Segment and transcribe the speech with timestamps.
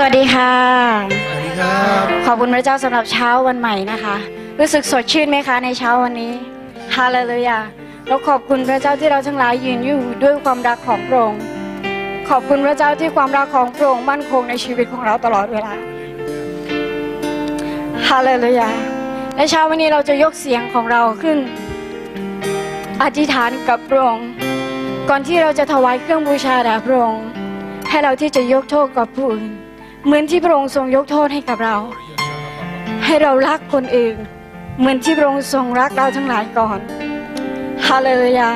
[0.00, 0.52] สวัสดีค่ะ
[1.28, 4.16] สวัสดีครับ ขอบคุณพระเจ้าสำหรับเช้าวันใหม่นะคะ
[4.60, 6.32] รู้สึกสดชื่นไหมคะในเช้าวันนี้
[6.96, 7.58] ฮาเลลูยา
[8.06, 11.42] เราขอบคุณพระเจ้าที่เราทั้งหลายยืนอยู่ด้วยความรักของพระองค์
[12.28, 15.74] ขอบคุณพระเจ้าที่ความรักของพระองค์มั่นคงในชีวิตของเราตลอดเวลา
[18.08, 18.68] ฮาเลลูยา
[19.36, 21.38] ในเช้าวันนี้เราจะยกเสียงของเราขึ้น
[23.02, 24.28] อธิษฐานกับพระองค์
[25.08, 27.24] ก่อนที่เราจะถวายเครื่องบูชาแด่พระองค์
[27.88, 29.67] ให้เราที่จะยกโทษกับผู้อื่น
[30.08, 31.76] เหมือนที่พระองค์ทรงยกโทษให้กับเรา
[33.04, 34.16] ให้เรารักคนอื่น
[34.78, 36.78] เหมือนที่พระองค์ทรงรักเราทั้งหลายก่อน
[37.86, 38.50] ฮาเลลูยา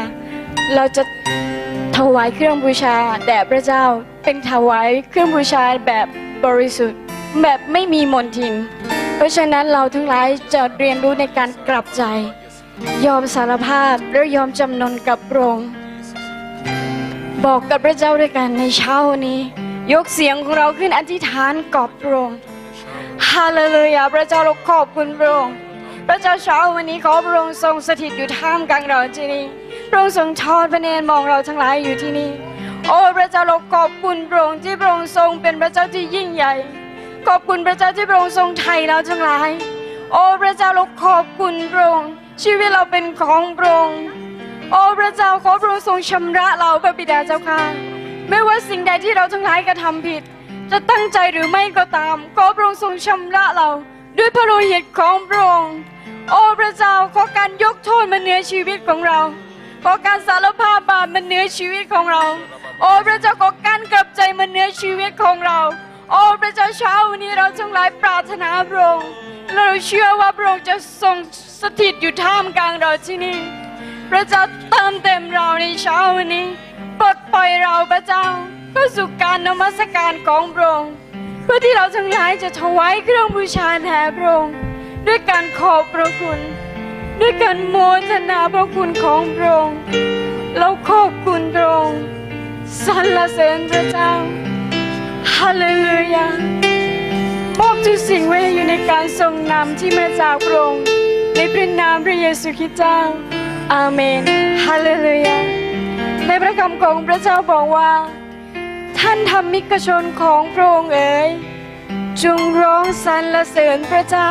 [0.74, 1.02] เราจะ
[1.96, 2.96] ถวายเครื่องบูชา
[3.26, 3.84] แด่พระเจ้า
[4.24, 6.06] เป็นถวายเครื่องบูชาแบบ
[6.44, 7.00] บริสุทธิ์
[7.42, 8.54] แบบไม่มีมนทิน
[9.16, 12.02] เพราะฉะนั้นเราทั้งหลายจะเรียนรู้ในการกลับใจ
[13.06, 15.68] ยอมสารภาพและยอมจำนนกับพระองค์
[17.44, 19.40] บอกกับพระเจ้าด้วยกันในเช้านี้
[19.90, 22.38] ยกเสียงของเราขึ้นอธิษฐานกับพระองค์
[23.28, 25.54] ฮาเลลูยาพระเจ้าเราขอบคุณพระองค์
[26.08, 29.44] พระเจ้าเช้าวันนี้ขอพระองค์ทรงสถิตอยู่ท่ามกลางเราที่นี่
[29.90, 32.30] พระองค์ทรงทอดพระเนตรมองเราทั้งหลายอยู่ที่นี่
[32.88, 36.54] โอ้พระเจ้าเราขอบคุณพระองค์ที่พระองค์ทรงเป็นพระเจ้าที่ยิ่งใหญ่
[37.26, 39.50] ขอบคุณพระเจ้าที่พระองค์ทรงไถ่เราทั้งหลาย
[40.12, 42.10] โอ้พระเจ้าเราขอบคุณพระองค์
[42.42, 44.00] ชีวิตเราเป็นของพระองค์
[44.70, 47.91] โอ้พระเจ้าขอพระองค์ทรงชำระเราพระบิดาเจ้าค่ะ
[48.28, 50.22] ไม่ว่าสิ่งใดที่เราทั้งหลายกระทำผิด
[50.70, 53.68] จะตั้งใจหรือไม่ก็ตาม ขอพระองค์ทรงชำระเรา
[54.18, 55.76] ด้วยพระโลหิตของพระองค์
[56.30, 59.20] โอ้พระเจ้าขอการยกโทษมาเหนือชีวิตของเรา
[59.84, 62.22] ขอการสารภาพบาปมาเหนือชีวิตของเรา
[62.80, 65.58] โอ้พระเจ้าขอการกลับใจมาเหนือชีวิตของเรา
[66.10, 69.08] โอ้พระเจ้าเช้าวันนี้เราทั้งหลายปรารถนาพระองค์
[69.54, 71.16] เราเชื่อว่าพระองค์จะทรง
[71.60, 73.38] สถิตอยู่ท่ามกลางเราที่นี่
[74.10, 76.46] พระเจ้าเติมเต็มเราในเช้าวันนี้
[77.02, 78.26] ปลดปล่อยเราพระเจ้า
[78.72, 80.92] เข้าสู่การนมัสการของพระองค์
[81.44, 84.54] เพื่อที่เราทั้งหลายจะถวายเครื่องบูชาแด่พระองค์
[85.06, 86.38] ด้วยการขอบพระคุณ
[87.20, 87.76] ด้วยการโม
[88.10, 89.78] ทนาพระคุณของพระองค์
[90.58, 92.02] เราขอบคุณพระองค์
[92.84, 94.12] สรรเสริญพระเจ้า
[95.34, 96.26] ฮาเลลูยา
[97.58, 100.84] มอบทุกสิ่งไว้อยู่ในการทรงนำที่มาจากพระองค์
[101.36, 102.98] ในพระนามพระเยซูคริสต์เจ้า
[103.72, 104.22] อาเมน
[104.64, 105.38] ฮาเลลูยา
[106.26, 107.92] ในพระคำของพระเจ้าบอกว่า
[108.98, 111.28] ท่านทำมิกชนของพระองค์เอ๋ย
[112.22, 114.30] จงร้องสรรเสริญพระเจ้า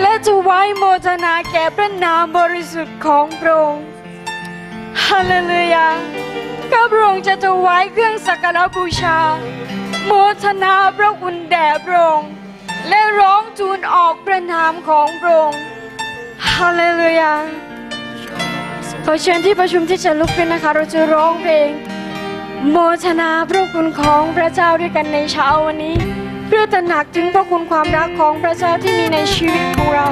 [0.00, 3.84] และจะไว้โมทนาแก่พระนามบริสุทธิ์ของพระองค์
[5.04, 5.88] ฮาเลลูยา
[6.72, 9.18] ข้าพระองค์จะถวายเครื่องสักการะบูชา
[10.06, 10.12] โม
[10.42, 12.30] ทนาพระคุณแด่พระองค์
[12.88, 15.60] และร้องทูลออกพระนามของพระองค์
[16.50, 17.32] ฮาเลลูยา
[19.06, 21.70] ขอเชิญที่ประชุมที่จะลุกขึ้นนะคะ เราจะร้องเพลง
[22.70, 25.96] โมทนาพระคุณของพระเจ้าด้วยกันในเช้าวันนี้
[26.46, 30.06] เพื่อตระหนักถึงพระคุณความรักของพระเจ้าที่มีในชีวิตของเรา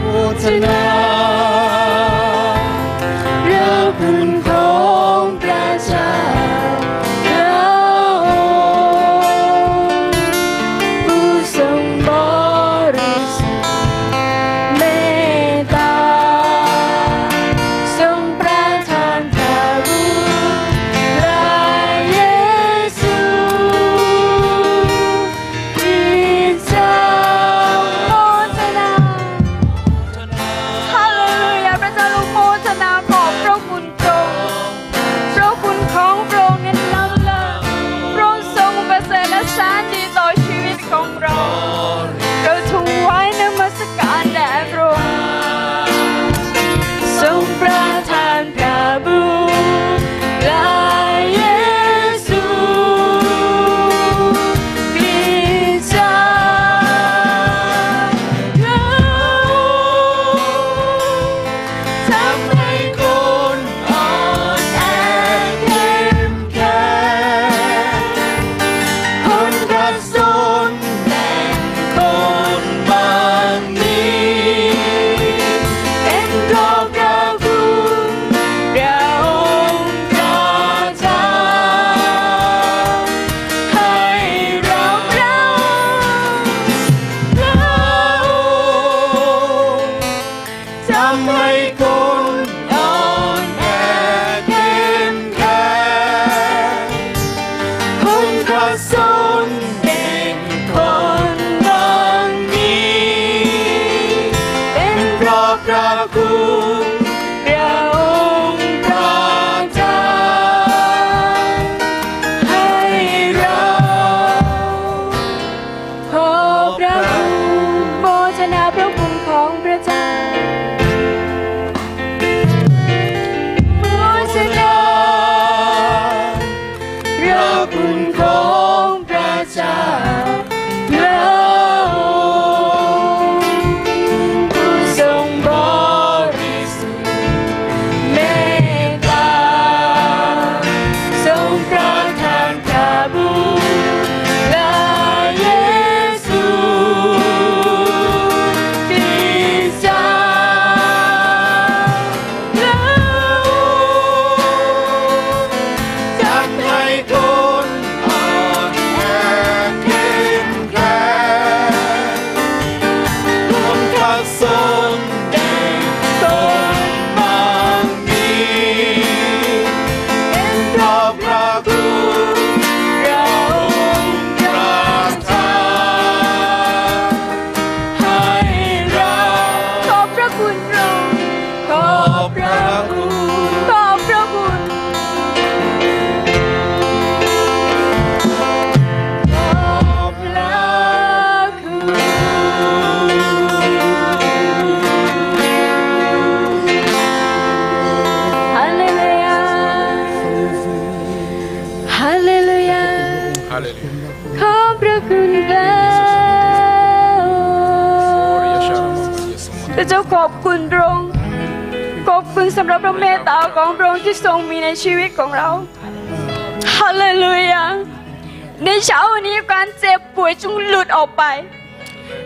[0.00, 0.04] โม
[0.42, 1.53] ทนา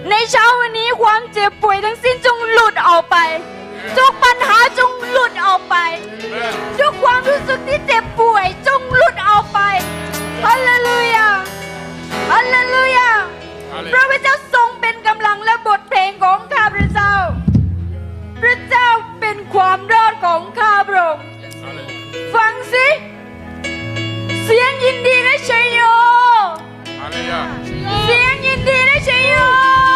[0.09, 3.17] ในเช้าวันนี้ความเจ็บป่วยทั้งสิ้นจงหลุดออกไป
[3.97, 5.77] ทุกปัญหาจงหลุดออกไป
[6.79, 9.61] ทุกความรู้สึกที่เจ็บป่วยจงหลุดออกไป
[10.45, 11.29] ฮาเลลูยา
[12.31, 13.11] ฮาเลลูยา
[14.11, 17.15] พระเจ้าทรงเป็นกำลังและบทเพลงของข้าพระเจ้า
[18.43, 18.89] พระเจ้า
[19.21, 21.25] เป็นความรอดของข้าพระองค์
[22.35, 22.87] ฟังสิ
[24.45, 25.81] เสียงยินดีและชัยโย
[27.11, 27.65] 할렐루야.
[27.65, 29.88] 주님 인들의 제요.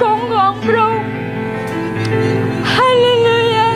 [0.00, 1.04] คุ้ของพระองค์
[2.74, 3.68] ฮาเลลูยา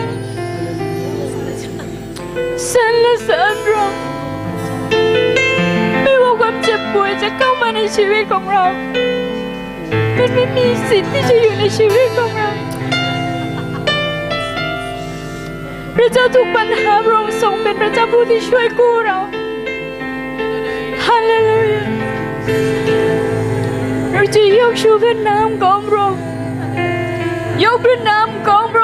[2.73, 4.01] สรรเสริญพระองค์
[6.03, 8.65] ไม่ว่าความเจ็บป่วยจะเข้ามาในชีวิตของเรา
[10.19, 12.51] มันไม่มีสิทธิ์ที่จะอยู่ในชีวิตของเรา
[15.97, 19.19] พระเจ้าทุกปัญหาพระองค์ทรงเป็นพระเจ้าผู้ที่ช่วยกู้เรา
[21.05, 23.24] ฮาเลลูยา
[24.33, 26.13] Chỉ yêu dốc Việt Nam con rồi.
[27.59, 28.84] yêu Việt Nam con rồi.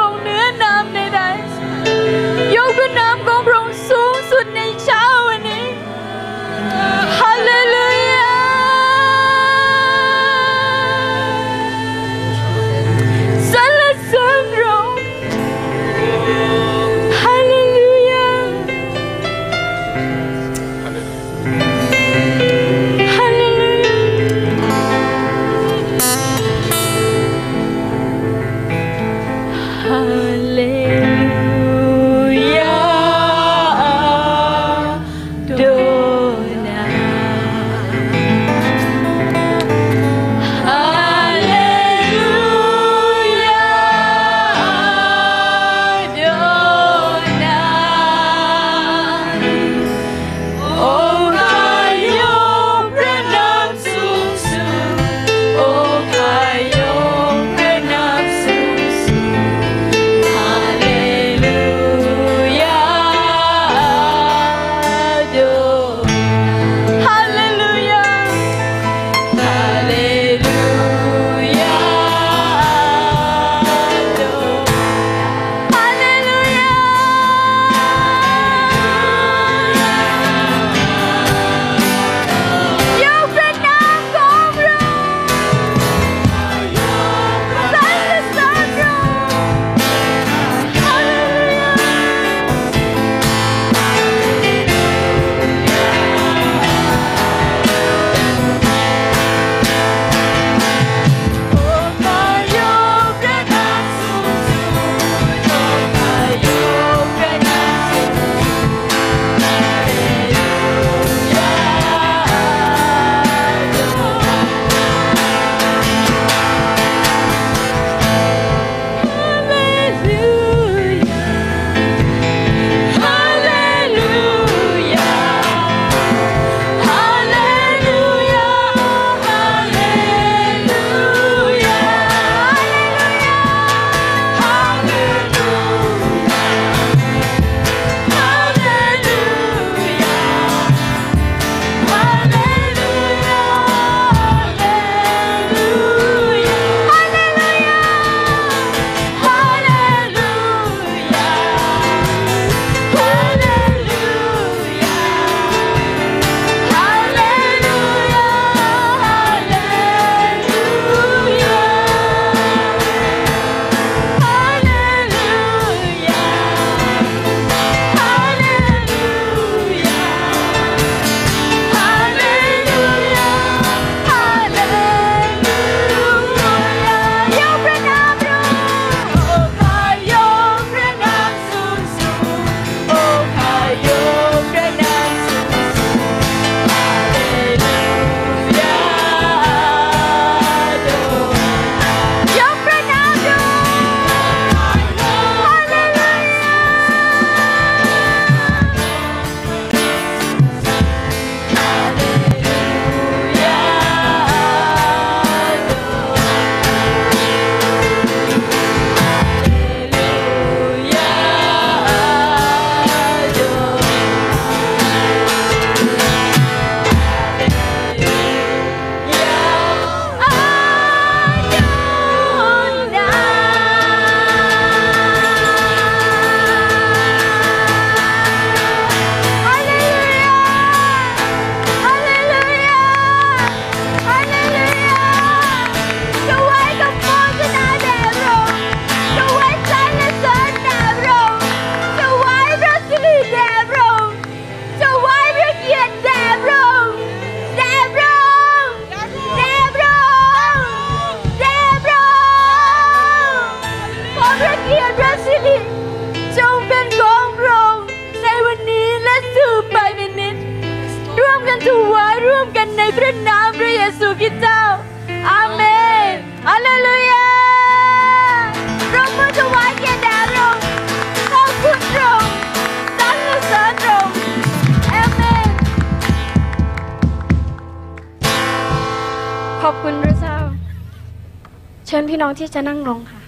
[282.30, 283.20] องที่จะนั่งลงค่ะ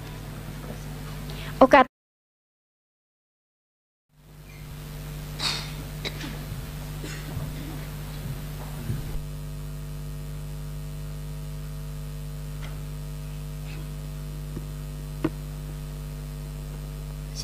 [1.58, 1.84] โอกาส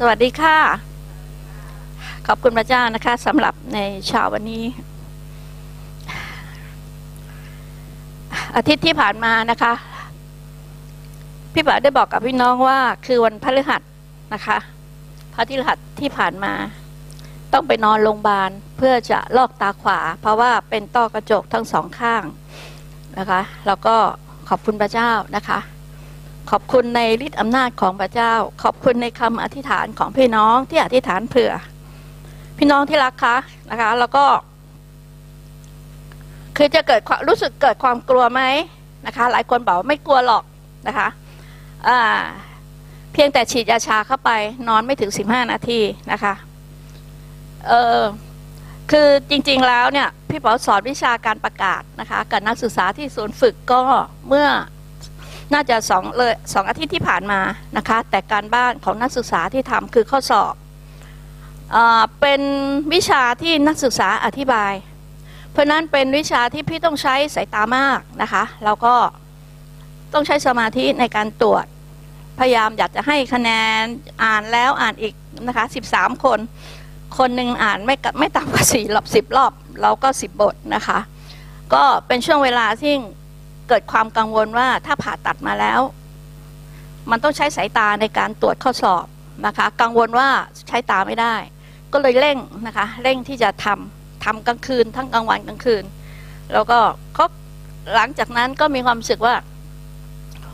[0.00, 0.58] สวัสดีค่ะ
[2.26, 4.64] ขอบคุณพระเจ้านะคะสำหรับในเช้าวันนี้
[8.56, 9.72] อาทิตย์ที่ผ่านมานะคะ
[11.52, 13.82] พี่ป๋าได้บอกกับพี่น้องว่าคือวันพฤหัส
[14.34, 14.58] นะคะ
[15.34, 16.52] พระพฤหัสที่ผ่านมา
[17.52, 22.22] ต้องไปนอนโรงพยาบาลเพื่อจะลอกตาขวา เพราะว่าเป็นต้อกระจกทั้งสองข้าง
[23.18, 23.96] นะคะแล้วก็
[24.48, 25.58] ขอบคุณพระเจ้านะคะ
[26.50, 28.32] ขอบคุณในฤทธิอำนาจของพระเจ้า
[28.62, 31.52] ขอบคุณในคำอธิษฐานของพี่น้องที่อธิษฐานเผื่อ
[32.58, 33.36] พี่น้องที่รักคะ
[33.70, 34.24] นะคะ แล้วก็
[36.56, 38.42] คือจะเกิดความรู้สึกเกิดความกลัวไหม
[39.06, 40.44] นะคะ หลายคนบอกว่าไม่กลัวหรอก
[40.88, 41.08] นะคะ
[43.12, 44.30] เพียงแต่ฉีดยาชาเข้าไป
[44.68, 45.80] นอนไม่ถึง 15 นาที
[46.12, 46.34] นะคะ
[47.68, 48.02] เออ
[48.90, 53.82] คือจริงๆแล้วเนี่ยพี่ป๋อสอนวิชาการประกาศนะคะกับนักศึกษาที่ศูนย์ฝึกก็
[54.28, 54.48] เมื่อ
[55.52, 57.40] น่าจะสองเลยสองอาทิตย์ที่ผ่านมา
[57.76, 60.54] นะคะแต่การบ้านของนักศึกษาที่ทำคือข้อสอบ
[61.74, 61.76] อ
[62.20, 62.40] เป็น
[62.92, 64.72] วิชาที่นักศึกษาอธิบาย
[65.52, 68.94] เพราะนั้นเป็นวิชาที่พี่ต้องใช้สายตามากนะคะแล้วก็
[70.12, 71.64] ต้องใช้สมาธิในการตรวจ
[72.38, 73.82] พยายามอยากจะให้คะแนน
[74.24, 75.14] อ่านแล้วอ่านอีก
[75.46, 76.38] นะคะ 13 คน
[77.18, 80.98] คนหนึ่งอ่านไม่ไม่ต่ำกว่าสี่รอบสิบรอบ เราก็สิบบทนะคะ
[81.74, 82.94] ก็เป็นช่วงเวลาที่
[83.68, 85.80] เกิดความกังวลว่าถ้าผ่าตัดมาแล้ว
[87.10, 89.06] มันต้องใช้สายตาในการตรวจข้อสอบ
[89.46, 90.28] นะคะ กังวลว่า
[90.68, 91.34] ใช้ตาไม่ได้
[91.92, 95.84] ก็เลยเร่งนะคะ เร่งที่จะทำทำกลางคืน ทั้งกลางวันกลางคืน
[96.52, 96.78] แล้วก็
[97.14, 97.26] เขา
[97.94, 99.34] หลังจากนั้นก็มีความรู้สึกว่า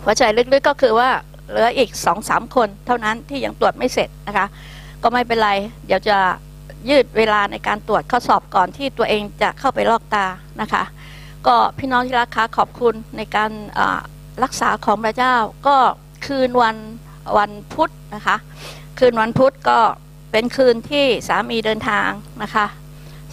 [0.04, 1.10] หัวใจลึกๆก็คือว่า
[1.48, 4.46] เหลืออีกสองสามคนเท่านั้นที่ยังตรวจไม่เสร็จนะคะ
[5.02, 5.50] ก็ไม่เป็นไร
[5.86, 6.16] เดี๋ยวจะ
[6.88, 10.26] ยืดเวลาในการตรวจข้อสอบก่อนที่ตัวเองจะเข้าไปลอกตา
[10.60, 10.82] นะคะ
[11.46, 13.50] ก็พี่น้องที่รักคะขอบคุณในการ
[14.44, 15.34] รักษาของพระเจ้า
[15.66, 15.76] ก็
[16.26, 16.76] คืนวัน
[17.38, 18.36] วันพุธนะคะ
[18.98, 19.78] คืนวันพุธก็
[20.32, 22.08] เป็นคืนที่สามีเดินทาง
[22.42, 22.66] นะคะ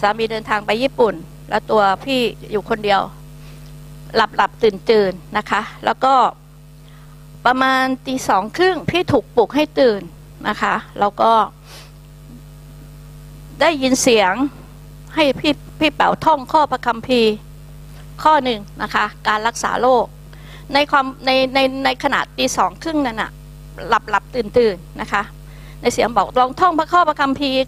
[0.02, 1.14] สามีเดินทางไปญี่ปุ่น
[1.50, 2.20] แล้วตัวพี่
[2.52, 3.02] อยู่คนเดียว
[4.16, 6.14] หลับหลับตื่นตื่นนะคะ แล้วก็
[7.46, 10.02] ประมาณตีสองครึ่งพี่ถูกปลุกให้ตื่น
[10.48, 11.32] นะคะ แล้วก็
[13.62, 14.34] ได้ยินเสียง
[15.16, 17.34] ให้พี่พี่เป๋าท่องข้อพระคัมภีร์
[18.24, 20.06] ข้อหนึ่งนะคะ การรักษาโรค
[20.74, 23.32] ในความในในในขณะตีสองครึ่งนั่นน่ะ
[23.88, 25.24] หลับหลับตื่นตื่นนะคะ
[25.82, 27.60] ในเสียงบอกลองท่องพระข้อพระคัมภีร์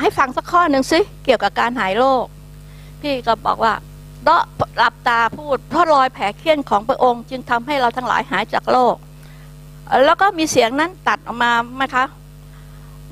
[0.00, 2.24] ให้ฟังสักข้อหนึ่งสิเกี่ยวกับการหายโรค
[3.00, 3.74] พี่ก็บอกว่า
[4.24, 4.44] เดาะ
[4.76, 8.96] หลับตาพูด เพราะรอยแผลเคี้ยนของพระองค์ จึงทำให้เราทั้งหลายหายจากโรค
[10.04, 12.04] แล้วก็มีเสียงนั้นตัดออกมาไหมคะ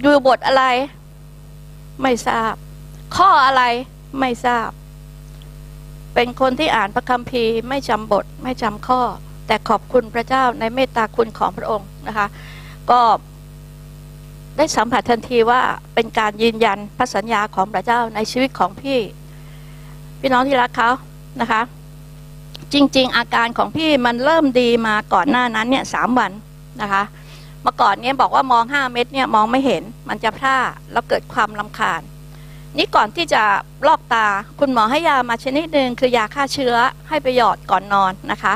[0.00, 0.64] อยู่บทอะไร
[2.02, 2.54] ไม่ทราบ
[3.16, 3.62] ข้ออะไร
[4.18, 4.68] ไม่ทราบ
[6.14, 9.00] เป็นคนที่อ่านพระคัมภีร์ ไม่จำบทไม่จำข้อ
[9.46, 12.26] แต่ขอบคุณพระเจ้าในเมตตาคุณของพระองค์นะคะ
[12.90, 13.00] ก็
[14.56, 15.60] ได้สัมผัสทันทีว่า
[15.94, 18.98] เป็นการยืนยันพระสัญญาของพระเจ้าในชีวิตของพี่
[20.22, 20.90] พี่น้องที่รักเขา
[21.40, 21.62] นะคะ
[22.72, 26.32] จริง ๆ อาการของพี่มันเริ่มดีมาก่อนหน้านั้นเนี่ยสามวัน
[26.82, 27.02] นะคะ
[27.62, 30.56] เมื่อก่อนเนี่ยบอกว่ามองห้าเม็ดเนี่ยมองไม่เห็นมันจะพร่า
[30.92, 32.02] แล้วเกิดความลำคาญ
[32.78, 33.42] นี่ก่อนที่จะ
[33.86, 34.26] ลอกตา
[34.58, 36.74] คุณหมอให้ยามาชนิดหนึ่งคือยาฆ่าเชื้อ
[37.08, 38.54] ให้ไปหยอดก่อนนอนนะคะ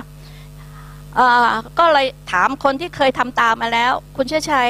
[1.15, 1.47] เอ่อ
[1.79, 4.69] ก็เลยถามคนที่เคยทำตามาแล้ว คุณเชื่อชัย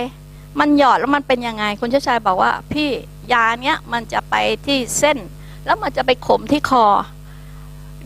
[0.60, 2.88] มันหยอดแล้วมันเป็นยังไง คุณเชื่อชัยบอกว่า พี่
[3.32, 4.34] ยาเนี้ยมันจะไป
[4.66, 5.18] ที่เส้น
[5.66, 6.84] แล้วมันจะไปขมที่คอ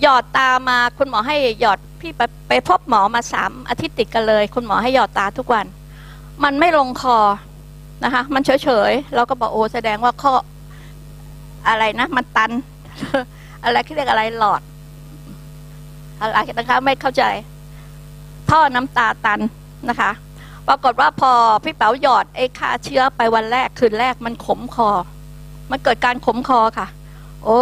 [0.02, 5.66] หยอดตามาคุณหมอให้หยอดพี่ไปไปพบหมอมาสามอาทิตย์ติดกันเลย คุณหมอให้หยอดตาทุกวัน
[6.44, 7.18] มันไม่ลงคอ
[8.04, 10.32] นะคะ มันเฉยๆเราก็บอกโอ้แสดงว่าข้อ
[11.68, 12.50] อะไรนะ มันตัน
[13.64, 14.62] อะไรที่เรียกอะไรหลอด
[16.20, 17.24] อะไรนะคะไม่เข้าใจ
[18.50, 19.40] ท่อน้ำตาตัน
[19.88, 20.10] นะคะ
[20.68, 21.32] ปรากฏว่าพอ
[21.64, 24.90] พี่เป๋าหยอดไอ้ฆ่าเชื้อไปวันแรกคืนแรกมันขมคอ
[25.70, 26.86] มันเกิดการขมคอค่ะ
[27.44, 27.60] โอ้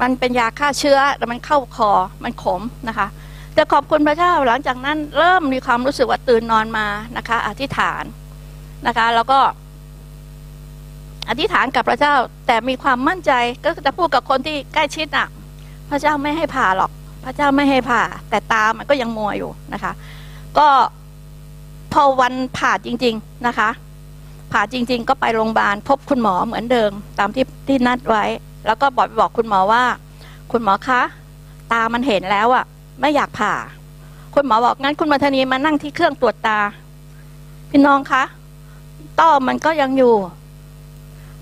[0.00, 1.90] มันเป็นยาฆ่าเชื้อแต่มันเข้าคอ
[2.24, 3.08] มันขมนะคะ
[3.54, 8.04] แต่ขอบคุณพระเจ้าหลังจากนั้นเริ่มมีความรู้สึกว่าตื่นนอนมานะคะอธิษฐาน
[8.86, 9.40] นะคะ แล้วก็
[11.28, 12.14] อธิษฐานกับพระเจ้า
[12.46, 13.32] แต่มีความมั่นใจ
[13.64, 15.28] ก็จะพูดกับคนที่ใกล้ชิดอะ
[15.90, 16.90] พระเจ้าไม่ให้ผ่าหรอก
[17.24, 19.92] พระเจ้าไม่ให้ผ่า แต่ตามันก็ยังมัวอยู่นะคะ
[20.58, 20.68] ก็
[21.92, 23.68] พอวันผ่าจริง ๆนะคะ
[24.52, 28.24] ผ่าจริง ๆ ก็ไปโรงพยาบาลพบคุณหมอเหมือนเดิม ตามที่ที่นัดไว้
[28.66, 29.82] แล้วก็บอกบอกคุณหมอว่า
[30.52, 31.02] คุณหมอคะ
[31.72, 32.64] ตามันเห็นแล้วอะ
[33.00, 33.54] ไม่อยากผ่า
[34.34, 36.58] คุณหมอบอกงั้นคุณมาธนีมานั่งที่เครื่องตรวจตา
[37.70, 38.24] พี่น้องคะ
[39.20, 40.14] ต้อมันก็ยังอยู่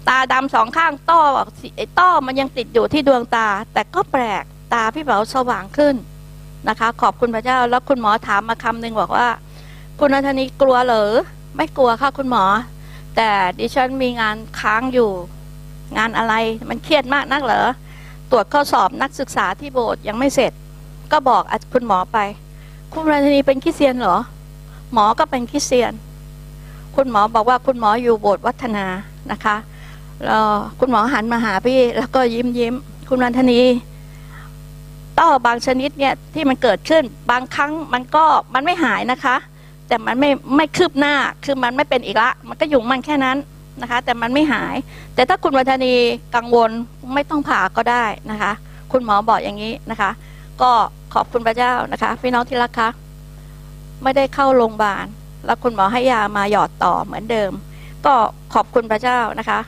[0.08, 1.20] ตาดำสองข้างต้อ
[1.76, 4.44] ไอ้ต้อมันยังติดอยู่ที่ดวงตา แต่ก็แปลก
[4.74, 5.94] ตาพี่เป๋าสว่างขึ้น
[6.68, 9.28] นะคะ ขอบคุณพระเจ้า แล้วคุณหมอถามมาคำหนึ่งบอกว่า
[9.98, 11.12] คุณนัทนีกลัวเหรอ
[11.56, 12.44] ไม่กลัวค่ะคุณหมอ
[13.16, 15.10] แต่ดิฉันมีงานค้างอยู่
[15.96, 16.34] งานอะไร
[16.68, 17.68] มันเครียดมากนักเหรอ
[18.30, 20.52] ตรวจข้อสอบนักศึกษาที่โบสถ์ยังไม่เสร็จ
[21.12, 22.18] ก็บอกคุณหมอไป
[22.92, 24.18] คุณนันทนีเป็นคริสเตียนเหรอ
[24.92, 25.92] หมอก็เป็นคริสเตียน
[26.96, 28.86] คุณหมอบอกว่าคุณหมออยู่โบสถ์วัฒนา
[29.30, 29.56] นะคะ
[30.24, 30.44] แล้ว
[30.78, 32.74] คุณหมอหันมาหาพี่แล้วก็ยิ้มยิ้ม
[33.08, 33.60] คุณนันทนี
[35.18, 38.24] ต้อบางชนิดเนี่ยที่มันเกิดขึ้นบางครั้งมันก็
[38.54, 39.36] มันไม่หายนะคะ
[39.88, 41.14] แต่มันไม่ไม่คืบหน้า
[41.44, 43.36] คือมันไม่เป็นอีกละ มันก็อยู่มันแค่นั้น
[43.80, 44.76] นะคะ แต่มันไม่หาย
[45.14, 45.94] แต่ถ้าคุณวัฒนี
[46.36, 46.70] กังวล
[47.14, 48.52] ไม่ต้องผ่าก็ได้นะคะ
[48.92, 50.10] คุณหมอบอกอย่างนี้นะคะ
[50.62, 50.70] ก็
[51.14, 52.88] ขอบคุณพระเจ้านะคะ พี่น้องที่รักคะ
[54.02, 55.06] ไม่ได้เข้าโรงพยาบาล
[55.46, 57.52] แล้วคุณหมอให้ยามาหยอดต่อเหมือนเดิม
[58.06, 58.14] ก็
[58.54, 59.60] ขอบคุณพระเจ้านะคะ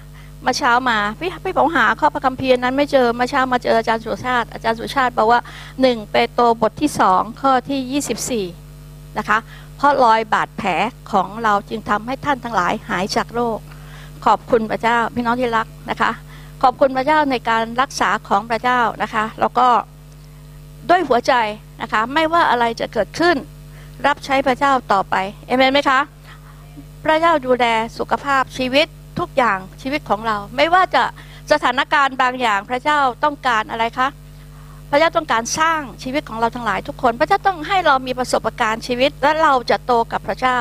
[0.46, 5.40] มาเช้ามาพี่พี่ผมหาข้อพระคัมภีร์นั้นไม่เจอมาเช้ามาเจออาจารย์สุชาติ อาจารย์สุชาติบอกว่า
[5.80, 8.46] หนึ่งเปโตรบทที่สองข้อที่ยี่สิบสี่
[9.18, 9.38] นะคะ
[9.76, 10.70] เพราะรอยบาดแผล
[11.12, 13.58] ของเราจึงทำให้ท่านทั้งหลายหายจากโรค
[14.26, 16.10] ขอบคุณพระเจ้าพี่น้องที่รักนะคะ
[16.62, 19.66] ขอบคุณพระเจ้าในการรักษาของพระเจ้านะคะ แล้วก็
[20.90, 21.32] ด้วยหัวใจ
[21.82, 23.36] นะคะ ไม่ว่าอะไรจะเกิดขึ้น
[24.06, 25.14] รับใช้พระเจ้าต่อไป
[25.46, 26.00] เอเมนไหมคะ
[27.04, 27.66] พระเจ้าดูแล
[27.98, 28.86] สุขภาพชีวิต
[29.18, 31.02] ทุกอย่างชีวิตของเรา ไม่ว่าจะ
[31.52, 34.08] สถานการณ์บางอย่างพระเจ้าต้องการอะไรคะ
[34.90, 40.58] พระเจ้าต้องการสร้างชีวิตของเราทั้งหลายทุกคน พระเจ้าต้องให้เรามีประสบการณ์ชีวิตและเราจะโตกับพระเจ้า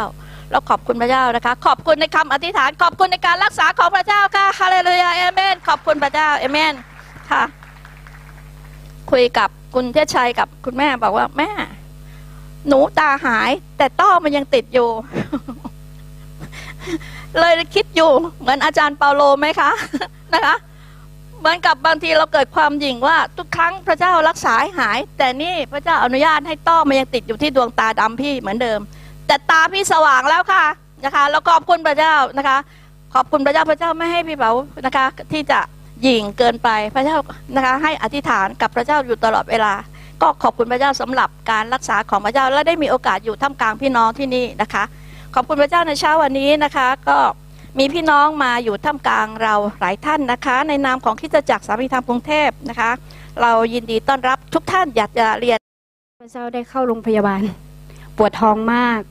[0.53, 6.73] เราขอบคุณพระเจ้านะคะ ขอบคุณในคำอธิษฐาน ขอบคุณในการรักษาของพระเจ้าค่ะฮาเลลูยาเอเมน ขอบคุณพระเจ้าเอเมน
[7.31, 7.43] ค่ะ
[9.11, 11.51] คุยกับคุณเทศชัยกับคุณแม่บอกว่าแม่
[12.67, 14.89] หนูตาหาย แต่ต้อมันยังติดอยู่
[17.39, 19.71] เลยคิดอยู่ เหมือนอาจารย์เปาโลไหมคะ
[20.33, 20.55] นะคะ
[21.39, 28.79] เหมือนกับบางทีเราเกิดความหยิ่งว่า ทุกครั้งพระเจ้ารักษาให้หาย แต่นี่พระเจ้าอนุญาตให้ต้อมันยังติดอยู่ที่ดวงตาดำพี่เหมือนเดิม
[29.33, 30.65] แต่ตาพี่สว่างแล้วค่ะ
[31.05, 32.57] นะคะแล้วขอบคุณพระเจ้านะคะ
[33.13, 34.51] ขอบคุณพระเจ้าพระเจ้าไม่ให้พี่เป๋า
[34.85, 35.59] นะคะ ที่จะ
[36.03, 37.17] หยิ่งเกินไปพระเจ้า
[37.55, 39.73] นะคะ ให้อธิษฐานกับพระเจ้าอยู่ตลอดเวลา
[40.21, 44.83] ก็ขอบคุณพระเจ้าสำหรับการรักษาของพระเจ้าและได้มีโอกาสอยู่ท่ามกลางพี่น้องที่นี่นะคะ
[45.35, 47.17] ขอบคุณพระเจ้าในเช้าวันนี้นะคะ ก็
[47.79, 52.91] มีพี่น้องมาอยู่ท่ามกลางเราหลายท่านนะคะ ในนามของคริสตจักรสามีธรรมกรุงเทพนะคะ
[53.41, 55.57] เรายินดีต้อนรับทุกท่านอยากจะเรียน
[56.21, 57.41] พระเจ้าได้เข้าโรงพยาบาล
[58.17, 59.01] ปวดท้องมาก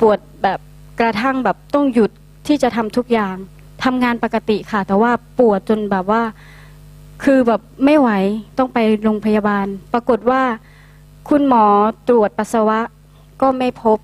[0.00, 0.58] ปวดแบบ
[1.00, 2.10] กระทั่งแบบต้องหยุด
[2.46, 3.36] ที่จะทำทุกอย่าง
[3.84, 6.22] ทำงานปกติค่ะ แต่ว่าปวดจนแบบว่า
[7.24, 8.10] คือแบบไม่ไหว
[8.58, 10.42] ต้องไปโรงพยาบาล ปรากฏว่า
[11.28, 11.64] คุณหมอ
[12.08, 12.80] ตรวจปัสสาวะ
[13.40, 13.98] ก็ไม่พบ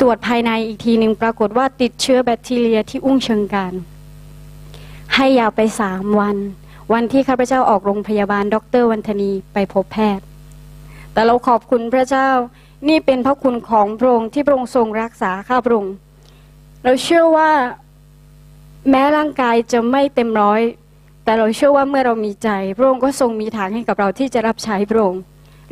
[0.00, 3.74] ตรวจภายในอีกทีหนึ่งปรากฏว่าติดเชื้อแบคทีเรียที่อุ้งเชิงกราน
[5.14, 6.36] ให้ยาวไปสามวัน
[6.92, 10.24] วันที่ข้าพเจ้าออกโรงพยาบาล ดรวันธนีไปพบแพทย์
[11.12, 12.28] แต่เราขอบคุณพระเจ้า
[12.88, 15.94] นี่เป็นพระคุณของพระองค์ที่พระองค์ทรงรักษาข้าพระองค์
[16.84, 17.50] เราเชื่อว่า
[18.90, 20.62] แม้ร่างกายจะไม่เต็มร้อย
[21.24, 25.22] แต่เราเชื่อว่าเมื่อเรามีใจ พระองค์ก็ทรงมีทางให้กับเราที่จะรับใช้พระองค์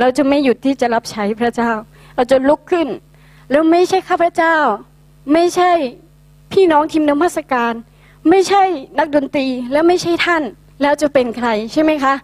[0.00, 1.70] เราจะไม่หยุดที่จะรับใช้พระเจ้า
[2.16, 2.88] เราจะลุกขึ้น
[3.50, 4.56] แล้วไม่ใช่ข้าพเจ้า
[5.32, 5.72] ไม่ใช่
[6.52, 7.72] พี่น้องทีมนมัสการ
[8.30, 8.62] ไม่ใช่
[8.98, 10.42] นักดนตรีและไม่ใช่ท่าน
[10.82, 12.14] แล้วจะเป็นใครใช่ไหมคะ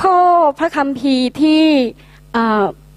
[0.00, 0.18] ข้อ
[0.58, 1.64] พระคัมภีร์ที่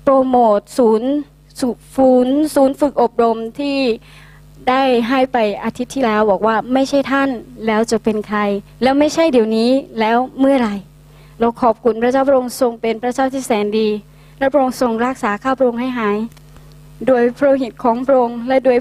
[0.10, 1.12] โปรโมทศูนย์
[1.60, 3.78] ศูนย์ศูนย์ฝึกอบรมที่
[4.70, 7.30] ได้ให้ไปอาทิตย์ที่แล้วบอกว่าไม่ใช่ท่าน
[7.68, 8.40] แล้วจะเป็นใคร
[8.84, 10.76] แล้วไม่ใช่เดี๋ยวนี้แล้วเมื่อไหร่
[11.40, 13.90] เราขอบคุณพระเจ้าพระองค์ทรงเป็นพระเจ้าที่แสนดี
[14.40, 16.18] และพระองค์ทรงรักษาข้าพระองค์ให้หาย
[17.08, 18.78] โดยพระหิตของพระองค์และโดย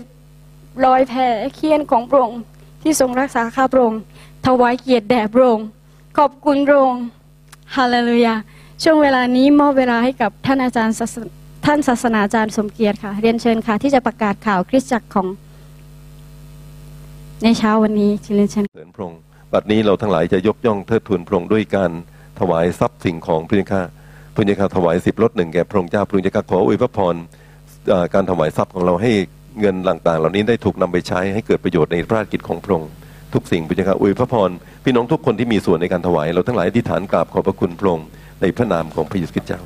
[0.84, 1.20] รอยแผล
[1.54, 2.40] เคี้ยนของพระองค์
[2.82, 4.00] ที่ทรงรักษาข้าพระองค์
[4.46, 5.66] ถวายเกียรติแด่พระองค์
[6.18, 7.02] ขอบคุณพระองค์
[7.76, 8.34] ฮาเลลูยา
[8.82, 10.94] ช่วงเวลานี้มอบเวลาให้กับท่านอาจารย์
[11.66, 15.26] ท่านศาสนาจารย์สมเกียรติค่ะ เรียนเชิญค่ะ ที่จะประกาศข่าวคริสตจักรของ
[17.44, 19.20] ในเช้าวันนี้เรียนเชิญเสริญพระองค์
[19.52, 21.90] บัดนี้เราทั้งหลายจะยกย่องเทิดทูนพระองค์ด้วยการ
[22.40, 23.82] ถวายทรัพย์สิ่งของพระเจ้า
[24.34, 27.14] พระเจ้าถวายสิบลดหนึ่งแก่พระองค์เจ้าพระองค์เจ้าขออวยพระพร
[28.14, 29.12] การถวายทรัพย์ของเราให้
[29.60, 32.90] เงินต่างๆ เหล่านี้ได้ถูกนำไปใช้ให้เกิดประโยชน์ในพระราชกิจของพระองค์
[33.34, 34.50] ทุกสิ่งพระเจ้าข้าอวยพระพร
[34.84, 38.06] พี่น้องทุกคนที่มีส่วนในการถวายเราทั้งหลายอธิษฐานกราบขอบพระคุณพระองค์
[38.40, 39.60] ในพระนามของพระเยซูคริสต์เจ้า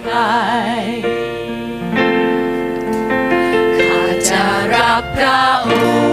[0.00, 0.14] ใคร
[3.76, 6.03] ข้าจะรักพระองค์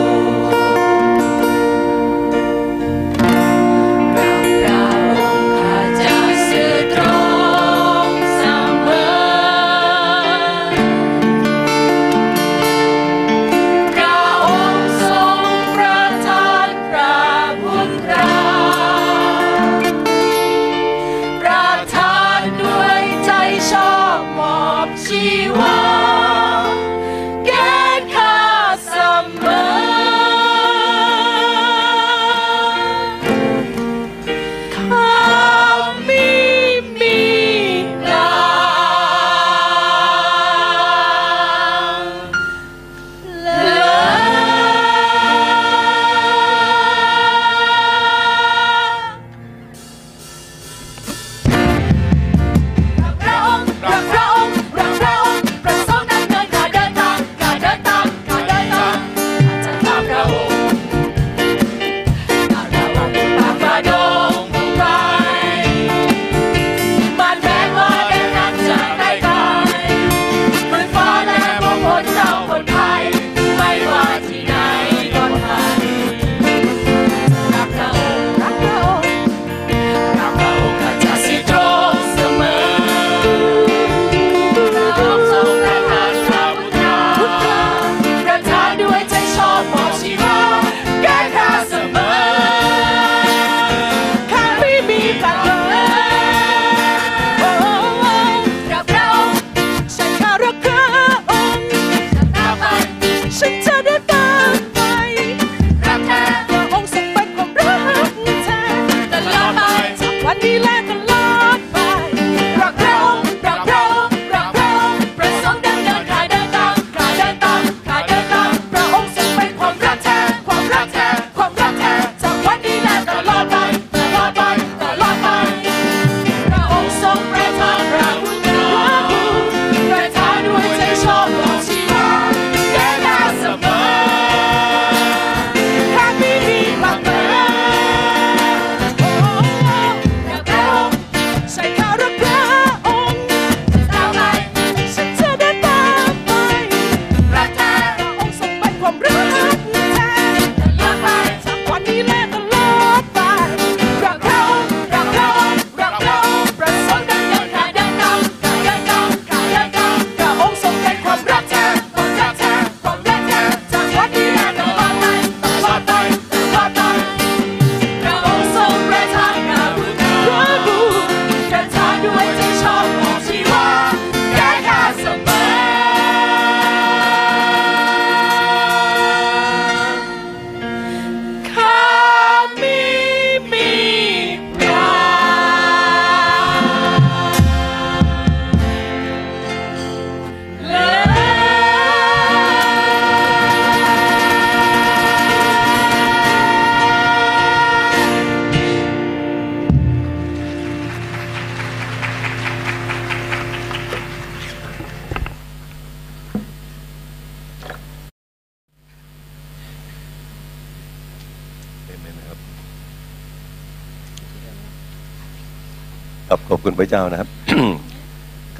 [216.72, 217.30] ณพระเจ้านะครับ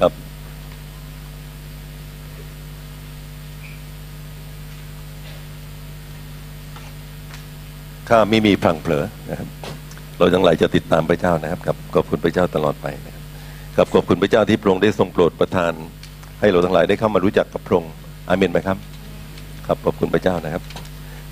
[0.00, 0.12] กับ
[8.08, 9.48] ถ้าไม่มีพังเผลอนะครับ
[10.18, 13.22] เราทั้งหลายจะติดตามพระเจ้านะครับกับขอบคุณพระเจ้าตลอดไปนะครับ
[13.76, 15.72] กับขอบคุณพระเจ้าที่พระองค์ได้ทรงโปรดประทาน
[16.40, 17.92] ให้เราทั้งหลายได้เข้ามารู้จักกับพระองค์
[18.28, 18.78] อาเมนไหมครับ
[19.66, 20.62] ครับขอบคุณพระเจ้านะครับ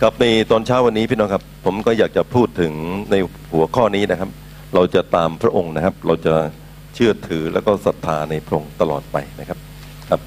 [0.01, 2.73] ครับในตอนเช้าวันนี้พี่น้องครับ ผมก็อยากจะพูดถึง
[3.11, 3.15] ใน
[3.53, 4.31] หัวข้อนี้นะครับ
[4.75, 6.35] เราจะตามพระองค์นะครับ เราจะ
[6.95, 9.59] เชื่อถือแล้วก็ศรัทธาในพระองค์ตลอดไปนะครับ
[10.11, 10.21] ครับ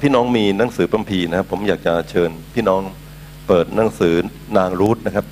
[0.00, 2.80] พี่น้องมีหนังสือพัมพีนะครับ ผมอยากจะเชิญพี่น้อง
[3.46, 4.14] เปิดหนังสือ
[4.58, 5.26] นางรูทนะครับ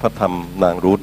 [0.00, 0.34] พระธรรม
[0.64, 1.00] นางรูท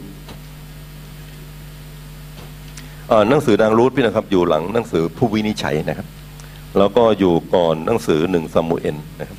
[3.29, 6.07] หนังสือนางรูทพี่นะครับ อยู่หลังหนังสือผู้วินิจฉัยนะครับ
[6.77, 9.37] แล้วก็อยู่ก่อนหนังสือหนึ่งสมุเอลนะครับ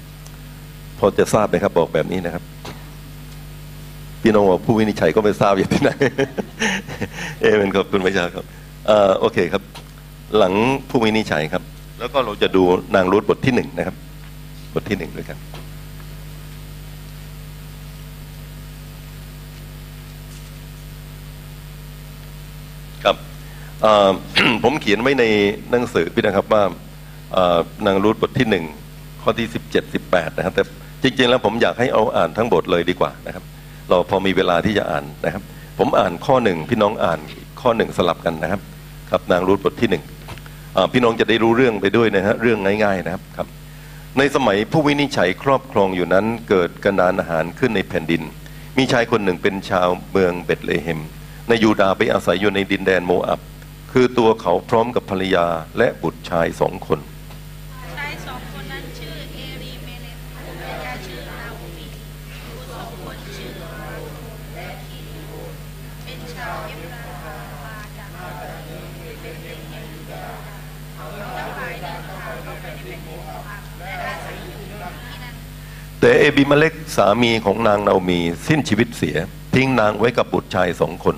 [0.98, 2.44] พอจะทราบไหมครับบอกแบบนี้นะครับ
[4.22, 5.90] พี่น้องว่าผู้วินิจฉัยก็ไม่ทราบอยู่ที่ไหน
[7.42, 8.44] เอเมนขอบคุณพระเจ้าครับ
[8.88, 9.62] เอ่อโอเคครับ
[10.36, 10.52] หลัง
[10.88, 11.62] ผู้วินิจฉัยครับ
[11.98, 12.62] แล้วก็เราจะดู
[12.94, 13.96] นางรูธบทที่หนึ่งนะครับ
[14.74, 15.38] บทที่หนึ่งด้วยกัน
[23.04, 23.16] ครับ
[24.64, 25.24] ผมเขียนไว้ใน
[25.70, 26.62] หนังสือพี่นะครับว่า
[27.86, 28.64] นางรูธบทที่หนึ่ง
[29.22, 30.64] ข้อที่สิบเจ็ดสิบแปดนะครับแต่
[31.02, 33.44] จริงๆแล้วผมอยากให้เอาอ่านทั้งบทเลยดีกว่านะครับ
[33.88, 35.42] เราพอมีเวลาที่จะอ่านนะครับ
[35.78, 37.20] ผมอ่านข้อหนึ่งพี่น้องอ่าน
[37.60, 38.60] ข้อหนึ่งสลับกันนะครับ
[39.10, 40.04] ครับนางรูธบทที่หนึ่ง
[40.92, 43.48] พี่น้องจะได้รู้เรื่องไปด้วยนะฮะเรื่องง่ายๆนะครับครับ
[44.18, 48.22] ในสมัยผู้วินิจฉัยครอบครองอยู่นั้นเกิดกระดานอาหารขึ้นในแผ่นดิน
[48.78, 51.00] มีชายคนหนึ่งเป็นชาวเมืองเบตเลเฮม
[51.48, 53.40] ในยูดาห์ไปอาศัยอยู่ในดินแดนโมอับ
[53.92, 55.46] คือตัวเขาพร้อมกับภรรยา
[55.78, 57.00] และบุตรชายสองคน
[57.96, 60.48] ชายสองคนนั้นชื่อเอรีเมเลตภรร
[60.84, 61.86] ยาชื่อนาโอมี
[62.56, 63.50] บุตรสองคนชื่อ
[64.54, 65.32] และคิริโอ
[66.04, 67.02] เป็นชาวเอฟรา
[67.64, 68.08] มาจาก
[69.20, 69.90] เป็นเด็กเอ็ม
[70.98, 75.34] ทั้งหลายเดินทางเข้าไปในแผ่นดินโมอับและอาศัยอยู่ที่นั่น
[76.00, 79.16] แต่เอบิมาเล็กสามีของนางนาโอมี สิ้นชีวิตเสีย
[79.54, 81.16] ทิ้งนางไว้กับบุตรชายสองคน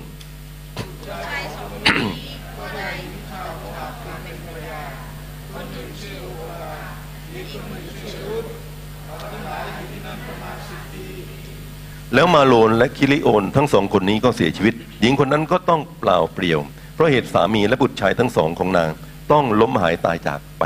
[12.15, 16.59] แล้วมาโลนและคิริโอน ทั้งสองคนนี้ก็เสียชีวิต หญิงคนนั้นก็ต้องเปล่าเปลี่ยว
[16.93, 18.89] เพราะเหตุสามีและบุตรชายทั้งสองของนาง
[19.31, 20.63] ต้องล้มหายตายจากไป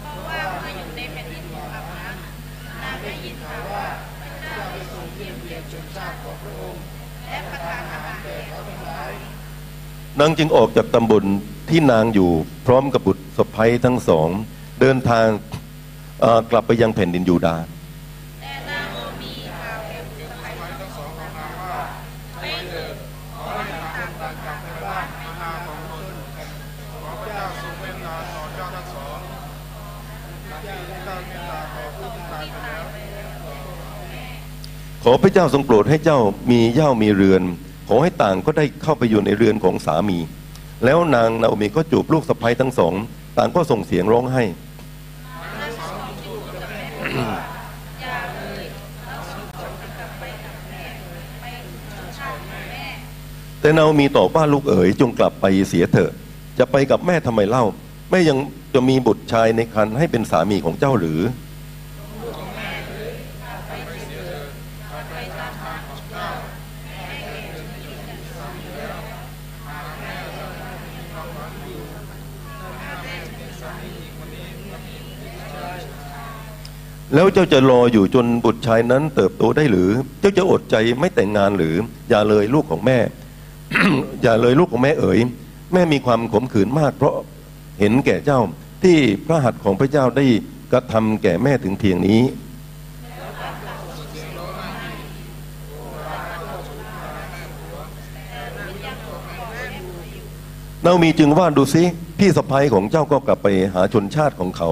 [0.00, 2.16] เพราะว่าเมื่ออยู่ในแผ่นดินโมอับนั้น
[2.82, 3.84] นางได้ยินข่าวว่า
[4.20, 6.80] พระเจ้าได้ทรงเยี่ยมเยียนชนชาติของ พระองค์
[7.26, 9.12] และประทานอาหารแก่เขาทั้งหลาย
[10.20, 11.24] นางจึงออกจากตำบล
[11.68, 12.30] ที่นางอยู่
[12.66, 14.28] พร้อมกับบุตรสะใภ้ทั้งสอง
[14.80, 15.26] เดินทาง
[16.50, 17.62] กลับไปยังแผ่นดินยูดาห์
[35.06, 36.18] ขอพระเจ้าทรงโปรดให้เจ้า
[36.50, 37.42] มีเย่ามีเรือน
[37.88, 40.18] ขอให้ต่างก็ได้เข้าไปอยู่ในเรือนของสามี
[40.84, 42.94] แล้วนางนาโอมีก็จูบลูกสะใภ้ทั้งสอง
[43.38, 44.44] ต่างก็ส่งเสียงร้องไห้
[53.60, 56.10] แต่นาโอมีตอบว่าลูกเอ๋ยจงกลับไปเสียเถอะ
[56.58, 57.64] จะไปกับแม่ทำไมเล่า
[58.10, 58.38] แม่ยัง
[58.74, 61.20] จะมีบุตรชายในครรภ์ให้เป็นสามีของเจ้าหรือ
[77.14, 79.90] แล้วเจ้าจะรออยู่จนบุตรชายนั้นเติบโตได้หรือ
[80.20, 81.74] เจ้าจะอดใจไม่แต่งงานหรือ
[82.08, 82.98] อย่าเลยลูกของแม่
[84.22, 85.18] อย่าเลยลูกของแม่เอ๋ย
[85.72, 87.14] แม่มีความขมขื่นมาก เพราะ
[87.80, 88.40] เห็นแก่เจ้า
[88.84, 88.96] ที่
[89.26, 90.26] พระหัตถ์ของพระเจ้าได้
[90.72, 92.22] กระทำแก่แม่ถึงเพียงนี้
[100.82, 101.82] เนามีจึงว่าดูซิ
[102.18, 104.70] พี่สะพ้ยของเจ้าก็กลับไปหาชนชาติของเขา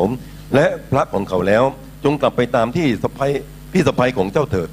[0.54, 1.64] และพระของเขาแล้ว
[2.04, 3.32] จงกลับไปตามที่สะพ้ย
[3.72, 4.70] พี่สะพ้ยของเจ้าเถิด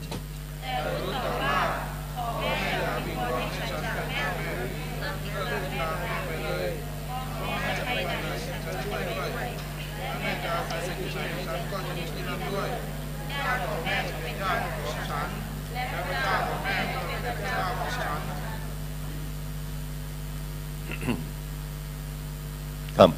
[22.98, 23.12] ครับ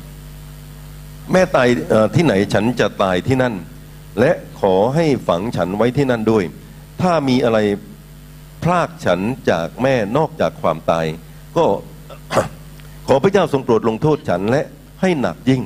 [1.32, 3.53] แม่ตายเอ่อที่ไหนฉันจะตายที่นั่น
[4.20, 4.32] และ
[4.62, 6.43] ขอให้ฝังฉันไว้ที่นั่นด้วย
[7.01, 7.59] ถ้ามีอะไร
[8.64, 11.05] พรากฉันจากแม่นอกจากความตาย
[11.57, 11.66] ก็
[13.07, 14.62] ขอพระเจ้าทรงโปรดลงโทษฉันและ
[15.01, 15.62] ให้หนักยิ่ง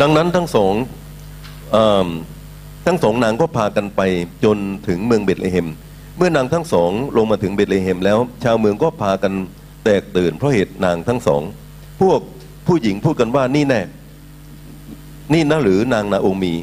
[0.00, 0.74] ดังนั้นทั้งสอง
[1.74, 1.78] อ
[2.86, 4.00] ทั้งสองนางก็พากันไป
[4.44, 4.56] จน
[4.88, 5.68] ถึงเมืองเบตเลเฮม
[6.16, 9.32] เมื่อนางทั้งสองลงมาถึงเบตเลเฮมแล้ว ชาวเมืองก็พากัน
[9.88, 11.42] ตกตื่น เพราะเหตุนางทั้งสอง
[12.00, 12.20] พวก
[12.66, 13.82] ผู้หญิงพูดกันว่านี่แน่
[15.32, 16.58] นี่นะหรือนางนาโอมีน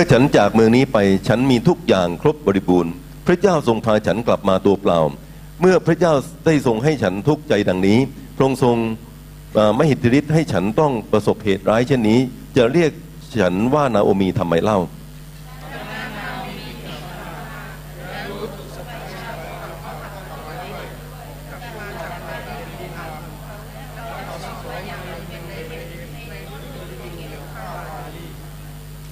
[0.00, 2.92] มื่อฉันจากเมืองนี้ไปฉันมีทุกอย่างครบบริบูรณ์
[3.26, 5.00] พระเจ้าทรงพาฉันกลับมาตัวเปล่า
[5.60, 6.12] เมื่อพระเจ้า
[6.46, 7.98] ได้ทรงให้ฉันทุกใจดังนี้
[8.36, 8.76] พระองค์ทรง
[9.78, 12.18] ม่หิทธิฤทธิ์ให้ฉันต้องประสบเหตุร้ายเช่นนี้
[12.56, 12.90] จะเรียก
[13.40, 14.80] ฉันว่านาโอมีทำไมเล่า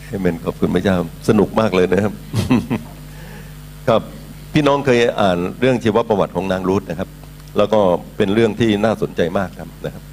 [0.08, 0.96] เอเมนขอบคุณพระเจ้า
[1.28, 2.12] สนุกมากเลยนะครับ
[3.88, 4.02] ครับ
[4.52, 7.08] พี่น้องเคยอ่านเรื่องชีวประวัติของนางรูธนะครับ
[7.56, 7.80] แล้วก็
[8.16, 10.04] เป็นเรื่องที่น่าสนใจมากครับนะครับ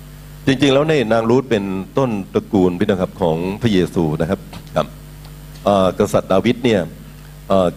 [0.47, 1.63] จริงๆ แล้วในยนางรูธเป็น
[1.97, 4.39] ต้นตระกูลพี่นะครับของพระเยซูนะครับ
[4.75, 4.87] ครับ
[5.99, 6.81] กษัตริย์ดาวิดเนี่ย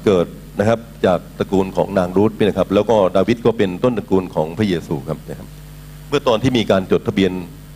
[0.05, 0.27] เกิด
[0.59, 5.49] นะครับจากตระกูลของนางรูธพี่นะครับ แล้วก็ดาวิดก็เป็นต้นตระกูลของพระเยซูครับนะครับ
[6.09, 7.33] เมื่อตอนที่มีการจดทะเบียน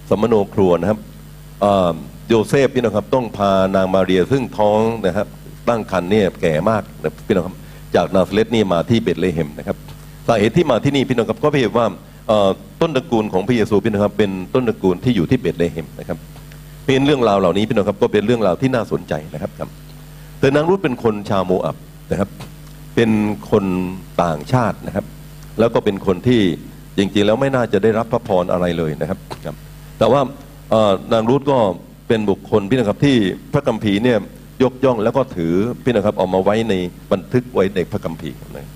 [0.09, 0.99] สำมะโนครัวนะครับ
[2.29, 5.29] โยเซฟพี่น้องครับต้องพานางมาเรียซึ่งท้องนะครับ
[5.69, 7.57] ตั้งครรภ์เนี่ยแก่มากนะพี่น้องครับ
[7.95, 9.77] จากนาซาเรตนี่มาที่เบธเลเฮมนะครับ
[10.27, 11.87] สาเหตุที่มาที่นี่พี่น้องครับก็เพราะว่า
[12.81, 16.19] ต้นตระกูลของพระเยซูพี่น้องครับเป็นต้นตระกูลที่อยู่ที่เบธเลเฮมนะครับ
[16.87, 19.71] เป็นเรื่องราวเหล่านี้พี่น้องครับก็เป็นเรื่องราวที่น่าสนใจนะครับครับ
[20.41, 21.77] แต่นางรุธเป็นคนชาวโมอับ
[22.11, 22.29] นะครับ
[22.97, 23.11] เป็น
[23.51, 23.65] คน
[24.23, 25.05] ต่างชาตินะครับ
[25.59, 26.43] แล้วก็เป็นคนที่
[26.97, 29.57] จริงๆแล้วไม่น่าจะได้รับพระพรอะไรเลยนะครับครับ
[29.99, 30.21] แต่ว่า
[31.13, 31.59] นางรูธก็
[32.09, 33.17] เป็นบุคคลพี่นะครับที่
[33.53, 34.19] พระคัมภีร์เนี่ย
[34.63, 35.53] ยกย่องแล้วก็ถือ
[35.83, 36.75] พี่นะครับเอามาไว้ใน
[37.13, 38.69] บันทึกไว้ในพระคัมภีร์นะ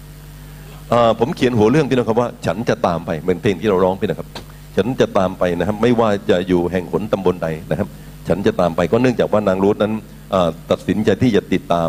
[1.20, 4.28] ผมเขียนหัวเรื่องพี่นะครับว่า ฉันจะตามไปเหมือนเพลงที่เราร้องพี่นะครับ
[4.76, 7.88] ฉันจะตามไปนะครับ ไม่ว่าจะอยู่แห่งหนตำบลใดนะครับ
[8.28, 9.92] ฉันจะตามไปก็เนื่องจากว่านางรูธนั้น
[10.70, 11.88] ตัดสินใจที่จะติดตาม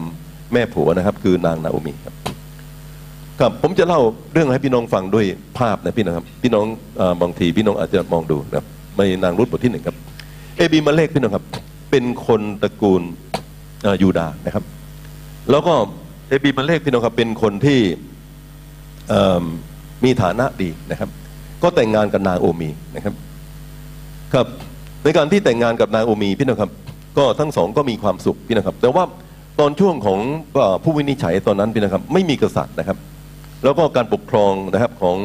[0.54, 2.16] แม่ผัวนะครับ คือนางนาโอมีครับ
[3.40, 4.02] ครับผมจะเล่า
[4.34, 5.26] เรื่องให้พี่น้องฟังด้วย
[5.60, 6.66] ภาพนะพี่นะครับ พี่น้อง
[7.00, 8.66] อบางทีพี่น้องอาจจะมองดูนะครับ
[8.98, 9.96] ในนางรุธบทที่หนึ่งครับ
[10.58, 11.46] เอบีมาเลกพี่น้องครับ
[11.92, 13.02] เป็นคนตระกูล
[14.02, 14.64] ยูดานะครับ
[15.52, 15.74] แล้วก็
[16.30, 17.80] เอบีมาเลกพี่น้องครับเป็นคนที่
[20.04, 21.10] มีฐานะดีนะครับ
[21.64, 23.14] ก็แต่งงานกับนางโอมีนะครับ
[24.34, 24.48] ครับ
[25.04, 26.72] ในการที่แต่งงานกับนางโอมีพี่น้องครับ
[27.18, 29.04] ก็ทั้งสองก็มีความสุขพี่นะครับ แต่ว่า
[29.60, 30.20] ตอนช่วงของ
[30.84, 32.98] ผู้วินิจฉัยตอนนั้นพี่นะครับ ไม่มีกษัตริย์นะครับ
[33.64, 35.18] แล้วก็การปกครองนะครับของ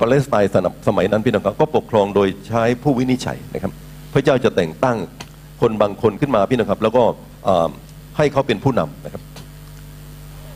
[0.00, 0.52] ปาเลสไตน์
[0.88, 3.72] สมัยนั้นพี่น้องครับ ก็ปกครองโดยใช้ผู้วินิจฉัยนะครับ
[4.12, 4.96] พระเจ้าจะแต่งตั้ง
[5.60, 7.02] คนบางคนขึ้นมาพี่นะครับ แล้วก็
[8.16, 9.22] ให้เขาเป็นผู้นำนะครับ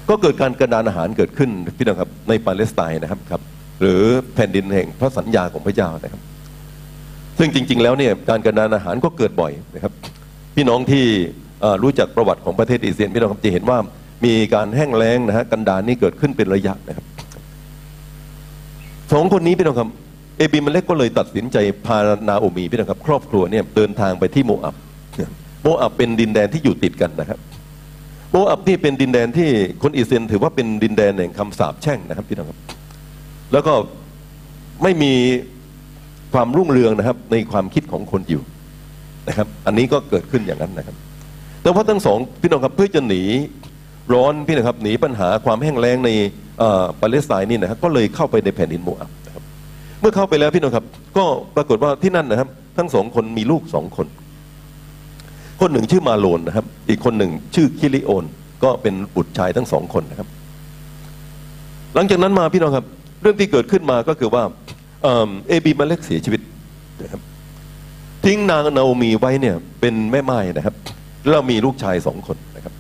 [0.09, 3.41] ก็เกิดการกระดานอาหารเกิดขึ้นพี่น้องครับในปาเลสไตน์นะครับครับ
[3.81, 4.03] หรือ
[4.35, 6.21] แผ่นดินแห่งพระสัญญาของพระเจ้านะครับ
[7.39, 9.93] ซึ่งจริง ๆ แล้วเนี่ยการกระดานอาหารก็เกิดบ่อยนะครับ
[10.57, 11.05] พี่น้องที่
[11.83, 13.79] รู้จักประวัติของประเทศอิสราเอลพี่น้องครับจะเห็นว่า
[14.25, 17.05] มีการแห้งแล้งนะฮะกันดารนี่เกิดขึ้นเป็นระยะนะครับ
[19.13, 19.89] สองคนนี้พี่น้องครับ
[20.39, 21.99] เอบิมาเล็กก็เลยตัดสินใจพา
[22.29, 24.75] นาโอมีพี่น้องครับ ครอบครัวเนี่ยเดินทางไปที่โมอับ
[25.63, 27.39] โมอับเป็นดินแดนที่อยู่ติดกันนะครับ
[28.35, 29.51] โมอับนี่เป็นดินแดนที่
[29.83, 32.59] คนอิสราเอลถือว่าเป็นดินแดนแห่งคำสาปแช่งนะครับพี่น้องครับ
[33.53, 33.75] แล้วก็
[34.83, 35.13] ไม่มี
[36.33, 38.43] ความรุ่งเรืองนะครับ ในความคิดของคนอยู่
[39.29, 40.97] นะครับ อันนี้ก็เกิดขึ้นอย่างนั้นนะครับ
[41.63, 43.23] แต่ว่าทั้งสองพี่น้องครับเพื่อจะหนี
[44.13, 46.11] ร้อนพี่นะครับหนีปัญหาความแห้งแล้งใน
[46.63, 49.43] อ่อปาเลสไตน์นี่นะครับก็เลยเข้าไปในแผ่นดินโมอับนะครับ
[50.01, 50.85] เมื่อเข้าไปแล้วพี่น้องครับ
[51.17, 51.25] ก็
[51.57, 54.07] ปรากฏว่าที่นั่นนะครับ ทั้งสองคนมีลูกสองคน
[55.65, 58.25] คนหนึ่งชื่อมาโลนนะครับ อีกคนหนึ่งชื่อคิริโอน
[58.65, 60.29] ก็เป็นบุตรชายทั้งสองคนนะครับ
[61.95, 62.87] หลังจากนั้นมาพี่น้องครับ
[63.23, 64.43] เรื่องที่เกิดขึ้นมาก็คือว่า
[65.03, 66.41] เอบีมาเล็กเสียชีวิต
[67.03, 67.21] นะครับ
[68.25, 70.75] ทิ้งนางนาโอมีไว้เนี่ยเป็นแม่ไม้นะครับ
[71.29, 72.75] แล้วมีลูกชายสองคนนะครับ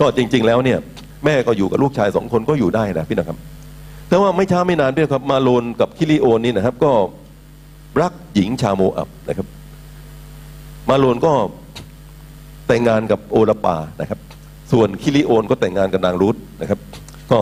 [0.00, 0.78] ก็จริง ๆ แล้วเนี่ย
[1.24, 3.38] แม่ก็อยู่กับลูกชายสองคนก็อยู่ได้นะพี่นะครับ
[4.08, 6.92] แต่ว่าไม่ช้าไม่นานพี่นะครับ มาโลนกับคิริโอนนี่นะครับ ก็
[8.00, 9.46] รักหญิงชาวโมอับนะครับ
[10.90, 11.32] มาโลนก็
[12.68, 14.18] แต่งงานกับโอรปานะครับ
[14.72, 16.78] ส่วนคิริโอนก็แต่งงานกับนางรุธนะครับ
[17.32, 17.38] ก็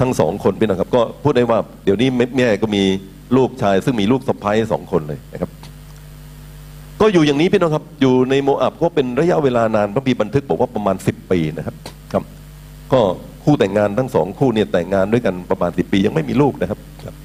[0.00, 2.82] ทั้งสองคนพี่นะครับ ก็พูดได้ว่าเดี๋ยวนี้แม่ก็มี
[3.36, 5.50] ลูกชาย ซึ่งมีลูกสะใภ้สองคนเลยนะครับ
[7.00, 11.76] ก็อยู่อย่างนี้พี่น้องครับ อยู่ในโมอับก็เป็นระยะเวลานานพระบีบันทึกบอกว่าประมาณสิบปีนะครับ
[12.12, 12.24] ครับ
[12.92, 13.00] ก็
[13.44, 17.16] คู่แต่งงานทั้งสองคู่เนี่ยแต่งงานด้วยกันประมาณสิบปียังไม่มีลูกนะครับครับ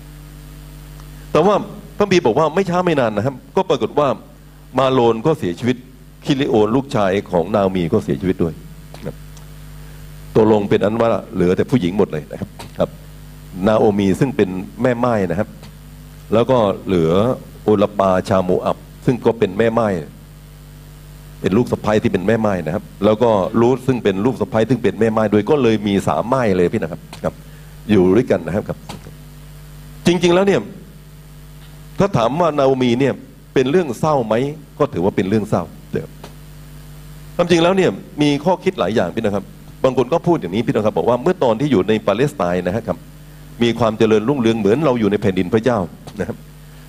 [1.31, 1.55] แต่ว่า
[1.97, 4.07] พระบีบอกว่าไม่ช้าไม่นานนะครับ ก็ปรากฏว่า
[4.79, 5.77] มาโลนก็เสียชีวิต
[6.27, 8.53] คิริโอนลูกชายของนาโอมีก็เสียชีวิตด้วย
[10.35, 12.49] ตัวลงเป็นอันว่าเหลือแต่ผู้หญิงหมดเลยนะครับ
[12.79, 12.89] ครับ
[13.67, 14.49] นาโอมีซึ่งเป็น
[14.81, 15.49] แม่ไม้นะครับ
[16.33, 17.11] แล้วก็เหลือ
[17.63, 19.87] โอลปาชาโมอับ ซึ่งก็เป็นแม่ไม้
[21.41, 27.33] เป็นลูกสะใภ้ที่เป็นแม่ไม้นะครับ แล้วก็รูทซึ่งเป็นลูกสะใภ้ซึ่งเป็นแม่ไม้โดยก็เลยมีสามไม้เลยพี่นะครับครับ
[27.91, 28.77] อยู่ด้วยกันนะครับครับ
[30.05, 30.61] จริง ๆ แล้วเนี่ย
[31.99, 33.13] ถ้าถามว่านาโอมีเนี่ย
[33.53, 34.35] เป็นเรื่องเศร้าไหม
[34.79, 35.63] ก็ถือว่าเป็นเรื่องเศร้า
[37.37, 39.43] ความจริงแล้วเนี่ยมีข้อคิดหลายอย่างพี่นะครับ
[39.83, 42.97] บางคนก็พูดอย่างนี้พี่นะครับ บอกว่าเมื่อตอนที่อยู่ในปาเลสไตน์นะครับ
[43.63, 45.79] มีความเจริญรุ่งเรืองเหมือนเราอยู่ในแผ่นดินพระเจ้า
[46.19, 46.37] นะครับ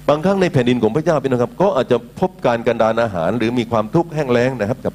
[0.09, 4.95] บางครั้งในแผ่นดินของพระเจ้าพี่นะครับ ก็อาจจะพบการกันดานอาหาร หรือมีความทุกข์แห้งแล้งนะครับกับ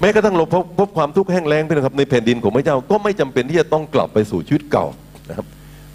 [0.00, 4.86] แม้กระทั่งเราพบพบความทุกข์แห้งแล้งพี่นะครับในแผ่นดินของพระเจ้าก็ไม่จำเป็นที่จะต้องกลับไปสู่ชีวิตเก่า
[5.28, 5.46] นะครับ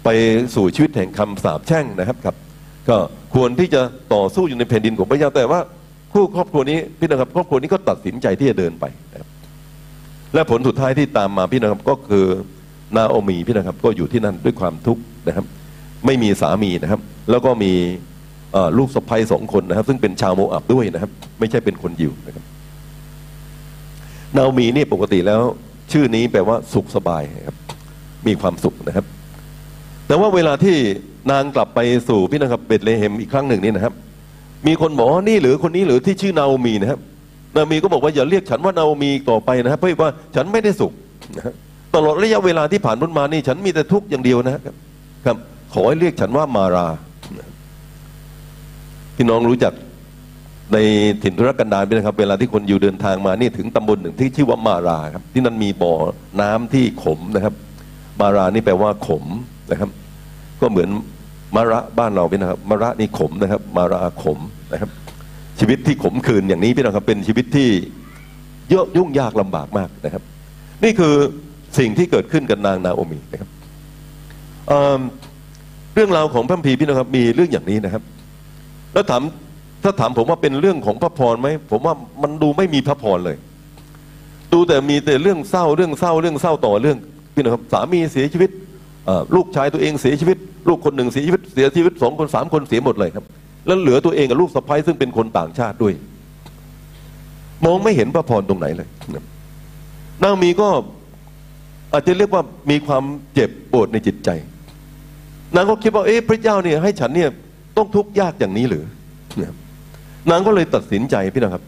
[0.04, 0.08] ไป
[0.54, 2.36] สู่ชีวิตแห่งคำสาปแช่งนะครับครับ
[2.88, 2.96] ก็
[3.34, 3.80] ควรที่จะ
[4.14, 5.60] ต่อสู้อยู่ในแผ่นดินของพระเจ้าแต่ว่า
[6.12, 9.28] คู่ครอบครัวนี้พี่นะครับครอบครัวนี้ก็ตัดสินใจที่จะเดินไปนะครับ
[10.34, 12.26] และผลสุดท้ายที่ตามมาพี่นะครับก็คือ
[12.96, 15.46] นาโอมีพี่นะครับก็อยู่ที่นั่นด้วยความทุกข์นะครับ
[16.06, 17.00] ไม่มีสามีนะครับ
[17.30, 17.72] แล้วก็มี
[18.78, 22.44] ลูกสะใภ้สองคนนะครับ ซึ่งเป็นชาวโมอับด้วยนะครับ ไม่ใช่เป็นคนยิวนะครับ
[24.36, 25.40] นาโอมีนี่ปกติแล้ว
[25.92, 27.56] ชื่อนี้แปลว่าสุขสบายครับ
[28.26, 29.06] มีความสุขนะครับ
[30.06, 30.76] แต่ว่าเวลาที่
[31.30, 33.94] นางกลับไปสู่พี่นะครับเบธเลเฮมอีกครั้งหนึ่งนี่นะครับ
[34.66, 37.00] มีคนบอกว่านี่หรือคนนี้หรือที่ชื่อนาโอมีนะครับ
[37.54, 40.92] นาโอมีก็บอกว่าอย่าเรียกฉันว่านาโอมีต่อไปนะครับเพราะว่าฉันไม่ได้สุข
[41.36, 41.54] นะ
[41.94, 44.74] ตลอดระยะเวลาที่ผ่านพ้นมานี่ ฉันมีแต่ทุกข์อย่างเดียวนะครับ
[45.26, 45.36] ครับ
[45.74, 46.86] ขอให้เรียกฉันว่ามารา
[49.16, 49.72] พี่น้องรู้จัก
[50.72, 50.78] ใน
[51.22, 55.92] ถิ่นทุรกันดารไหมนะครับ เวลาที่คนอยู่เดินทางมานี่ถึงตำบลหนึ่งที่ชื่อว่ามาราครับ ที่นั่นมีบ่อ
[56.40, 57.54] น้ำที่ขมนะครับ
[58.20, 59.24] มารานี่แปลว่าขม
[59.70, 59.90] นะครับ
[60.60, 60.88] ก็เหมือน
[61.56, 64.38] มะระบ้านเราเป็นะครับมะระนี่ขมนะครับ มาราขม
[64.72, 64.90] นะครับ
[65.58, 67.68] ชีวิตที่ขมขื่นอย่างนี้พี่น้องครับเป็นชีวิตที่
[68.70, 70.22] เยอะยุ่งยากลำบากมากนะครับ
[70.84, 71.14] นี่คือ
[71.78, 73.50] สิ่งที่เกิดขึ้นกับนางนาโอมีนะครับ
[74.68, 78.02] เเรื่องราวของพระคัมภีพี่น้องครับมีเรื่องอย่างนี้นะครับ
[78.94, 79.22] แล้วถาม
[79.84, 83.36] ถ้าถามผมว่าเป็นเรื่องของพระพรไหมผมว่ามันดูไม่มีพระพรเลย
[84.52, 86.98] ดูแต่มีแต่เรื่องเศร้าเรื่องเศร้าเรื่องเศร้าต่อเรื่อง
[87.34, 88.50] พี่นะครับสามีเสียชีวิต
[89.34, 90.36] ลูกชายตัวเองเสียชีวิต
[90.68, 93.24] ลูกคนหนึ่งเสียชีวิตเสียชีวิตสองคนสามคนเสียหมดเลยครับ
[93.66, 95.94] แล้วเหลือตัวเองกับลูกสะใภ้ซึ่งเป็นคนต่างชาติด้วย
[97.64, 98.88] มองไม่เห็นพระพรตรงไหนเลย
[100.22, 100.68] นางมีก็
[101.92, 103.04] อาจจะเรียกว่ามีความ
[103.34, 104.30] เจ็บปวดในจิตใจ
[105.54, 107.30] นางก็คิดว่าเอ๊ะพระเจ้าเนี่ยให้ฉันเนี่ย
[107.76, 108.84] ต้องทุกข์ยากอย่างนี้หรือ
[109.40, 109.56] นะครับ
[110.30, 111.62] นางก็เลยตัดสินใจพี่นะครับ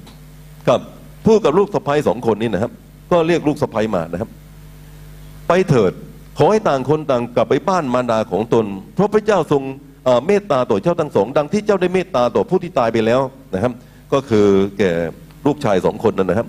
[0.68, 0.80] กับ
[1.26, 2.72] พูดกับลูกสะใภ้สองคนนี้นะครับ
[3.12, 4.30] ก็เรียกลูกสะใภ้มานะครับ
[5.48, 5.92] ไปเถิด
[6.38, 9.62] ขอให้ต่างคนต่างกลับไปบ้านมารดาของตน เพราะพระเจ้าทรง
[10.26, 13.20] เมตตาต่อเจ้าทั้งสอง ดังที่เจ้าได้เมตตาต่อผู้ที่ตายไปแล้ว
[13.54, 13.72] นะครับ
[14.12, 14.46] ก็คือ
[14.78, 14.90] แก่
[15.46, 16.46] ลูกชายสองคนนั้นนะครับ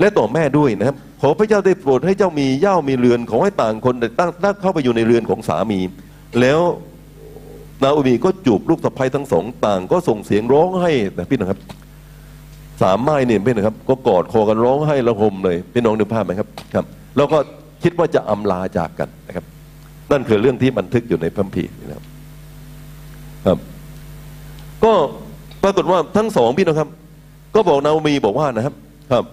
[0.00, 5.80] และต่อแม่ด้วยนะครับ ขอพระเจ้าได้โปรดให้เจ้ามีเย่ามีเรือน ขอให้ต่างคนได้ตั้งตั้งเข้าไปอยู่ในเรือนของสามี
[6.40, 6.60] แล้ว
[7.82, 11.60] นาโอมีก็จูบลูกสะใภ้ทั้งสองต่างก็ส่งเสียงร้องให้นะพี่นะครับ
[12.82, 16.84] สามไม้เนี่ยพี่นะครับ ก็กอดคอกันร้องให้ระหมเลยพี่น้องนึกภาพไหมครับครับ
[17.16, 17.38] แล้วก็
[17.84, 19.44] คิดว่าจะอำลาจากกันนะครับ
[20.12, 22.04] นั่นคือเรื่องที่บันทึกอยู่ในพระคัมภีร์นะครับ
[23.46, 23.58] ครับ
[24.84, 24.92] ก็
[25.62, 26.88] ปรากฏว่าทั้งสองพี่นะครับ
[27.54, 28.74] ก็บอกนาโอมีบอกว่านะครับ
[29.12, 29.24] ครับ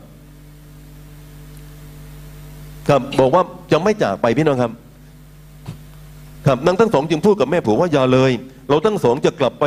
[2.89, 4.71] ครับบอกว่าจะไม่จากไปพี่น้องครับ
[6.47, 8.31] ครับนางทั้งสองจึงพูดกับแม่ผัวว่าอย่าเลย
[8.69, 9.65] เราทั้งสองจะกลับไป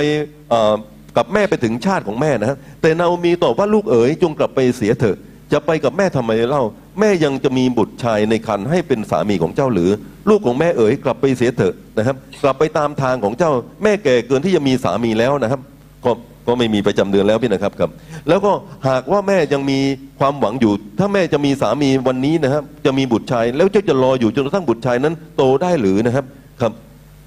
[0.50, 0.74] เอ่อ
[1.16, 5.16] กับแม่ไปถึงชาติของแม่นะฮะแต่นาโอมีตอบว่าลูกเอ๋ยจงกลับไปเสียเถอะ
[5.52, 6.62] จะไปกับแม่ทำไมเล่า
[7.00, 9.90] แม่ยังจะมีบุตรชายในคันให้เป็นสามีของเจ้าหรือ
[10.28, 15.60] ลูกของแม่เอ๋ยกลับไปเสียเถอะนะครับ กลับไปตามทางของเจ้าแม่แก่เกินที่จะมีสามีแล้วนะครับ
[16.04, 16.12] ก็
[16.46, 17.90] ก็ไม่มีประจำเดือนแล้วพี่นะครับครับ
[18.28, 18.52] แล้วก็
[18.88, 19.78] หากว่าแม่ยังมี
[20.20, 26.24] ความหวังอยู่ ถ้าแม่จะมีสามีวันนี้นะครับ จะมีบุตรชาย แล้วเจ้าจะรออยู่จนกระทั่งบุตรชายนั้นโตได้หรือนะครับ
[26.60, 26.72] ครับ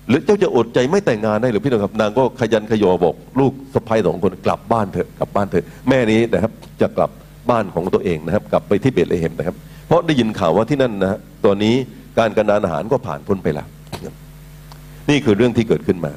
[0.10, 6.52] หรือเจ้าจะอดใจไม่แต่งงานได้หรือพี่น้องครับ นางก็ขยันขยอบอก ลูกสะใภ้สองคนกลับบ้านเถอะกลับบ้านเถอะแม่นี้นะครับ
[6.82, 7.12] จะกลับ
[7.50, 9.56] บ้านของตัวเองนะครับ กลับไปที่เบตเลเฮมนะครับ
[9.88, 11.76] เพราะได้ยินข่าวว่าที่นั่นนะฮะตอนนี้
[12.18, 13.68] การกันดานอาหารก็ผ่านพ้นไปแล้ว
[15.10, 16.12] นี่คือเรื่องที่เกิดขึ้นมา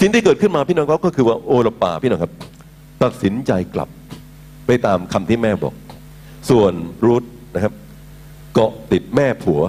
[0.00, 2.32] สิ่งที่เกิดขึ้นมาพี่น้องครับก็คือว่าโอรปาพี่น้องครับ
[3.02, 3.88] ตัดสินใจกลับ
[4.66, 5.74] ไปตามคำที่แม่บอก
[6.50, 6.72] ส่วน
[7.06, 7.72] รูทนะครับ
[8.54, 9.60] เกาะติดแม่ผัว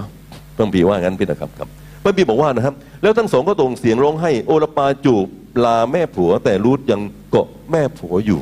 [0.56, 1.70] พระคัมภีร์ว่างั้นพี่นะครับครับ
[2.04, 5.28] พระบีบอกว่านะครับ แล้วทั้งสองก็ตรงเสียงร้องให้โอรปาจูบ
[5.64, 8.42] ลาแม่ผัว แต่รูทยังเกาะแม่ผัวอยู่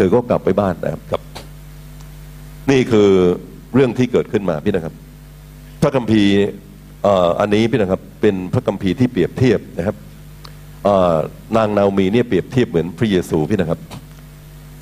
[0.00, 1.22] ธอก็กลับไปบ้านนะครับครับ
[2.70, 3.08] นี่คือ
[3.74, 4.94] เรื่องที่เกิดขึ้นมาพี่นะครับ
[5.82, 6.34] พระคัมภีร์
[7.04, 9.96] เอ่ออันนี้พี่นะครับ เป็นพระคัมภีร์ที่เปรียบเทียบนะครับ
[10.84, 11.16] เอ่อ
[11.56, 13.80] นางนาโอมีเนี่ยเปรียบเทียบเหมือนพระเยซูพี่นะครับ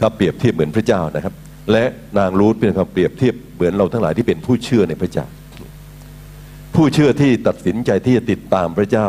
[0.01, 1.35] ครับเปรียบเทียบเหมือนพระเจ้านะครับ
[1.73, 1.85] และ
[2.19, 5.27] นางรูธพี่นะครับเปรียบเทียบเหมือนเราทั้งหลายที่เป็นผู้เชื่อในพระเจ้า
[6.75, 9.07] ผู้เชื่อที่ตัดสินใจที่จะติดตามพระเจ้า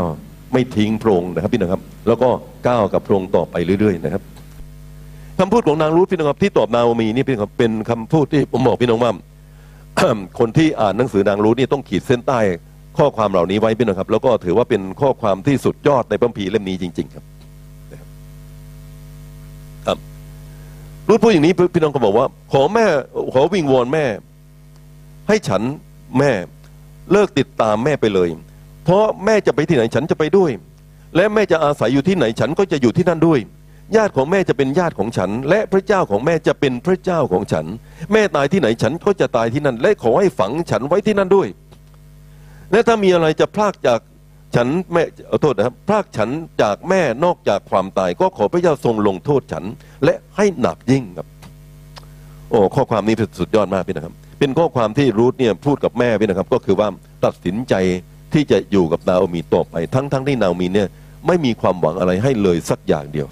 [0.53, 2.29] ไม่ทิ้งพระองค์นะครับพี่นะครับ แล้วก็
[2.67, 4.23] ก้าวกับพระองค์ต่อไปเรื่อยๆนะครับ
[5.39, 9.11] คำพูดของนางรูธพี่นะครับที่ตอบนาโอมีนี่พี่นะครับเป็นคำพูดที่ผมบอกพี่น้องว่า
[10.39, 12.39] คนที่อ่านหนังสือนางรูธนี่ต้องขีดเส้นใต้
[12.97, 17.23] ข้อความเหล่านี้ไว้พี่นะครับ แล้วก็ถือว่าเป็นข้อความที่สุดยอดในพระคัมภีเล่มนี้จริง ๆ ครับ
[19.85, 19.97] ครับ
[21.07, 22.85] รู้พูดอย่างนี้พี่น้องก็บอกว่า ขอแม่
[23.33, 24.05] ขอวิงวอนแม่
[25.27, 25.61] ให้ฉัน
[26.17, 26.31] แม่
[27.11, 28.27] เลิกติดตามแม่ไปเลย
[28.83, 30.51] เพราะแม่จะไปที่ไหนฉันจะไปด้วย
[31.15, 33.39] และแม่จะอาศัยอยู่ที่ไหนฉันก็จะอยู่ที่นั่นด้วย
[33.95, 37.65] ญาติของแม่จะเป็นญาติของฉัน และพระเจ้าของแม่จะเป็นพระเจ้าของฉัน
[38.13, 41.47] แม่ตายที่ไหนฉันก็จะตายที่นั่น และขอให้ฝังฉันไว้ที่นั่นด้วย
[42.71, 43.99] และถ้ามีอะไรจะพลากจาก
[44.55, 46.29] ฉันแม่เอโทษนะครับพรากฉัน
[46.61, 49.63] จากแม่นอกจากความตาย ก็ขอพระเจ้าทรงลงโทษฉัน
[50.03, 51.27] และให้หนักยิ่งครับ
[52.49, 56.87] โอ้ข้อความนี้สุดยอดมากพี่นะครับ เป็นข้อความที่รูทเนี่ยพูดกับแม่พี่นะครับ ก็คือว่า
[57.25, 57.73] ตัดสินใจ
[58.33, 60.87] ที่จะอยู่กับนาโอมีต่อไป ทั้งทั้งที่นาโอมีเนี่ย
[61.27, 63.27] ไม่มีความหวังอะไรให้เลยสักอย่างเดียว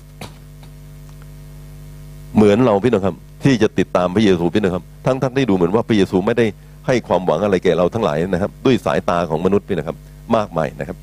[2.38, 6.46] เหมือนเราพี่นะครับ ที่จะติดตามพระเยซูพี่นะครับ ทั้งทั้งที่ดูเหมือนว่าพระเยซูไม่ได้
[6.88, 9.98] ให้ความหวังอะไรแก่เราทั้งหลายนะครับ ด้วยสายตาของมนุษย์พี่นะครับ
[10.36, 10.98] มากมายนะครับ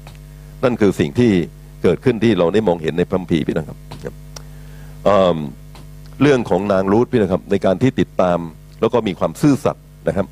[0.64, 1.30] นั่นคือสิ่งที่
[1.82, 3.78] เกิดขึ้นที่เราได้มองเห็นในพระคัมภีร์พี่นะครับ
[6.22, 8.39] เรื่องของนางรูธพี่นะครับ ในการที่ติดตาม
[8.80, 10.26] แล้วก็มีความซื่อสัตย์นะครับ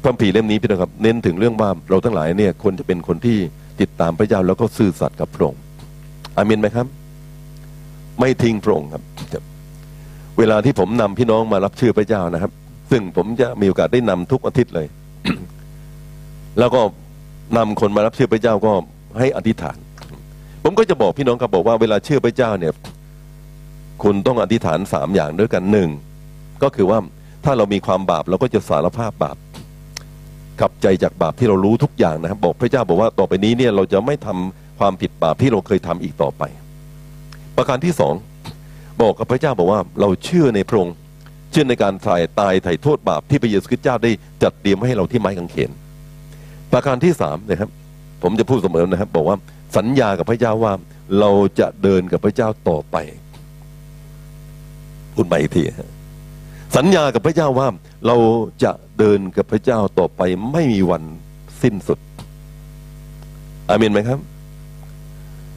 [0.00, 3.38] พระคัมภีร์เล่มนี้พี่นะครับ เน้นถึงเรื่องว่าเราทั้งหลายเนี่ยควรจะเป็นคนที่
[3.80, 5.60] ติดตามพระเจ้าแล้วก็ซื่อสัตย์กับพระองค์
[6.36, 6.86] อามินไหมครับ
[8.20, 9.02] ไม่ทิ้งพระองค์ครับ
[10.38, 12.52] เวลาที่ผมนำพี่น้องมารับเชื่อพระเจ้านะครับ
[12.90, 14.86] ซึ่งผมจะมีโอกาสได้นำทุกอาทิตย์เลย
[16.58, 16.80] แล้วก็
[17.56, 18.72] นำคนมารับเชื่อพระเจ้าก็
[19.18, 19.78] ให้อธิษฐาน
[20.64, 22.72] ผมก็จะบอกพี่น้องครับบอกว่าเวลาเชื่อพระเจ้าเนี่ย
[24.02, 25.88] คุณต้องอธิษฐานสามอย่างด้วยกันหนึ่ง
[26.62, 26.98] ก็คือว่า
[27.44, 29.36] ถ้าเรามีความบาปเราก็จะสารภาพบาป
[30.60, 36.42] ขับใจจากบาปที่เรารู้ทุกอย่างนะครับ บอกพระเจ้าบอกว่าต่อไปนี้เนี่ยเราจะไม่ทำความผิดบาปที่เราเคยทำอีกต่อไป
[37.56, 38.14] ประการที่สอง
[39.00, 40.94] บอกกับพระเจ้าบอกว่าเราเชื่อในพระองค์
[41.50, 44.10] เชื่อในการถ่ายตายไถ่โทษบาปที่พระเยซูคริสต์เจ้าได้
[44.42, 45.70] จัดเตรียมให้เราที่ไม้กางเขน
[46.72, 47.70] ประการที่สามนะครับ
[48.22, 49.36] ผมจะพูดเสมอนะครับ บอกว่า
[49.76, 50.72] สัญญากับพระเจ้าว่า
[51.20, 51.30] เรา
[51.60, 52.96] จะเดินกับพระเจ้าต่อไป
[55.14, 55.62] พูดใหม่อีกที
[56.76, 57.68] สัญญากับพระเจ้าว่า
[58.06, 58.16] เรา
[58.64, 60.22] จะเดินกับพระเจ้าต่อไป
[60.52, 61.02] ไม่มีวัน
[61.62, 61.98] สิ้นสุด
[63.68, 64.18] อามินไหมครับ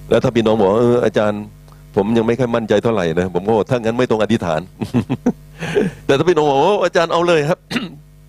[0.10, 1.44] แล้วถ้าพี่น้องบอกเอออาจารย์
[1.96, 4.62] ผมยังไม่ค่อยมั่นใจเท่าไหร่นะผมก็ถ้างั้นไม่ต้องอธิษฐาน
[6.06, 7.60] แต่ถ้าพี่น้องบอกอาจารย์เอาเลยครับ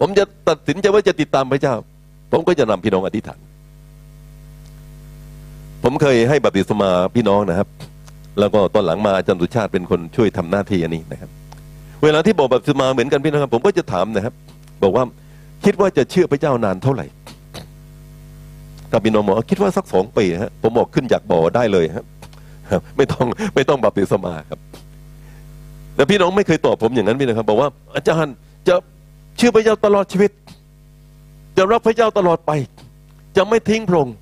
[0.01, 1.75] ผมจะตัดสินใจว่าจะติดตามพระเจ้า
[2.33, 3.39] ผมก็จะนำพี่น้องอธิษฐาน
[5.83, 7.69] ผมเคยให้บัพติศมาพี่น้องนะครับ
[8.41, 11.31] แล้วก็ตอนหลังมาอาจารย์สุชาติเป็นคนช่วยทำหน้าที่อันนี้นะครับ
[12.03, 14.35] เวลาที่บอกบัพติศมาเหมือนกันพี่น้องครับ ผมก็จะถามนะครับ
[14.83, 15.05] บอกว่า
[15.65, 17.07] คิดว่าจะเชื่อพระเจ้านานเท่าไหร่
[18.91, 22.05] ถ้าพี่น้องบอกคิดว่าสักสองปีฮะผมบอกขึ้นจากบ่อได้เลยครับ
[22.97, 24.59] ไม่ต้องไม่ต้องบัพติศมาครับ
[25.95, 28.35] แต่พี่น้องไม่เคยตอบผมอย่างนั้นพี่นะครับ บอกว่า อาจารย์
[28.69, 28.75] จะ
[29.37, 30.31] เชื่อพระเจ้าตลอดชีวิต
[31.57, 32.53] จะรับพระเจ้าตลอดไป
[33.37, 34.15] จะไม่ทิ้งพระองค์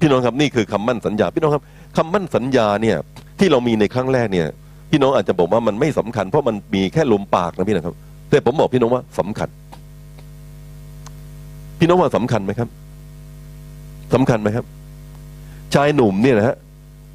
[0.00, 1.64] พี่น้องครับนี่คือคำมั่นสัญญา พี่น้องครับ
[1.96, 2.96] คำมั่นสัญญาเนี่ย
[3.38, 4.46] ที่เรามีในครั้งแรกเนี่ย
[4.90, 7.94] พี่น้องอาจจะบอกว่ามันไม่สำคัญ เพราะมันมีแค่ลมปากนะพี่นะครับ
[8.30, 9.48] แต่ผมบอกพี่น้องว่าสำคัญ
[11.78, 12.68] พี่น้องว่าสำคัญไหมครับ
[14.14, 14.64] สำคัญไหมครับ
[15.74, 16.56] ชายหนุ่มเนี่ยนะฮะ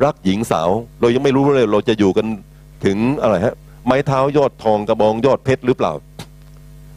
[0.05, 0.69] รักหญิงสาว
[1.01, 2.25] เรายังไม่รู้เลย เราจะอยู่กัน
[2.85, 5.93] ถึงอะไรฮะ ไม้เท้ายอดทองกระบองยอดเพชรหรือเปล่า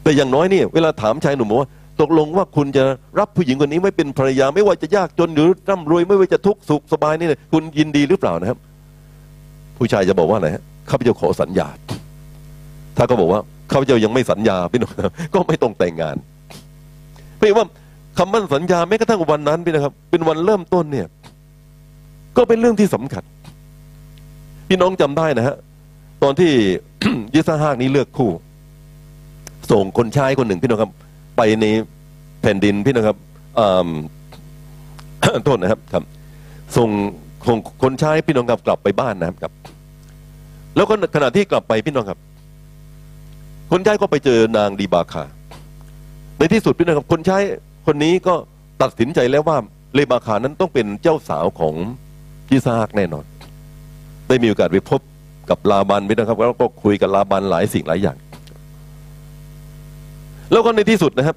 [0.02, 1.68] แต่อย่างน้อยนี่ เวลาถามชายหนุ่มว่า
[2.00, 2.84] ตกลงว่าคุณจะ
[3.18, 8.58] รับผู้หญิงคนนี้ไม่เป็นภรรยา ไม่ว่าจะยากจนหรือร่ำรวยไม่ว่าจะทุกข์สุขสบายนี่คุณยินดีหรือเปล่านะครับ
[9.78, 11.68] ผู้ชายจะบอกว่าอะไรฮะข้าพเจ้าขอสัญญา
[12.96, 13.40] ถ้าก็บอกว่า
[13.72, 14.92] ข้าพเจ้ายังไม่สัญญาพี่น้อง
[15.34, 16.16] ก็ไม่ต้องแต่งงาน
[17.36, 17.66] เพราะว่า
[18.18, 21.06] คำมั่นสัญญาแม้กระทั่งวันนั้นพี่นะครับ เป็นวันเริ่มต้นเนี่ย
[22.36, 23.24] ก็เป็นเรื่องที่สำคัญ
[24.68, 25.56] พี่น้องจำได้นะฮะ
[26.22, 26.52] ตอนที่
[27.34, 28.30] ยิสฮากนี้เลือกคู่
[29.70, 30.92] ส่งคนชายคนหนึ่งพี่น้องครับ
[31.36, 31.64] ไปใน
[32.40, 33.16] แผ่นดินพี่นะครับ
[35.44, 36.04] โทษนะครับครับ
[36.76, 36.88] ส่ง
[37.54, 39.52] งคนใช้พี่น้องครับกลับไปบ้านนะครับ
[40.76, 42.18] แล้วก็ขณะที่กลับไปพี่น้องครับ
[43.70, 45.24] คนใช้ก็ไปเจอนางดีบาคา
[46.38, 47.38] ในที่สุดพี่น้องครับ คนใช้
[47.86, 48.34] คนนี้ก็
[48.82, 49.56] ตัดสินใจแล้วว่า
[49.94, 51.74] เลบาคานั้นต้องเป็นเจ้าสาวของ
[52.50, 53.24] ยิสาากแน่นอน
[54.28, 55.00] ได้มีโอกาสไปพบ
[55.50, 58.16] กับลาบันพี่นะครับแล้วก็คุยกับลาบันหลายสิ่งหลายอย่าง
[60.52, 61.36] แล้วก็ในที่สุดนะครับ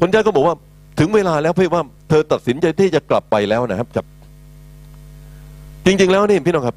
[0.00, 0.54] คนใช้ก็บอกว่า
[0.98, 4.04] ถึงเวลาแล้วเพื่อว่า เธอตัดสินใจที่จะกลับไปแล้วนะครับจับ
[5.86, 6.76] จริง ๆ แล้วนี่พี่น้องครับ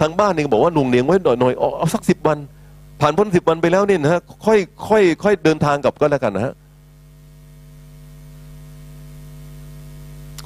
[0.00, 2.38] ทางบ้านนี่บอกว่าหนุ่งเนียงไว้หน่อยๆเอาสักสิบวัน
[3.00, 4.58] ผ่านพ้นสิบวันไปแล้วนี่นะฮะค่อย
[4.88, 6.54] ค่อยค่อยเดินทางกลับก็แล้วกันนะฮะ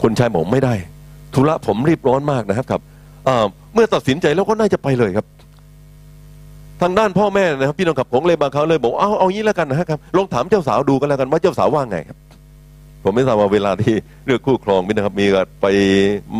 [0.02, 0.74] คนชายบอกไม่ได้
[1.34, 2.80] ธุระผมรีบร้อนมากนะครับครับ
[3.74, 5.26] เมื่อตัดสินใจแล้วก็น่าจะไปเลยครับ
[6.82, 12.18] ทางด้านพ่อแม่นะครับพี่น้องกับผมเลยบางเขาเลยบอกเอาเอางี้แล้วกันนะครับลองถามเจ้าสาวดูกันแล้วกันว่าเจ้าสาวว่าไงครับ
[13.04, 13.94] ผมไม่ทราบว่าเวลาที่
[14.26, 15.26] เลือกคู่ครองพี่นะครับ มี
[15.62, 15.66] ไป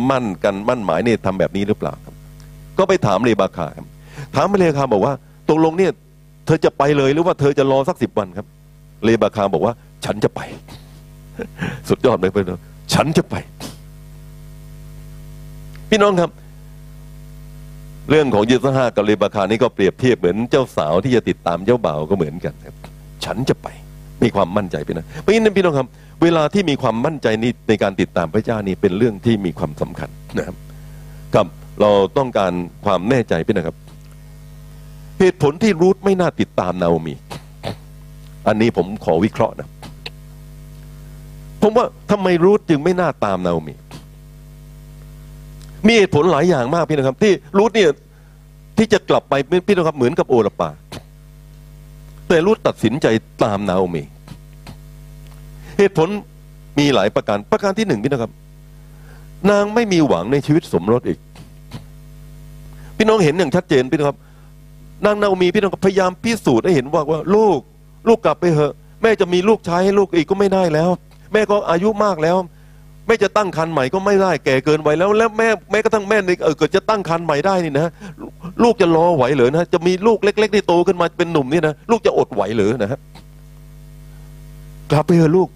[0.09, 2.15] มั่นกันมั่นหมายนี่ทำแบบนี้หรือเปล่าครับ
[2.77, 3.85] ก็ไปถามเลบาคาครับ
[4.35, 5.13] ถามเลขาคาบอกว่า
[5.49, 5.91] ตกลงเนี่ย
[6.45, 8.47] เธอจะไปเลยหรือว่าเธอจะรอสักสิบวันครับ
[9.03, 9.73] เลบาคาบอกว่า
[10.05, 10.41] ฉันจะไป
[11.89, 12.61] สุดยอดเลยเพื่อน
[12.93, 13.35] ฉันจะไป
[15.93, 16.31] พี่น้องครับ
[18.09, 22.75] เรื่องของยูสหากับเลบาคานี่ก็เปรียบเทียบเหมือนเจ้าสาวที่จะติดตามเจ้าบ่าวก็เหมือนกันครับ
[23.25, 23.67] ฉันจะไป
[24.23, 25.87] มีความมั่นใจไปนะเพราะฉะนั้นพี่น้องครับ
[26.23, 30.55] เวลาที่มีความมั่นใจนี้ในการติดตามพระเจ้านี่เป็นเรื่องที่มีความสำคัญนะครับ
[31.35, 31.45] กับ
[31.81, 32.51] เราต้องการ
[32.85, 33.77] ความแน่ใจพี่นะครับ
[35.19, 37.13] เหตุผลที่รูทไม่น่าติดตามนาโอมี
[38.47, 39.69] อันนี้ผมขอวิเคราะห์นะ
[41.61, 43.73] ผมว่าทำไมรูทจึงไม่น่าตามนาโอมี
[45.87, 47.89] มีเหตุผลหลายอย่างมากพี่นะครับ ที่รูทเนี่ย
[48.77, 49.33] ที่จะกลับไป
[49.67, 50.69] พี่นะครับเหมือนกับโอรปา
[52.27, 53.07] แต่รูทตัดสินใจ
[53.43, 54.03] ตามนาโอมี
[55.77, 56.07] เหตุผล
[56.79, 58.31] มีหลายประการประการที่หนึ่งพี่นะครับ
[59.49, 61.19] นางไม่มีหวังในชีวิตสมรสอีก
[62.97, 64.17] พี่น้องเห็นอย่างชัดเจนพี่นะครับ
[65.05, 67.59] นางนาโอมีพี่น้องพยายามพิสูจน์ให้เห็นว่าว่าลูก
[68.07, 70.89] ลูกกลับไปเถอะ แม่จะมีลูกชายให้ลูกอีกก็ไม่ได้แล้ว
[71.33, 72.37] แม่ก็อายุมากแล้ว
[73.07, 77.91] แม่จะตั้งครรภ์ใหม่ก็ไม่ได้แก่เกินวัยแล้ว แล้วแม่แม้กระทั่งแม่ในเออเกิดจะตั้งครรภ์ใหม่ได้นี่นะ
[78.63, 82.99] ลูกจะรอไหวเหรือนะจะมีลูกเล็กๆที่โตขึ้นมาเป็นหนุ่มนี่นะลูกจะอดไหวเหรือนะฮะ
[84.91, 85.49] กลับไปเถอะลูก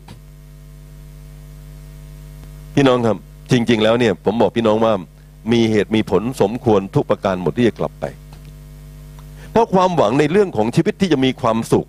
[2.75, 3.17] พี่น้องครับ
[3.51, 4.93] จริง ๆ แล้วเนี่ย ผมบอกพี่น้องว่า
[5.51, 8.05] มีเหตุมีผลสมควรทุกประการหมดที่จะกลับไป
[9.51, 11.87] เพราะความหวังในเรื่องของชีวิตที่จะมีความสุข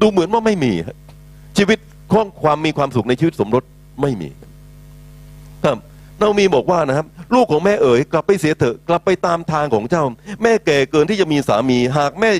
[0.00, 0.96] ดูเหมือนว่าไม่มีฮะ
[1.58, 1.78] ชีวิต
[2.12, 3.64] ของความมีความสุขในชีวิตสมรส
[4.02, 4.28] ไม่มี
[5.66, 5.78] ครับ
[6.20, 10.04] นามีบอกว่านะครับ ลูกของแม่เอ๋ยกลับไปเสียเถอะกลับไปตามทางของเจ้า
[10.42, 12.30] แม่แก่เกินที่จะมีสามี หากแม่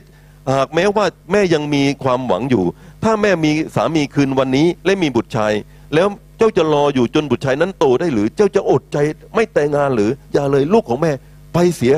[0.54, 2.64] หากแม้ว่าแม่ยังมีความหวังอยู่
[3.04, 5.52] ถ้าแม่มีสามีคืนวันนี้และมีบุตรชาย
[5.94, 6.06] แล้ว
[6.38, 8.98] เจ้าจะรออยู่จนบุตรชายนั้นโตได้หรือ เจ้าจะอดใจ
[9.34, 11.12] ไม่แต่งงานหรืออย่าเลยลูกของแม่
[11.54, 11.94] ไปเสีย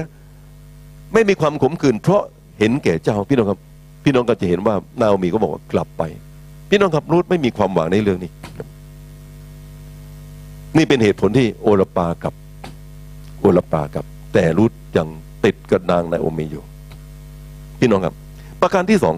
[1.12, 2.22] ไม่มีความขมขื่นเพราะ
[2.58, 3.58] เห็นแก่เจ้าพี่น้องครับ
[4.04, 6.02] พี่น้องก็จะเห็นว่านาโอมีก็บอกว่ากลับไป
[6.70, 8.30] พี่น้องครับรูทไม่มีความหวังในเรื่องนี้
[10.76, 12.32] นี่เป็นเหตุผลที่โอรปากับ
[13.40, 15.08] โอรปากับ แต่รูทยัง
[15.44, 16.62] ติดกับนางนโอมีอยู่
[17.80, 18.14] พี่น้องครับ
[18.62, 19.14] ประการที่สอง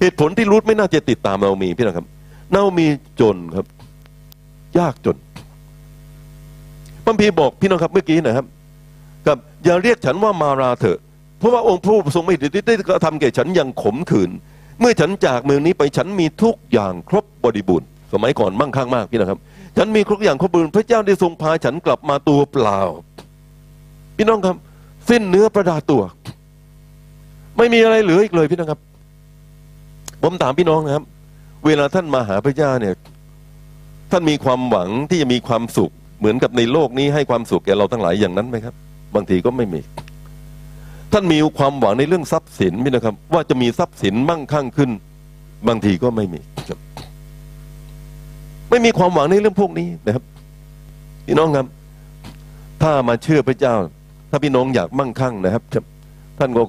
[0.00, 2.06] เหตุผลที่รูทไม่น่าจะติดตามนาโอมีพี่น้องครับ
[2.54, 2.86] นาโอมี
[3.20, 3.66] จนครับ
[4.78, 5.16] ยากจน
[7.04, 8.46] พัมพีบอกพี่น้องครับเมื่อกี้นะครับ
[9.26, 10.98] กับอย่าเรียกฉันว่ามาราเถอะ
[11.38, 14.30] เพราะว่าองค์พระผู้ทรงไม่ด้ได้กระทำแก่ฉันอย่างขมขื่น
[14.80, 19.38] เมื่อฉันจากเมืองนี้ไปฉันมีทุกอย่างครบบริบูรณ์ สมัยก่อนมั่งคั่งมากพี่นะครับ
[19.76, 22.80] ฉันมีทุกอย่างครบบริบูรณ์พระเจ้าได้ทรงพาฉันกลับมาตัวเปล่า
[24.16, 24.56] พี่น้องครับ
[25.08, 26.02] สิ้นเนื้อประดาตัว
[27.58, 28.80] ไม่มีอะไรเหลืออีกเลยพี่น้องครับ
[30.22, 31.04] ผมถามพี่น้องนะครับ
[31.66, 32.94] เวลาท่านมาหาพระเจ้าเนี่ย
[34.10, 38.74] ท่านมีความหวังที่จะมีความสุข เหมือนกับในโลกนี้ให้ความสุขแก่เราทั้งหลายอย่างนั้นไหมครับ
[39.14, 39.80] บางทีก็ไม่มี
[41.12, 44.90] ท่านมีความหวังในเรื่องทรัพย์สินไหมนะครับ ว่าจะมีทรัพย์สินมั่งคั่งขึ้น
[45.68, 46.78] บางทีก็ไม่มีครับ
[48.70, 50.24] ไม่มีความหวังในเรื่องพวกนี้นะครับ
[51.26, 51.66] พี่น้องครับ
[52.82, 53.74] ถ้ามาเชื่อพระเจ้า
[54.30, 55.62] ถ้าพี่น้องอยากมั่งคั่งนะครับ
[56.38, 56.62] ท่านก็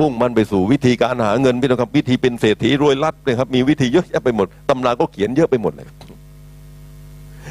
[0.00, 5.88] มุ่งมันไปสู่วิธีการหาเงินพี่น้องครับ วิธีเป็นเศรษฐีรวยรัดเลยครับ มีวิธีเยอะแยะไปหมดตำราก็เขียนเยอะไปหมดเลย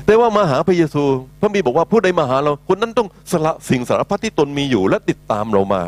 [0.05, 1.03] แต่ว่ามาหาพระเยซู
[1.39, 5.81] พระบีบอกว่าผู้ใดมาหาเรา คนนั้นต้องสละสิ่งสารพัดที่ตนมีอยู่และติดตามเรามา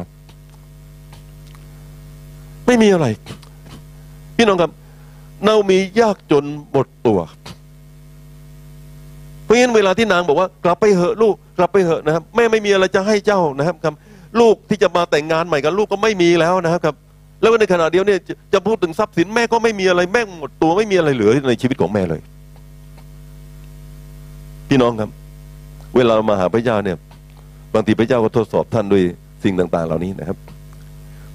[2.66, 3.08] ไม่มีอะไร
[4.38, 4.72] พี่น้องครับ
[5.46, 7.20] เรามียากจนหมดตัว
[9.52, 13.94] ราะฉะนั้นเวลาที่นางบอกว่ากลับไปเหอะลูกกลับไปเหอะนะครับแม่ไม่มีอะไรจะให้เจ้านะครับครับ
[14.40, 16.96] ลูกที่จะมาแต่งงานใหม่กับลูกก็ไม่มีแล้วนะครับ
[17.42, 22.22] แล้วในขณะเดียวเนี่ยจะจะพูดถึงทรัพย์สินแม่ก็ไม่มีอะไรแม่หมดตัวไม่มีอะไรเหลือในชีวิตของแม่เลย
[24.70, 25.10] พี่น้องครับ
[25.96, 26.98] เวลาเรามาหาพระเจ้าเนี่ย
[27.74, 29.04] บางทีพระเจ้าก็ทดสอบท่านด้วย
[29.44, 30.38] สิ่งต่าง ๆ เหล่านี้นะครับ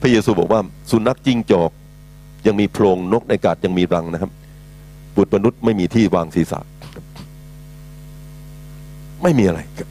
[0.00, 0.60] พระเยซูบอกว่า
[0.90, 1.70] สุนัขจิ้งจอก
[2.46, 4.30] ยังมีโพรงนกในกาดยังมีรังนะครับ
[5.16, 6.60] บุตรมนุษย์ไม่มีที่วางศีรษะ
[9.22, 9.88] ไม่มีอะไรครับ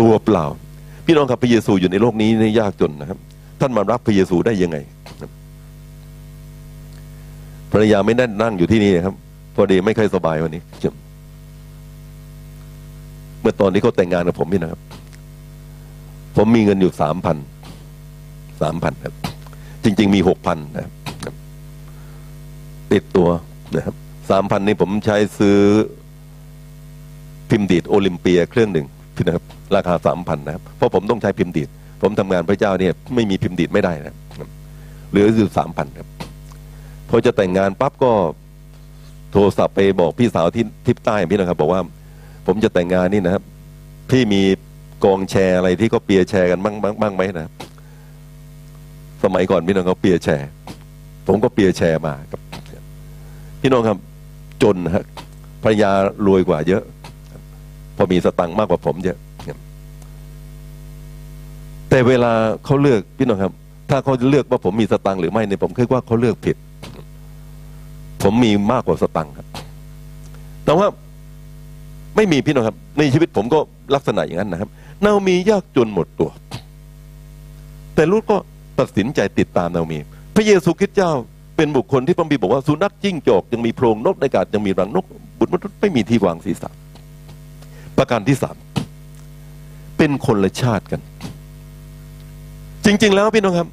[0.00, 0.46] ตัวเปล่า
[1.06, 3.18] พี่น้องครับพระเยซูอยู่ในโลกนี้ในยากจนนะครับ
[3.60, 4.76] ท่านมารับพระเยซูได้ยังไง
[7.72, 9.14] ภรรยาไม่ได้นั่งอยู่ที่นี่นะครับ
[9.54, 10.62] พอดีไม่ค่อยสบายวันนี้
[13.40, 14.80] เมื่อตอนที่เขาแต่งงานกับผมนี่นะครับ
[16.36, 17.36] ผมมีเงินอยู่สามพัน
[18.60, 19.14] สามพันครับ
[19.84, 21.34] จริง ๆ มีหกพันนะครับ
[22.92, 23.28] ติดตัว
[23.76, 23.94] นะครับ
[24.30, 25.58] สามพันนี่ผมใช้ซื้อ
[27.50, 28.86] พิมพ์ดีดโอลิมเปียเครื่องหนึ่ง
[29.26, 29.44] นะครับ
[29.76, 31.68] ราคาสามพันนะครับเพราะผมต้องใช้พิมพ์ดีด
[32.02, 34.14] ผมทำงานพระเจ้าเนี่ยไม่มีพิมพ์ดีดไม่ได้นะ
[35.10, 36.08] เหลือคือสามพันครับ
[37.08, 38.12] พอจะแต่งงานปั๊บก็
[39.32, 41.80] โทรศัพท์ไปบอกพี่สาวที่ทิพใต้พี่นะครับ บอกว่า
[42.46, 43.42] ผมจะแต่งงานนี่นะครับ
[44.10, 44.42] พี่มี
[45.04, 47.52] กองแชร์อะไรที่เขาเปียร์แชร์กันบ้างบ้างบ้างไหมนะครับ
[49.24, 50.48] สมัยก่อนพี่น้องเขาเปียร์แชร์
[51.26, 52.40] ผมก็เปียร์แชร์มาครับ
[53.60, 53.98] พี่น้องครับ
[54.62, 55.04] จนนะฮะ
[55.62, 55.90] ภรรยา
[56.26, 56.82] รวยกว่าเยอะ
[58.02, 59.18] พอมีสตังค์มากกว่าผมเยอะ
[61.88, 62.32] แต่เวลา
[62.64, 63.52] เขาเลือกพี่น้องครับ
[63.90, 66.56] ถ้าเขาเลือกว่าผมมีสตังค์หรือไม่เนี่ยผมคิดว่าเขาเลือกผิด
[68.22, 69.46] ผมมีมากกว่าสตังค์ครับ
[70.64, 70.86] แต่ว่า
[72.16, 73.58] ไม่มีพี่น้องครับ ในชีวิตผมก็
[73.94, 74.70] ลักษณะอย่างนั้นนะครับ
[75.04, 76.30] นาโอมียากจนหมดตัว
[77.94, 78.36] แต่ลูกก็
[78.78, 79.98] ตัดสินใจติดตามนาโอมี
[80.34, 81.12] พระเยซูคริสต์เจ้า
[81.56, 85.04] เป็นบุคคลที่พระบีร์บอกว่าสุนัขจิ้งจอกยังมีโพรงนกในกาศยังมีรังนก
[85.38, 86.70] บุตรมนุษย์ไม่มีที่วางศีรษะ
[87.98, 88.56] ประการที่สาม
[89.98, 91.00] เป็นคนละชาติกัน
[92.84, 93.68] จริง ๆ แล้วพี่น้องครับ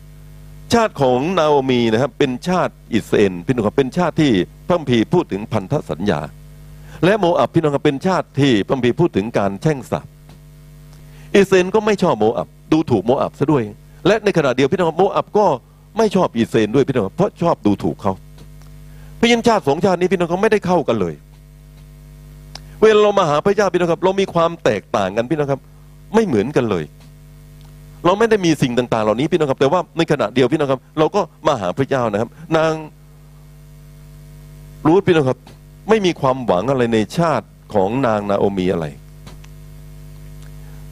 [0.73, 4.31] ชาติของนาโอมีนะครับ เป็นชาติอิสราเอลพี่น้องครับเป็นชาติที่
[4.67, 6.19] พระคัมภีร์พูดถึงพันธสัญญา
[7.03, 10.07] และโมอับพี่น้องครับเป็นชาติที่พระคัมภีร์พูดถึงการแช่งสาป
[11.35, 13.63] อิสราเอลก็ไม่ชอบโมอับดูถูกโมอับซะด้วย
[14.07, 15.45] และในขณะเดียวพี่น้องครับโมอับก็
[15.97, 18.13] ไม่ชอบอิสราเอลด้วยพี่น้องครับเพราะชอบดูถูกเขา
[19.19, 21.13] เพราะฉะนั้นชาติสองชาตินี้พี่น้องเขาไม่ได้เข้ากันเลย
[22.81, 25.61] เวลาเรามาหาพระเจ้าพี่น้องครับ เรามีความแตกต่างกันพี่น้องครับ
[26.13, 26.83] ไม่เหมือนกันเลย
[28.05, 32.73] เราไม่ได้มีสิ่งต่าง ๆ เหล่านี้พี่น้องครับ แต่ว่าในขณะเดียวพี่น้องครับ เราก็มาหาพระเจ้านะครับ นาง
[34.85, 35.39] รู้พี่น้องครับ
[35.89, 38.85] ไม่มีความหวังอะไรในชาติของนางนาโอมีอะไร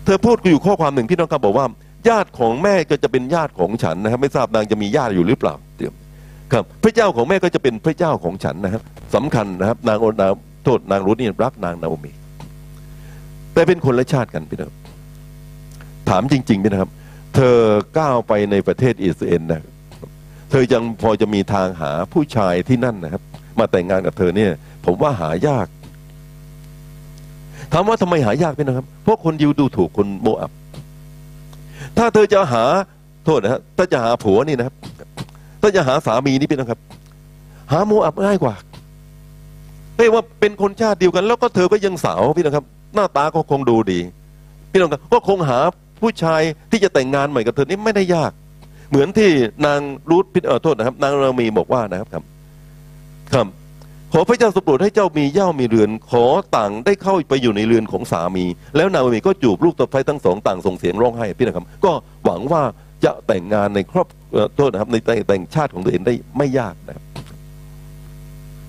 [0.05, 1.65] เธอพูดอยู่ข้อความหนึ่งพี่น้องครับบอกว่า
[2.09, 5.93] ญาติของแม่ก็จะเป็นญาติของฉันนะครับ ไม่ทราบนางจะมีญาติอยู่หรือเปล่าเดี๋ยว
[6.53, 8.81] ครับ พระเจ้าของแม่ก็จะเป็นพระเจ้าของฉันนะครับ
[9.15, 10.27] สำคัญนะครับ นางโอนา
[10.65, 12.11] โทษนางรุธนี่รักนางนาโอมี
[13.53, 14.71] แต่เป็นคนละชาติกันพี่น้อง
[16.09, 16.91] ถามจริงๆพี่นะครับ
[17.35, 17.57] เธอ
[17.97, 19.63] ก้าวไปในประเทศอิสราเอลนะ
[20.49, 23.21] เธอยังพอจะมีทางหาผู้ชายที่นั่นนะครับ
[23.59, 24.51] มาแต่งงานกับเธอเนี่ย
[24.85, 25.67] ผมว่าหายาก
[27.71, 30.51] ถามว่าทำไมหายากพี่นะครับ เพราะคนยิวดูถูกคนโมอับ
[31.97, 32.63] ถ้าเธอจะหา
[33.25, 34.75] โทษนะฮะถ้าจะหาผัวนี่นะครับ
[35.61, 36.79] ถ้าจะหาสามีนี่พี่นะครับ
[37.71, 38.53] หาโมอับง่ายกว่า
[39.97, 42.65] ไม่ว่าเป็นคนชาติเดียวกัน แล้วก็เธอก็ยังสาวพี่นะครับ
[42.95, 43.99] หน้าตาก็คงดูดี
[44.71, 45.59] พี่น้องครับก็คงหา
[46.01, 46.41] ผู้ชาย
[46.71, 48.31] ที่จะแต่งงานใหม่กับเธอนี่ไม่ได้ยาก
[48.89, 49.29] เหมือนที่
[49.65, 52.23] นางรูธพิเออโทษนะครับ นางรามีบอกว่านะครับครับ
[53.33, 53.47] ครับ
[54.13, 58.45] ขอพระเจ้าสโปรดให้เจ้ามีเย่ามีเรือน ขอต่างได้เข้าไปอยู่ในเรือนของสามี
[58.75, 61.91] แล้วนางรามีก็จูบลูกตะไคร้ทั้งสองต่างส่งเสียงร้องไห้พี่นะครับ ก็
[62.25, 62.61] หวังว่า
[63.05, 64.07] จะแต่งงานในครอบ
[64.55, 67.03] โทษนะครับ ในแต่งแต่งชาติของตัวเองได้ไม่ยากนะครับ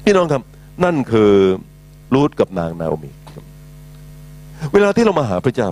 [0.05, 0.43] พี่น้องครับ
[0.85, 1.33] นั่นคือ
[2.15, 3.45] รูธกับนางนาโอมีครับ
[4.73, 5.69] เวลาที่เรามาหาพระเจ้า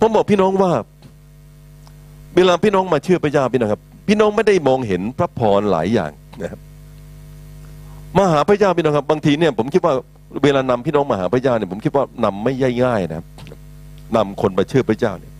[0.00, 0.72] ผมบอกพี่น้องว่า
[2.36, 6.10] เวลาพี่น้องมาเชื่อพระเจ้าพี่น้องครับ พี่น้องไม่ได้มองเห็นพระพรหลายอย่าง
[6.42, 6.60] นะครับ
[8.16, 9.94] มาหาพระเจ้าพี่น้องครับ บางทีเนี่ยผมคิดว่า
[10.44, 12.52] เวลานำพี่น้องมาหาพระเจ้าเนี่ยผมคิดว่านำไม่
[12.84, 13.26] ง่ายๆนะครับ
[14.16, 15.32] นำคนมาเชื่อพระเจ้าเนี่ย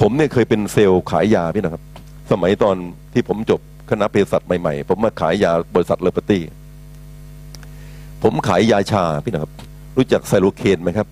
[0.00, 1.82] ผมเนี่ยเคยเป็นเซลล์ขายยาพี่นะครับ
[2.30, 2.76] สมัยตอน
[3.12, 3.60] ที่ผมจบ
[3.90, 6.42] คณะเภสัชใหม่ๆ ผมมาขายยาบริษัทเลอปตี้
[8.24, 9.52] ผมขายยาชาพี่นะครับ
[9.96, 11.06] รู้จัก Xylocaine ไหมครับ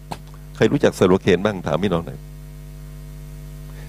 [0.56, 2.18] ใครรู้จัก Xylocaine บ้างถามพี่น้องหน่อย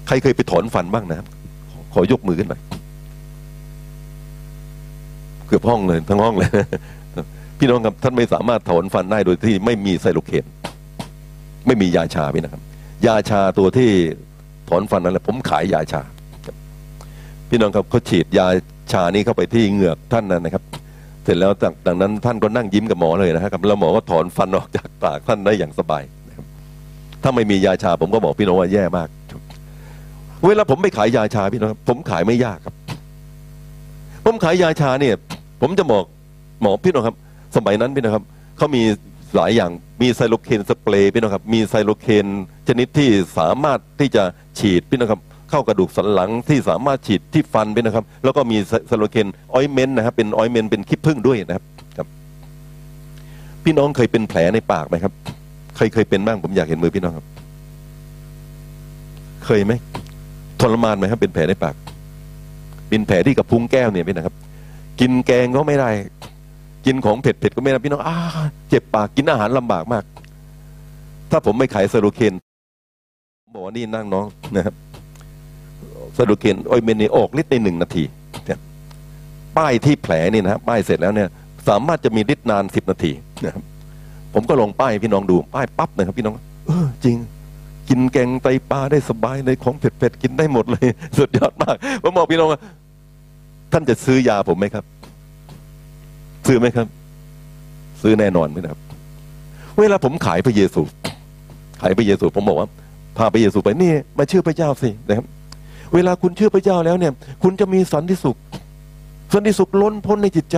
[0.06, 1.26] ใครเคยไปถอนฟันบ้างนะครับ
[1.70, 2.62] ขอขอยกมือขึ้นหน่อย
[5.46, 6.50] เกือบห้องเลยทั้งห้องเลย
[7.58, 10.44] พี่น้องครับท่านไม่สามารถถอนฟันได้โดยที่ไม่มีไซโลเคน
[11.66, 12.62] ไม่มียาชาพี่นะครับ
[13.06, 13.90] ยาชาตัวที่
[14.68, 16.02] ถอนฟันนั่นแหละผมขายยาชา
[17.48, 18.46] พี่น้องครับเขาฉีดยา
[18.92, 20.64] ชานี้เข้าไปที่เหงือกท่านนั่นนะครับ
[21.24, 26.02] เสร็จแล้วจากดังนั้นท่านก็นั่งยิ้มกับหมอเลยนะครับแล้วหมอก็ถอนฟันออกจากปากท่านได้อย่างสบาย
[27.22, 29.08] ถ้าไม่มียาชาผมก็บอกพี่น้องว่าแย่มาก
[30.46, 32.74] เวลาผมไปขายยาชาพี่น้องครับผมขายไม่ยากครับ
[34.24, 35.14] ผมขายยาชาเนี่ย
[35.60, 36.04] ผมจะบอก
[36.62, 37.16] หมอพี่น้องครับ
[37.56, 38.24] สมัยนั้นพี่น้องครับ
[38.56, 38.82] เขามี
[39.36, 39.70] หลายอย่าง
[40.02, 42.26] มี Xylocaine สเปรย์พี่น้องครับ มี Xylocaine
[42.68, 44.22] ชนิดที่สามารถที่จะ
[44.58, 45.20] ฉีดพี่น้องครับ
[45.54, 48.56] เข้ากระดูกสันหลังที่สามารถฉีดที่ฟันพี่นะครับ แล้วก็มี
[48.88, 51.64] Xylocaine ointment นะครับเป็น ointment เป็นขี้ผึ้งด้วยนะครับ
[51.96, 52.06] ครับ
[53.64, 55.12] พี่น้องเคยเป็นแผลในปากไหมครับ
[55.76, 57.26] เคยเคยเป็นบ้างผมอยากเห็นมือพี่น้องครับ
[59.44, 59.72] เคยไหม
[60.60, 61.74] ทรมานไหมครับ เป็นแผลในปาก
[62.88, 64.34] เป็นแผลที่กระพุ้งแก้มเนี่ยพี่นะครับ
[65.00, 65.90] กินแกงก็ไม่ได้
[66.86, 68.16] กินของเผ็ดๆก็ไม่ได้พี่น้องอ้า
[68.68, 70.04] เจ็บปากกินอาหารลำบากมาก
[71.30, 72.34] ถ้าผมไม่ขาย Xylocaine
[73.42, 74.74] ผมบอกว่านี่พี่น้องนะครับ
[76.14, 78.04] Xylocaine ointment นี่ออกฤทธิ์ในหนึ่งนาที
[78.46, 78.58] เนี่ย
[79.56, 81.28] ป้ายที่แผลนี่นะครับป้ายเสร็จแล้วเนี่ย
[81.68, 83.12] สามารถจะมีฤทธิ์นานสิบนาที
[83.44, 83.62] นะครับ
[84.34, 86.34] ผมก็ลองป้ายพี่น้องดูป้ายปั๊บนะครับพี่น้อง
[86.66, 87.16] เออจริง
[87.88, 90.86] กินแกงไตปลาได้สบายเลยของเผ็ดๆกินได้หมดเลย
[91.18, 92.60] สุดยอดมากผมบอกพี่น้องว่า
[93.72, 94.84] ท่านจะซื้อยาผมไหมครับ
[96.46, 96.86] ซื้อไหมครับ
[98.02, 98.80] ซื้อแน่นอนไหมครับ
[99.78, 100.82] เวลาผมขายพระเยซู
[101.80, 102.68] ขายพระเยซูผมบอกว่า
[103.16, 105.26] พาพระเยซูไปนี่มาเชื่อพระเจ้าสินะครับ
[105.94, 107.12] เวลาคุณเชื่อพระเจ้าแล้วเนี่ย
[107.42, 108.36] คุณจะมีสันติสุข
[109.32, 110.56] สันติสุขล้นพ้นในจิตใจ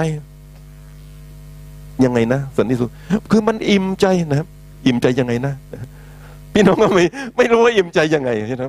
[2.04, 2.90] ยังไงนะสันติสุข
[3.30, 4.46] คือมันอิ่มใจนะครับ
[4.86, 5.54] อิ่มใจยังไงนะ
[6.52, 7.04] พี่น้องก็ไม่
[7.36, 8.64] ไม่รู้ว่าอิ่มใจยังไงใช่ไหม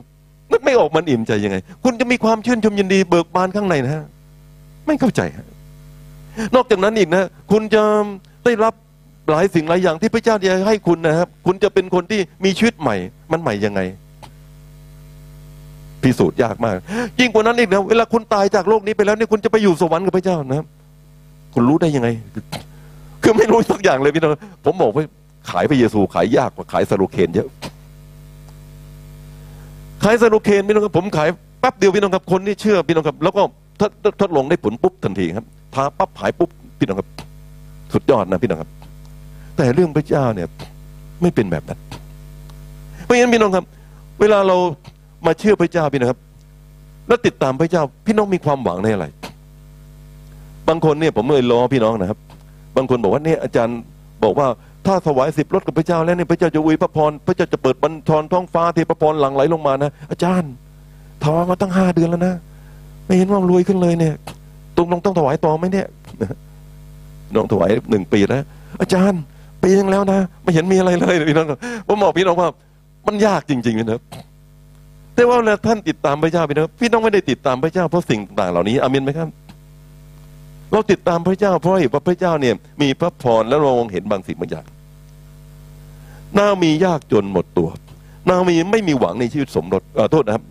[0.52, 4.04] มันไม่ออกมันอิ่มใจยังไง คุณจะมีความชื่นชมยินดีเบิกบานข้างในนะฮะ
[4.88, 5.22] ไม่เข้าใจ
[6.56, 7.84] นอกจากนั้นอีกนะ คุณจะ
[8.46, 8.74] ได้รับ
[9.30, 12.96] หลายสิ่งหลายอย่างที่พระเจ้าจะให้คุณนะครับ คุณจะเป็นคนที่มีชีวิตใหม่
[13.32, 13.82] มันใหม่ยังไง
[16.08, 16.76] พิสูจน์ยากมาก
[17.20, 20.66] ยิ่งกว่านั้นอีกนะเวลาคุณตายจากโลกนี้ไปแล้วเนี่ยคุณจะไปอยู่สวรรค์กับพระเจ้านะ
[21.54, 22.10] คุณรู้ได้ยังไง
[23.24, 24.32] คือไม่รู้สักอย่างเลยพี่น้อง
[24.66, 25.04] ผมบอกว่า
[25.50, 27.48] ขายพระเยซูขายยากกว่าขายสโลเคนเยอะ
[30.04, 31.30] ขายสโลเคนพี่น้องครับผมขาย
[31.60, 33.42] แป๊บเดียวพี่น้องครับคนที่เชื่อพี่น้องครับ แล้วก็
[33.80, 37.10] ทดทดลองได้ผลปุ๊บทันทีครับทาปั๊บหายปุ๊บพี่น้องครับ
[37.94, 38.70] สุดยอดนะพี่น้องครับ
[39.58, 40.48] แต่เรื่องพระเจ้าเนี่ย
[41.22, 41.80] ไม่เป็นแบบนั้น
[43.04, 43.66] เพราะฉะนั้นพี่น้องครับ
[44.22, 44.58] เวลาเรา
[45.26, 46.20] มาเชื่อพระเจ้าพี่น้องครับ
[47.08, 49.06] แล้วติดตามพระเจ้าพี่น้องมีความหวังในอะไร
[50.68, 52.20] บางคนเนี่ยผมเลยล้อพี่น้องนะครับ
[52.76, 53.78] บางคนบอกว่าเนี่ยอาจารย์
[54.24, 54.48] บอกว่า
[54.86, 60.52] ถ้าถวายสิบรถกับพระเจ้าแล้วเนี่ยพระเจ้าจะอวยพระพรพระเจ้าจะเปิดบัญชรท้องฟ้าเทพระพรหลั่งไหลลงมานะอาจารย์
[61.24, 62.34] ถวายมาตั้งห้าเดือนแล้วนะ
[63.06, 64.14] ไม่เห็นว่ารวยขึ้นเลยเนี่ย
[64.76, 65.88] ตรงลงต้องถวายต่อไหมเนี่ย
[67.36, 68.44] น้องถวายหนึ่งปีแล้ว
[68.82, 69.22] อาจารย์
[69.64, 71.48] ปีนึงแล้วนะไม่เห็นมีอะไรเลยพี่น้อง
[71.88, 72.50] ผมบอกพี่น้องว่า
[73.08, 74.00] มันยากจริงๆนะ
[75.18, 79.30] แต่ว่าเวลาท่านติดตามพระเจ้าพี่น้องพี่น้องไม่ได้ติดตามพระเจ้าเพราะสิ่งต่างๆเหล่านี้อามินไหมครับ
[80.72, 84.66] เราติดตามพระเจ้าเพราะเห็นว่าพระเจ้าเนี่ย มีพระพรและเรามองเห็นบางสิ่งบางอย่าง
[86.38, 87.70] นามียากจนหมดตัว
[88.30, 90.44] นางมีไม่มีหวังในชีวิตสมรสเอโทษนะครับ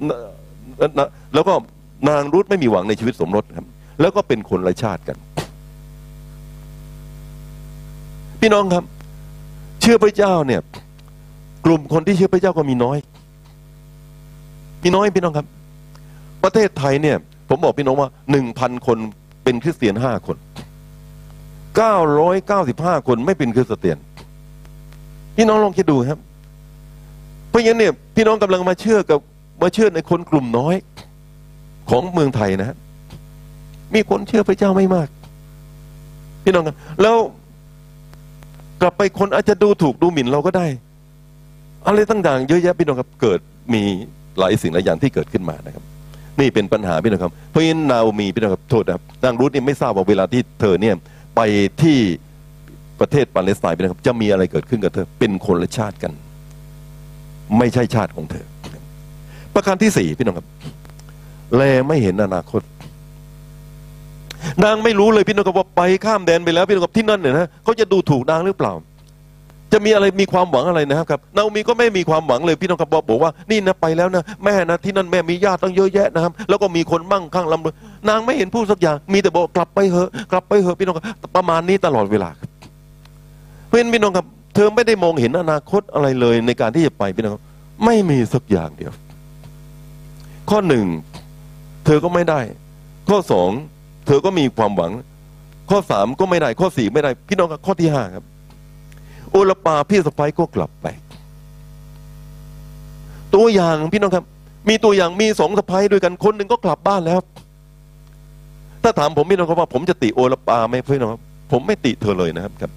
[1.35, 1.55] แล้วก็
[2.09, 3.67] นางรุธไม่มีหวังในชีวิตสมรสครับ
[4.01, 5.17] แล้วก็เป็นคนไรชาติกัน
[8.41, 8.85] พี่น้องครับ
[9.81, 10.61] เชื่อพระเจ้าเนี่ย
[11.65, 12.99] กลุ่มคนที่เชื่อพระเจ้าก็มีน้อย
[14.87, 15.47] มีน้อยพี่น้องครับ
[16.45, 17.17] ประเทศไทยเนี่ย
[17.49, 18.99] ผมบอกพี่น้องว่าหนึ่งพันคน
[19.45, 20.37] เป็นคริสเตียนห้าคน
[21.77, 23.99] เก้าร้อยเก้าสิบห้าคนไม่เป็นคริสเตียน
[25.37, 26.19] พี่น้องลองคิดดูครับ
[27.49, 29.19] เพราะฉะนั้นเนี่ย พี่น้องกำลังมาเชื่อกับ
[29.63, 30.75] มาเชื่อในคนกลุ่มน้อย
[31.91, 32.77] ของเมืองไทยนะฮะ
[33.95, 35.09] มีคนเชื่อพระเจ้าไม่มาก
[36.45, 37.17] พี่น้องครับแล้ว
[38.81, 40.67] กลับไปคนอาจจะดูถูกดูหมิ่นเราก็ได้
[41.87, 43.41] อะไรต่างๆเยอะแยะพี่น้องครับเกิด
[43.75, 43.83] มี
[44.39, 45.85] หลายสิ่งหลายอย่างที่เกิดขึ้นมานะครับ
[46.41, 50.95] นี่เป็นปัญหาพี่น้องครับเพราะฉะนั้นนาโอมีพี่น้องครับโทษนะครับนางรูธนี่ไม่ทราบว่าเวลาที่เธอเนี่ย
[51.37, 51.41] ไป
[51.83, 51.99] ที่
[53.01, 56.13] ประเทศปาเลสไตน์พี่น้องครับจะมีอะไรเกิดขึ้นกับเธอเป็นคนละชาติกัน
[57.59, 58.45] ไม่ใช่ชาติของเธอ
[59.55, 60.47] ประการที่สี่พี่น้องครับ
[61.57, 62.63] แลไม่เห็นอนาคต
[64.65, 68.73] นางไม่รู้เลยพี่น้องครับว่าไปข้ามแดนไปแล้วพี่น้องครับที่นั่นเนี่ยนะเขาจะดูถูกนางหรือเปล่า
[69.73, 77.75] จะมีอะไรมีความหวังอะไรนะครับนาโอมีก็ไม่มีความหวังเลยพี่น้องครับบอกว่านี่นะไปแล้วนะแม่นะที่นั่นแม่มีญาติตั้งเยอะแยะนะครับ แล้วก็มีคนมั่งคั่งลำรวย
[78.09, 81.05] นางไม่เห็นพูดสักอย่าง มีแต่บอกกลับไปเหอะกลับไปเหอะพี่น้องครับ
[81.37, 82.31] ประมาณนี้ตลอดเวลา
[83.67, 87.43] เพราะฉะนั้นพี่น้องครับ เธอไม่ได้มองเห็นอนาคตอะไรเลยในการที่จะไปพี่น้องครับ
[87.85, 88.93] ไม่มีสักอย่างเดียว
[90.51, 90.87] ข้อหนึ่ง
[91.85, 92.41] เธอก็ไม่ได้
[93.09, 93.51] ข้อสอง
[94.07, 94.93] เธอก็มีความหวัง
[95.71, 98.25] ข้อสามก็ไม่ได้ข้อสี่ไม่ได้ พี่น้องครับข้อที่ห้าครับ
[99.35, 100.87] อลปาพี่สะพ้ายก็กลับไป
[103.35, 104.25] ตัวอย่างพี่น้องครับ
[104.69, 107.21] มีตัวอย่างมีสองสะพ้ายด้วยกันคนหนึ่งก็กลับบ้านแล้ว
[108.83, 111.23] ถ้าถามผมพี่น้องครับว่า ผมจะติโอลปาไหมพี่น้องครับ
[111.53, 112.71] ผมไม่ติเธอเลยนะครับครับ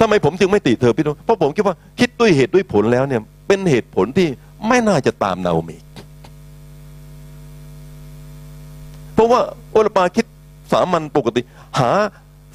[0.00, 4.28] ทำไมผมจึงไม่ติเธอพี่น้องเพราะผมคิดว่าคิดด้วยเหตุด้วยผลแล้วเนี่ย เป็นเหตุผลที่
[4.68, 5.76] ไม่น่าจะตามนาโอมี
[9.14, 9.40] เพราะว่า
[9.72, 10.26] โอลปาคิด
[10.72, 11.40] สามัญปกติ
[11.78, 11.90] หา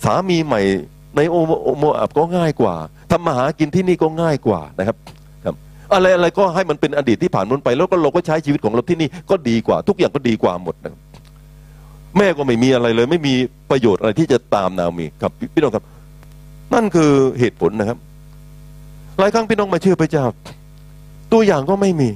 [0.04, 0.62] สามีใหม่
[1.16, 1.36] ในโอ
[1.78, 2.76] โมอับก็ง่ายกว่า
[3.12, 4.98] ทำมาหากินที่นี่ก็ง่ายกว่านะครับ
[5.46, 5.56] ครับ
[5.94, 11.02] อะไรอะไรก็ให้มันเป็นอดีตที่ผ่านพ้นไป แล้วก็เราก็ใช้ชีวิตของเราที่นี่ก็ดีกว่า ทุกอย่างก็ดีกว่าหมดนะครับ
[12.18, 13.34] แม่ก็ไม่มีอะไรเลย ไม่มี
[13.70, 15.84] ประโยชน์อะไรที่จะตามนามีครับพี่น้องครับ
[16.74, 17.98] นั่นคือเหตุผลนะครับ
[19.20, 20.26] หลายครั้งพี่น้องมาเชื่อพระเจ้า
[21.34, 22.10] ตัวอย่างก็ไม่มี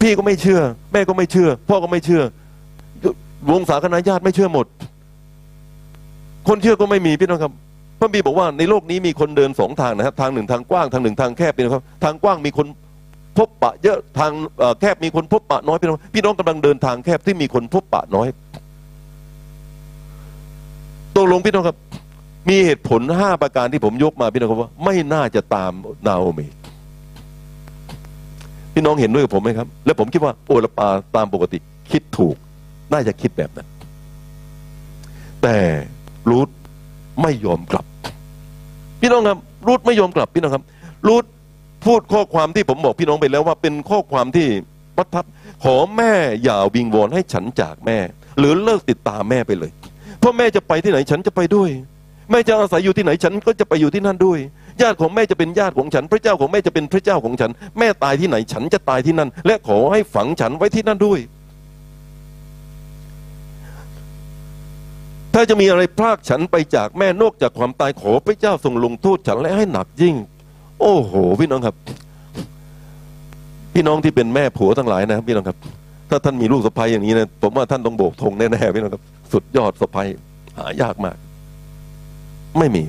[0.00, 0.60] พี่ก็ไม่เชื่อ
[0.92, 2.22] แม่ก็ไม่เชื่อ พ่อก็ไม่เชื่อ
[3.50, 4.66] วงศาคณะญาติไม่เชื่อหมด
[6.48, 7.52] คนเชื่อก็ไม่มีพี่น้องครับ
[7.98, 12.66] พระบีบอกว่าในโลกนี้มีคนเดินสองทางนะครับ ทางหนึ่งทางกว้างทางหนึ่งทางแคบพี่น้องครับ ทางกว้างมีคน
[13.38, 14.32] พบปะ เยอะทาง
[14.80, 18.28] แคบมีคนพบปะน้อยพี่น้องพี่น้องกำลังเดินทางแคบที่มีคนพบปะน้อย
[21.16, 21.76] ตกลงพี่น้องครับ
[22.48, 25.72] มีเหตุผลห้าประการที่ผมยกมาพี่น้องครับว่า ไม่น่าจะตาม
[26.06, 26.46] นาโอมี
[28.74, 31.58] พี่น้องเห็นด้วยกับผมไหมครับ และผมคิดว่าโอลปาตามปกติ
[31.90, 32.36] คิดถูก
[32.92, 33.68] น่าจะคิดแบบนั้น
[35.42, 35.56] แต่
[36.30, 36.48] รูท
[37.22, 37.84] ไม่ยอมกลับ
[39.00, 40.64] พี่น้องครับรูทไม่ยอมกลับพี่น้องครับ
[41.06, 41.24] รูท
[41.84, 44.46] พูดข้อความที่ผมบอกพี่น้องไปแล้วว่าเป็นข้อความที่
[44.96, 45.24] ประทับ
[45.64, 46.12] ขอแม่
[46.42, 47.98] อย่าวิงวอนให้ฉันจากแม่
[48.38, 49.70] หรือเลิกติดตามแม่ไปเลย
[50.18, 51.70] เพราะแม่จะไปที่ไหนฉันจะไปด้วย
[52.30, 54.38] แม่จะอาศัยอยู่ที่ไหนฉันก็จะไปอยู่ที่นั่นด้วย
[54.82, 61.20] ญาติของแม่จะเป็นญาติของฉัน พระเจ้าของแม่จะเป็นพระเจ้าของฉัน แม่ตายที่ไหนฉันจะตายที่นั่น และขอให้ฝังฉันไว้ที่นั่นด้วย
[65.34, 70.14] ถ้าจะมีอะไรพรากฉันไปจากแม่นอกจากความตายขอพระเจ้าทรงลงโทษฉันและให้หนักยิ่ง
[70.80, 71.76] โอ้โห พี่น้องครับ
[73.74, 75.58] พี่น้องที่เป็นแม่ผัวทั้งหลายนะพี่น้องครับ
[76.10, 79.02] ถ้าท่านมีลูกสะใภ้อย่างนี้นะผมว่าท่านต้องโบกธงแน่ๆพี่น้องครับ
[79.32, 80.02] สุดยอดสะใภ้
[80.58, 81.16] หายากมาก
[82.58, 82.82] ไม่มี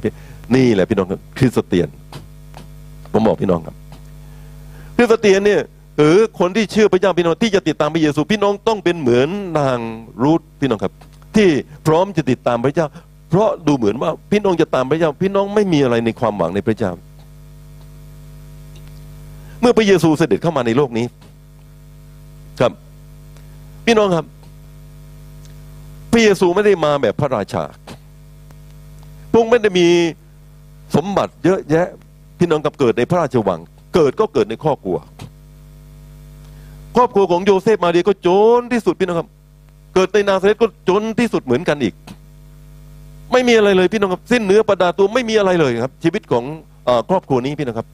[0.56, 1.90] นี่แหละพี่น้องครับคริสเตียน
[3.12, 3.76] ผมบอกพี่น้องครับ
[4.96, 5.62] คริสเตียนเนี่ย
[5.98, 9.80] เออคนที่เชื่อพระเจ้าพี่น้องที่จะติดตามพระเยซูพี่น้องต้องเป็นเหมือนนาง
[10.24, 10.94] รูธพี่น้องครับ
[11.36, 11.50] ที่
[11.88, 12.88] พร้อมจะติดตามพระเจ้า
[13.30, 16.92] เพราะดูเหมือนว่าพี่น้องจะตามพระเจ้า พี่น้องไม่มีอะไรในความหวังในพระเจ้า
[19.62, 21.06] เมื่อพระเยซูเสด็จเข้ามาในโลกนี้
[22.60, 22.72] ครับ
[23.86, 24.26] พี่น้องครับ
[26.12, 27.64] พระเยซูไม่ได้มาแบบพระราชา
[29.30, 29.88] พระองค์ไม่ได้มี
[30.96, 31.88] สมบัติเยอะแยะ
[32.40, 33.60] พี่น้องกับเกิดในพระราชวัง
[33.96, 34.98] เกิดก็เกิดในครอบครัว
[36.96, 38.28] ครอบครัวของโยเซฟมาเรียก็จ
[38.60, 39.30] นที่สุดพี่น้องครับ
[39.96, 41.94] เกิดในนาซาเรตก็จนที่สุดเหมือนกันอีก
[43.32, 46.44] ไม่มีอะไรเลยพี่น้องครับ สิ้นเนื้อประดาตัวไม่มีอะไรเลยครับ ชีวิตของ
[46.88, 47.88] อครอบครัวนี้พี่น้องครับ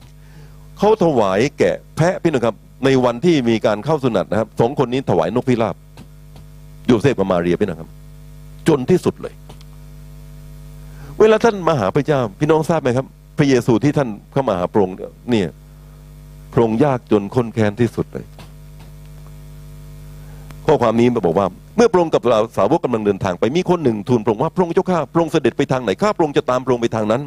[0.77, 2.55] เขาถวายแกะแพะพี่น้องครับ
[2.85, 5.75] ในวันที่มีการเข้าสุนัตนะครับสองคนนี้ถวายนกพิราบ
[6.87, 7.89] โยเซฟกับมาเรียพี่น้องครับ
[8.67, 9.33] จนที่สุดเลย
[11.19, 13.05] เวลาท่านมาหาพระเจ้า พี่น้องทราบไหมครับ
[13.37, 14.95] พระเยซูที่ท่านเข้ามาหาพระองค์
[15.31, 15.49] เนี่ย
[16.53, 18.25] พระองค์ยากจนคนแค้นที่สุดเลย
[20.67, 22.21] ข้อความนี้มาบอกว่า เมื่อพระองค์กับ
[22.57, 27.21] สาวกกำลังเดินทางไปมีคนหนึ่งทูลพระองค์ว่าพระองค์เจ้าข้าพระองค์เสด็จไปทางไหนข้าพระองค์จะตามพระองค์ไปทางนั้น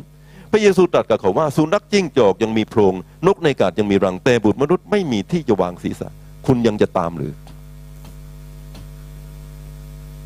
[0.53, 2.95] พระเยซูตรัสกับเขาว่าสุนัขจิ้งจอกยังมีโพรง
[3.27, 6.09] นกในกาศยังมีรังแต่บุตรมนุษย์ไม่มีที่จะวางศีรษะ
[6.47, 7.33] คุณยังจะตามหรือ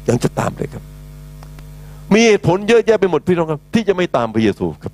[0.08, 0.84] ยังจะตามเลยครับ
[2.14, 4.92] มีเหตุผลเยอะแยะไปหมดพี่น้องครับ ที่จะไม่ตามพระเยซูครับ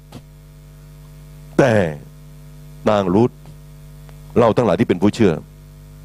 [1.58, 1.72] แต่
[2.90, 3.30] นางรูธ
[4.38, 5.32] เราทั้งหลายที่เป็นผู้เชื่อ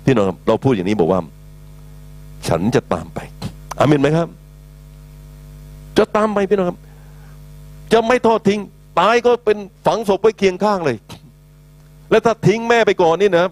[0.05, 1.19] พี่น้องเราพูดอย่างนี้บอกว่า
[2.47, 3.19] ฉันจะตามไป
[3.79, 4.27] อามินไหมครับ
[5.97, 6.79] จะตามไปพี่น้องครับ
[7.93, 8.59] จะไม่ทอดทิ้ง
[8.99, 10.97] ตายก็เป็นฝังศพไว้เคียงข้างเลย
[12.11, 13.45] และถ้าทิ้งแม่ไปก่อนนี่นะ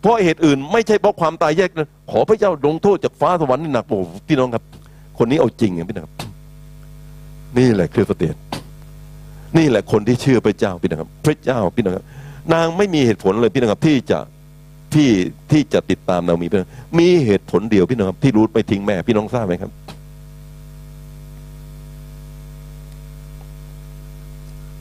[0.00, 3.98] เพราะเหตุอื่น ไม่ใช่เพราะความตายแยกนะขอพระเจ้าลงโทษจากฟ้าสวรรค์นี่หนักโอ้
[4.28, 4.64] พี่น้องครับ
[5.18, 6.14] คนนี้เอาจริงอะพี่น้องครับ
[7.58, 8.36] นี่แหละคริสเตียน
[9.58, 12.04] นี่แหละคนที่เชื่อพระเจ้าพี่น้องครับ พระเจ้าพี่น้องครับ
[12.52, 14.18] นางไม่มีเหตุผลเลยพี่น้องครับ ที่จะ
[14.94, 15.10] ที่
[15.50, 19.70] ที่จะติดตามนามีเพี่องมีเหตุผลเดียวพี่น้องครับที่รูทไม่ทิ้งแม่พี่น้องทราบไหมครับ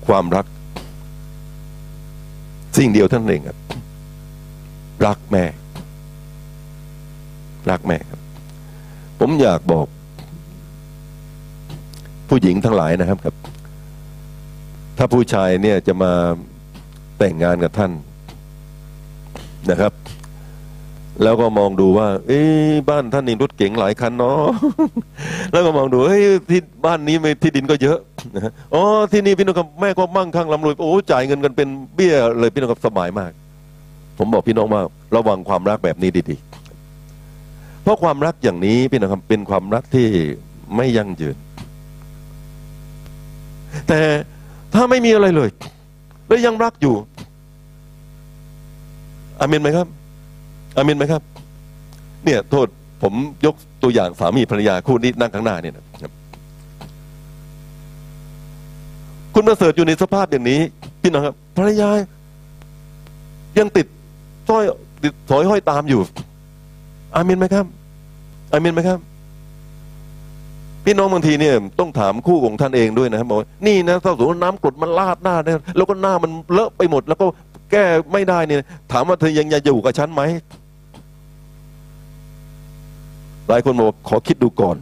[0.07, 0.45] ความรัก
[2.77, 3.57] สิ่งเดียวท่านเองครับ
[5.06, 5.45] รักแม่
[7.69, 8.19] รักแม่ครับ
[9.19, 9.88] ผมอยากบอก
[12.30, 13.36] ผู้หญิงทั้งหลายนะครับครับ
[14.98, 16.11] ถ้าผู้ชายเนี่ยจะมา
[17.19, 17.91] แต่งงานกับท่าน
[19.69, 19.94] นะครับ
[21.23, 22.41] แล้วก็มองดูว่า เอ้
[22.90, 24.41] บ้านท่านนี่รถเก๋งหลายคันเนาะ
[25.52, 27.98] แล้วก็มองดูเฮ้ยที่บ้านนี้ไม่ที่ดินก็เยอะ
[28.73, 33.31] อ๋อที่นี่พี่น้องครับแม่ก็มั่งคั่งร่ำรวยโอ้จ่ายเงินกันเป็นเบี้ยเลยพี่น้องครับสบายมาก
[34.18, 34.81] ผมบอกพี่น้องว่า
[35.15, 40.07] ระวังความรักแบบนี้ดีๆเพราะความรักอย่างนี้พี่น้องครับเป็นความรักที่
[40.76, 41.36] ไม่ยั่งยืน
[43.88, 43.99] แต่
[44.73, 45.49] ถ้าไม่มีอะไรเลย
[46.27, 46.95] แล้วยังรักอยู่
[49.40, 49.88] อามินไหมครับ
[50.78, 51.22] อามินไหมครับ
[52.26, 52.68] เนี่ยโทษ
[53.03, 53.14] ผม
[53.45, 56.11] ยกตัวอย่างสามีภรรยาคู่นี้นั่งข้างหน้าเนี่ยนะครับ
[59.34, 60.60] คุณประเสริฐอยู่ในสภาพอย่างนี้
[61.02, 61.90] พี่น้องครับภรรยา
[63.60, 63.88] ยังติด
[64.49, 64.64] สร้อย
[65.03, 66.02] ติดสอยห้อยตามอยู่
[67.16, 67.66] อามินไหมครับ
[68.52, 68.99] อามินไหมครับ
[70.86, 77.26] พี่น้องบางทีเนี่ยต้องถามคู่ของท่านเองด้วยนะครับบอกว่านี่นะถ้าสมมติน้ำกรดมันลาดหน้าเนี่ยแล้วก็หน้ามันเลอะไปหมด แล้วก็
[77.72, 77.84] แก้
[78.14, 78.60] ไม่ได้เนี่ย
[78.91, 80.22] ถามว่าเธอยังจะอยู่กับฉันไหม
[83.50, 84.78] หลายคนบอกขอคิดดูก่อน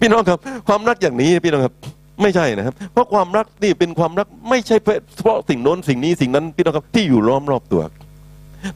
[0.00, 0.38] พี่น้องครับ
[0.68, 1.74] ความรักอย่างนี้พี่น้องครับ
[2.22, 4.76] ไม่ใช่นะครับ เพราะความรักนี่เป็นความรักไม่ใช่
[5.16, 7.82] เฉพาะสิ่งโน้นสิ่งนี้สิ่งนั้นพี่น้องครับที่อยู่ล้อมรอบตัว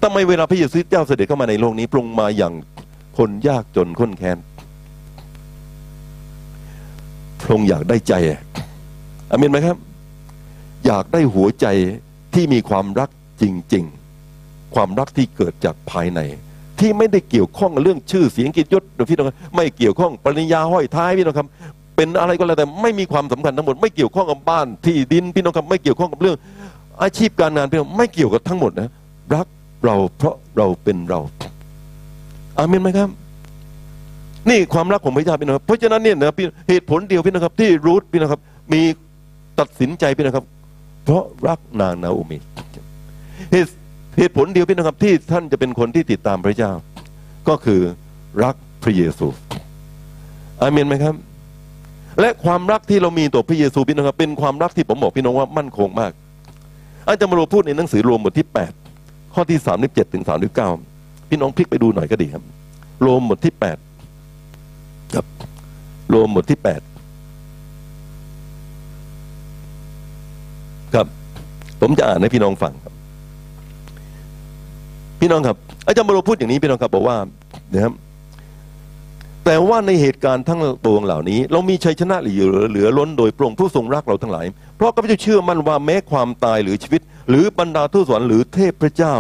[0.02, 2.52] ทำไมเวลาพระเยซูเจ้าเสด็จเข้ามาในโลกนี้ปรุงมาอย่าง
[3.18, 4.38] คนยากจนข้นแค้น
[7.40, 8.12] พระองค์อยากได้ใจ
[9.30, 9.76] อามินไหมครับ
[10.86, 11.66] อยากได้หัวใจ
[12.34, 13.10] ที่มีความรัก
[13.42, 13.44] จ
[13.74, 13.84] ริง
[14.30, 16.20] ๆ ความรักที่เกิดจากภายใน
[16.80, 19.26] ที่ไม่ได้เกี่ยวข้องกับเรื่องชื่อเสียงกิจยศพี่น้อง
[19.56, 21.46] ไม่เกี่ยวข้องปริญญาห้อยท้ายพี่น้องครับ
[21.96, 26.36] เป็นอะไรก็แล้วแต่ไม่มีความสำคัญทั้งหมด ไม่เกี่ยวข้องกับบ้านที่ดินพี่น้องครับไม่เกี่ยวข้องกับเรื่อง
[27.02, 28.90] อาชีพการงานพี่น้องไม่เกี่ยวกับทั้งหมดนะ
[29.34, 29.46] รัก
[29.84, 31.20] เราเพราะเราเป็นเรา
[32.58, 33.08] อาเมนไหมครับ
[34.48, 38.40] นี่ความรักของพระเจ้าพี่น้องครับเพราะฉะนั้นเนี่ยนะพี่เหตุผลเดียวพี่น้องครับที่รูทพี่น้องครับ
[38.72, 38.80] มี
[39.58, 40.46] ตัดสินใจพี่น้องครับ
[41.04, 42.38] เพราะรักนางนาโอมี
[43.52, 43.70] เหตุ
[44.18, 46.72] เหตุผลเดียวพี่น้องครับที่ท่านจะเป็นคนที่ติดตามพระเจ้า
[47.48, 47.80] ก็คือ
[48.44, 49.26] รักพระเยซู
[50.60, 51.14] อาเมนไหมครับ
[52.20, 56.12] และความรักที่เรามีต่อพระเยซูพี่น้องครับเป็นความรักที่ผมบอกพี่น้องว่ามั่นคงมาก
[57.06, 58.48] อาจารย์มาโรพูดในหนังสือโรมบทที่
[58.90, 60.24] 8 ข้อที่ 37ถึง
[60.76, 62.42] 39 พี่น้องพลิกไปดูหน่อยก็ดีครับ
[63.02, 63.54] โรมบทที่
[64.14, 65.26] 8 ครับ
[66.10, 66.89] โรมบทที่ 8
[70.94, 71.06] ครับ
[71.80, 72.94] ผมจะอ่านให้พี่น้องฟังครับ
[75.20, 75.56] พี่น้องครับ
[75.86, 77.16] อาจารย์บาโรพูดอย่างนี้พี่น้องครับบอกว่า
[77.72, 77.92] นะครับ
[79.44, 84.46] แต่ว่าในเหตุการณ์ทั้งปวงเหล่านี้ เรามีชัยชนะเหลือเหลือล้นโดยพระองค์ผู้ทรงรักเราทั้งหลาย
[84.76, 89.14] เพราะข้าพเจ้าเชื่อมั่นว่าแม้ความตายหรือชีวิต หรือบรรดาทูตสวรรค์หรือเทพพระเจ้า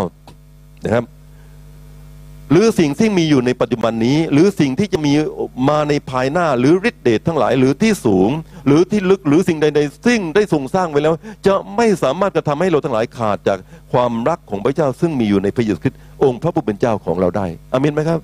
[0.84, 1.04] นะครับ
[2.50, 5.12] หรือสิ่งที่มีอยู่ในปัจจุบันนี้ หรือสิ่งที่จะมี
[5.68, 8.30] มาในภายหน้า หรือฤทธิเดชทั้งหลาย หรือที่สูง
[8.66, 11.14] หรือที่ลึกหรือสิ่งใดๆซึ่งได้ทรงสร้างไว้แล้ว
[11.46, 13.58] จะไม่สามารถกระทำให้เราทั้งหลายขาดจาก
[13.92, 18.20] ความรักของพระเจ้า ซึ่งมีอยู่ในพระเยซูคริสต์องค์พระผู้เป็นเจ้าของเราได้อาเมนไหมครับ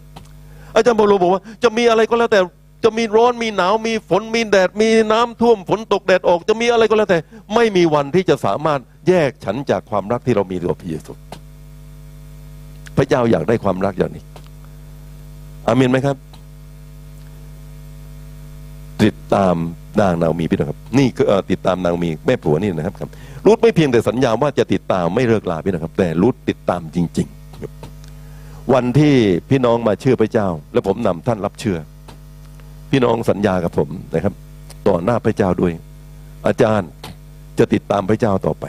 [0.74, 2.40] อาจารย์บอโลบอกว่าจะมีอะไรก็แล้วแต่
[2.84, 7.18] จะมีร้อนมีหนาวมีฝนมีแดดมีน้ำท่วมฝนตกแดดออก จะมีอะไรก็แล้วแต่
[7.54, 11.12] ไม่มีวันที่จะสามารถแยกฉันจากความรักที่เรามีต่อพระเยซู
[12.97, 14.23] พระเจ้าอยากได้ความรักอย่างนี้
[15.66, 16.16] อาเมนไหมครับ
[19.02, 19.56] ติดตาม
[20.01, 23.10] นางนาโอมีพี่น้องครับ นี่คือติดตามนางนาโอมีแม่ผัวนี่นะครับครับ
[23.47, 27.28] รุดไม่เพียงแต่สัญญาว่าจะติดตามไม่เลิกลาพี่น้องครับ แต่รุดติดตามจริง
[27.98, 29.14] ๆ วันที่
[29.51, 31.78] พี่น้องมาเชื่อพระเจ้า และผมนำท่านรับเชื่อ
[32.90, 34.35] พี่น้องสัญญากับผมนะครับ
[34.89, 35.73] ต่อหน้าพระเจ้าด้วย
[36.47, 36.89] อาจารย์
[37.59, 38.64] จะติดตามพระเจ้าต่อไป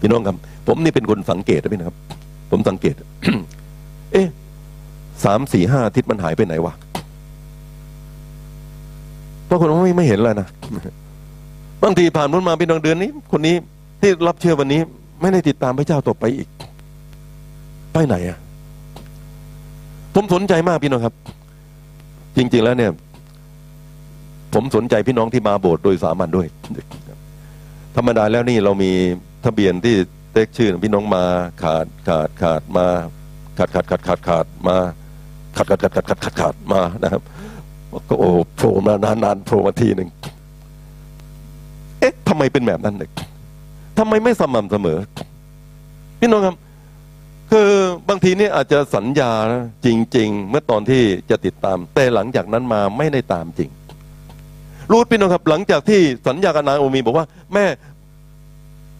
[0.00, 0.36] พี่น้องครับ
[0.66, 1.96] ผมนี่เป็นคนสังเกตนะพี่นะครับ
[2.54, 2.94] ผมสังเกต
[4.12, 4.28] เอ๊ะ
[5.24, 6.74] สามสี่ห้าอาทิตย์มันหายไปไหนวะ
[9.48, 10.48] บางคนว่าไม่ไม่เห็นเลยนะ
[11.82, 13.54] บางทีผ่านพ้นมาพี่น้องเดือนนี้ คนนี้
[14.00, 14.80] ที่รับเชื่อวันนี้
[15.20, 16.48] ไม่ได้ติดตามพระเจ้าต่อไปอีก
[17.92, 18.38] ไปไหนอะ
[20.14, 21.14] ผมสนใจมากพี่น้องครับ
[22.36, 22.92] จริง ๆ แล้วเนี่ย
[24.54, 26.46] ผมสนใจพี่น้องที่มาโบสถ์โดยสามัญด้วย
[27.96, 28.90] ธรรมดาแล้วนี่เรามี
[29.44, 29.94] ทะเบียนที่
[30.34, 31.24] เต็กชื่อพี่น้องมา
[31.62, 32.86] ขาดขาดขาดมา
[33.58, 34.76] ขาดขาดขาดขาดขาดมา
[35.56, 37.22] ขาดขาดขาดขาดขาดขาดขาดมานะครับ
[38.08, 40.08] ก็โอ้โผล่มานานนานๆโผล่มาทีหนึ่ง
[42.00, 43.10] เอ๊ะทำไมเป็นแบบนั้นเนี่ย
[43.98, 44.98] ทำไมไม่สม่ำเสมอ
[46.20, 46.56] พี่น้องครับ
[47.50, 47.70] คือ
[48.08, 49.32] บางทีนี่อาจจะสัญญา
[49.86, 53.70] จริง ๆ เมื่อตอนที่จะติดตาม แต่หลังจากนั้นมาไม่ได้ตามจริง
[54.90, 57.64] รู้พี่น้องครับ หลังจากที่สัญญากับนางโอมีบอกว่า แม่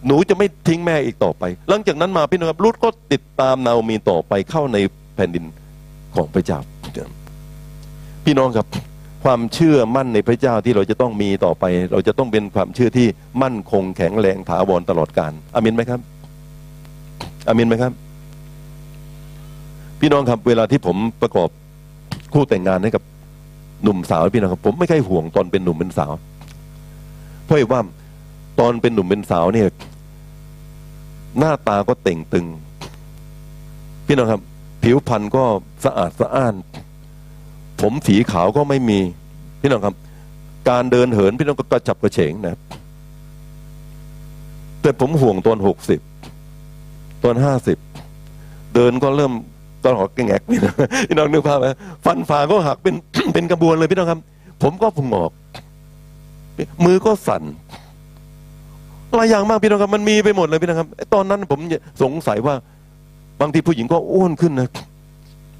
[0.07, 4.77] หนูจะไม่ทิ้งแม่อีกต่อไป หลังจากนั้นมาพี่น้องครับรูทก็ติดตามนาโอมีต่อไปเข้าใน
[5.15, 5.45] แผ่นดิน
[6.15, 6.59] ของพระเจ้า
[8.25, 8.67] พี่น้องครับ
[9.23, 13.07] ความเชื่อมั่นในพระเจ้าที่เราจะต้องมีต่อไป เราจะต้องเป็นความเชื่อที่
[13.43, 15.99] มั่นคงแข็งแรงถาวรตลอดกาลอามินไหมครับ
[17.47, 17.93] อามินไหมครับ
[19.99, 21.49] พี่น้องครับเวลาที่ผมประกอบ
[22.33, 23.03] คู่แต่งงานให้กับ
[23.83, 26.11] หนุ่มสาวพี่น้องครับ ผมไม่ค่อยห่วงตอนเป็นหนุ่มเป็นสาว
[27.45, 27.81] เพราะว่า
[28.59, 29.67] ตอนเป็นหนุ่มเป็นสาวเนี่ย
[31.39, 32.47] หน้าตาก็เต่งตึง
[34.07, 34.41] พี่น้องครับ
[34.83, 35.43] ผิวพรรณก็
[35.85, 36.55] สะอาดสะอ้าน
[37.81, 38.99] ผมสีขาวก็ไม่มี
[39.61, 39.95] พี่น้องครับ
[40.69, 42.55] การเดินเหินพี่น้องก็กระจับกระเฉงนะ
[44.81, 45.99] แต่ผมห่วงตอนหกสิบ
[47.23, 47.77] ตอนห้าสิบ
[48.75, 49.31] เดินก็เริ่ม
[49.83, 50.75] ตอนหอกแงกพี่น้อง
[51.07, 51.67] พี่น้องนึกภาพไหม
[52.05, 52.95] ฟันฝ่าก็หักเป็น
[53.33, 54.19] เป็นกระบวนเลยพี่น้องครับ
[54.63, 55.31] ผมก็ผุงออก
[56.85, 57.43] มือก็สั่น
[59.17, 61.59] หลายอย่างมากพี่น้องครับมันมีไปหมดเลยพี่น้องครับตอนนั้นผม
[62.01, 62.55] สงสัยว่า
[63.41, 64.69] บางทีผู้หญิงก็อ้วนขึ้นนะ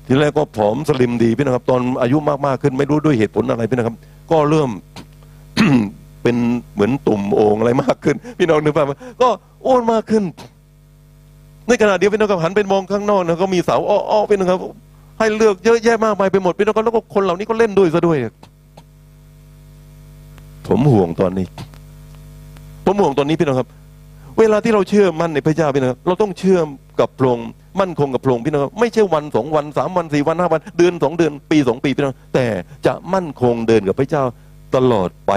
[0.07, 3.97] ทีแรกก็ผอมสลิมดีพี่น้องครับ ตอนอายุมากๆขึ้นไม่รู้ด้วยเหตุผลอะไรพี่น้องครับ
[4.31, 4.69] ก็เริ่ม
[6.23, 6.35] เป็น
[6.73, 8.91] เหมือนตุ่มโอ่งอะไรมากขึ้น พี่น้องนึกภาพ
[9.21, 9.29] ก็
[9.65, 10.23] อ้วนมากขึ้น
[11.67, 14.59] ในขณะเดียวพี่น้องครับหันไปมองข้างนอกนะก็มีสาวอ้อๆพี่น้องครับ
[15.19, 18.17] ให้เลือกเยอะแยะมากมายไปหมดพี่น้องครับแล้วก็คนเหล่านี้ก็เล่นด้วยซะด้วย
[20.67, 21.45] ผมห่วงตอนนี้
[22.85, 23.67] ผมห่วงตอนนี้พี่น้องครับ
[24.39, 26.67] เวลาที่เราเชื่อมั่นในพระเจ้าพี่น้องครับเราต้องเชื่อม
[26.99, 27.47] กับพระองค์
[27.79, 32.45] มั่นคงกับพระองค์พี่น้องครับไม่ใช่วันสองวันสามวันสี่วันห้าวันเดือนสองเดือนปีสองปีพี่น้องแต่
[32.85, 34.23] จะมั่นคงเดินกับพระเจ้า
[34.75, 35.31] ตลอดไป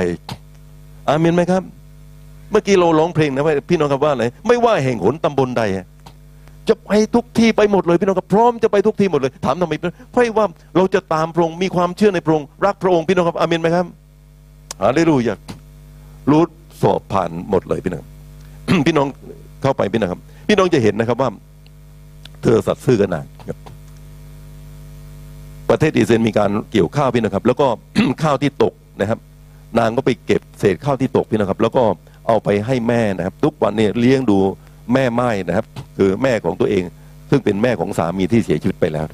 [1.09, 1.63] อาเมนไหมครับ
[2.51, 5.63] เมื่อกี้เราร้องเพลงนะว่าพี่น้องครับว่าอะไรไม่ว่าแห่งหนตำบลใด
[6.69, 9.75] จะไปทุกที่ไปหมดเลยพี่น้องครับพร้อมจะไปทุกที่หมดเลย ถามทำไม
[10.11, 10.47] เพราะว่า
[10.77, 13.87] เราจะตามพระองค์มีความเชื่อในพระองค์รักพระองค์พี่น้องครับอาเมนไหมครับ
[14.83, 15.35] ฮาเลลูยา
[16.31, 16.43] รู้
[16.83, 18.05] สอบผ่านหมดเลยพี่น้อง
[18.87, 19.07] พี่น้อง
[19.63, 21.31] เข้าไปพี่น้องครับ พี่น้องจะเห็นนะครับว่า
[22.43, 23.59] เธอสัตย์ซื่อกันนานครับ
[25.71, 27.67] ประเทศอิสราเอลมีการเกี่ยวข้าวพี่นะครับ แล้วก็
[28.23, 29.19] ข้าวที่ตกนะครับ
[29.79, 31.83] นางก็ไปเก็บเศษข้าวที่ตกพี่นะครับ แล้วก็
[32.27, 34.39] เอาไปให้แม่นะครับ ทุกวันเนี่ยเลี้ยงดู
[34.93, 36.83] แม่ไม้นะครับ คือแม่ของตัวเอง
[37.31, 39.07] ซึ่งเป็นแม่ของสามีที่เสียชีวิตไปแล้ว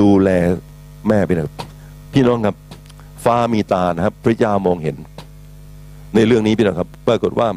[0.00, 0.28] ดูแล
[1.08, 1.54] แม่ไปนะครับ
[2.12, 2.56] พี่น้องครับ
[3.24, 4.96] ฟ้ามีตานะครับ พระเจ้ามองเห็น
[6.14, 7.48] ในเรื่องนี้พี่น้องครับปรากฏว่า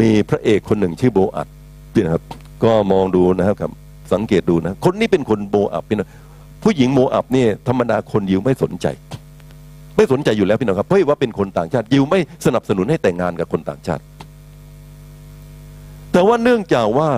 [0.00, 1.48] มีพระเอกคนหนึ่งชื่อโบอัด
[1.92, 2.24] พี่นะครับ
[2.64, 3.72] ก็มองดูนะครับครับ
[4.12, 6.08] สังเกตดูนะ คนนี้เป็นคนโบอับพี่น้อง
[6.62, 8.86] ผู้หญิงโมอับเนี่ยธรรมดาคนยิวไม่สนใจ
[9.96, 14.02] ไม่สนใจอยู่แล้วพี่น้องครับเพราะว่าเป็นคนต่างชาติยิวไม่สนับสนุนให้แต่งงานกับคนต่างชาติ
[16.12, 17.08] แต่ว่าเนื่องจากว่า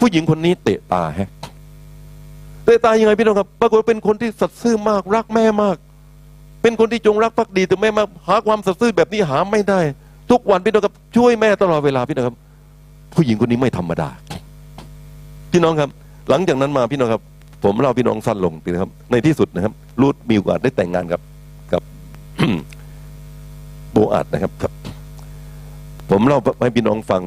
[0.00, 1.30] ผู้หญิงคนนี้เตะตาฮะ
[2.64, 5.76] เตะตายังไงพี่น้องครับ ปรากฏว่าเป็นคนที่สัตย์ซื่อมากรักแม่มาก
[6.64, 9.80] เป็นคนที่จงรักภักดีต่อแม่มาหาความสัตย์ซื่อแบบนี้หาไม่ได้
[10.30, 12.36] ทุกวันพี่น้องครับช่วยแม่ตลอดเวลาพี่น้องครับ
[13.14, 14.08] ผู้หญิงคนนี้ไม่ธรรมดา
[15.52, 15.90] พี่น้องครับ
[16.28, 17.22] หลังจากนั้นมาพี่น้องครับ
[17.64, 21.20] ผมเล่าพี่น้องสั้นลงนะครับ ในที่สุดนะครับ รูดมีโอกาสได้แต่งงานกับ
[21.72, 21.82] กับ
[23.92, 24.52] โบอาดนะครับ
[26.10, 27.22] ผมเล่าให้พี่น้องฟัง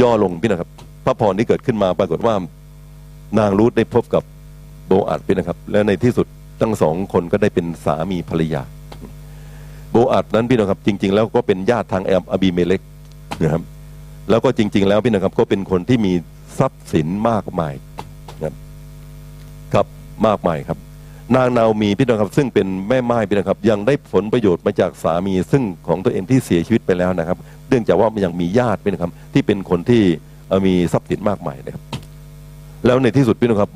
[0.00, 0.70] ย่อลงพี่นะครับ
[1.04, 2.34] พระพรที่เกิดขึ้นมาปรากฏว่า
[3.38, 4.22] นางรูธได้พบกับ
[4.86, 6.26] โบอาดพี่นะครับ และในที่สุด
[6.60, 8.62] ทั้งสองคนก็ได้เป็นสามีภรรยา
[9.90, 12.80] โบอาดนั้นพี่นะครับ จริง ๆ แล้วก็เป็นญาติทางแอมอบีเมเลก
[13.42, 13.62] นะครับ
[14.30, 16.12] แล้วก็จริง ๆ แล้วพี่นะครับก็เป็นคนที่มี
[16.58, 17.74] ทรัพย์สินมากมาย
[18.36, 18.54] นะครับ
[19.74, 19.86] ครับ
[20.26, 20.78] มากมายครับ
[21.36, 27.36] นางนาโอมีพี่น้องครับ ซึ่งเป็นแม่ไม้พี่นะครับ ยังได้ผลประโยชน์มาจากสามี ซึ่งของตัวเองที่เสียชีวิตไปแล้วนะครับ
[27.68, 30.02] เนื่องจากว่ามันยังมีญาติพี่นะครับ ที่เป็นคนที่
[30.66, 31.82] มีทรัพย์สินมากมายนะครับ
[32.86, 33.70] แล้วในที่สุดพี่น้องครับ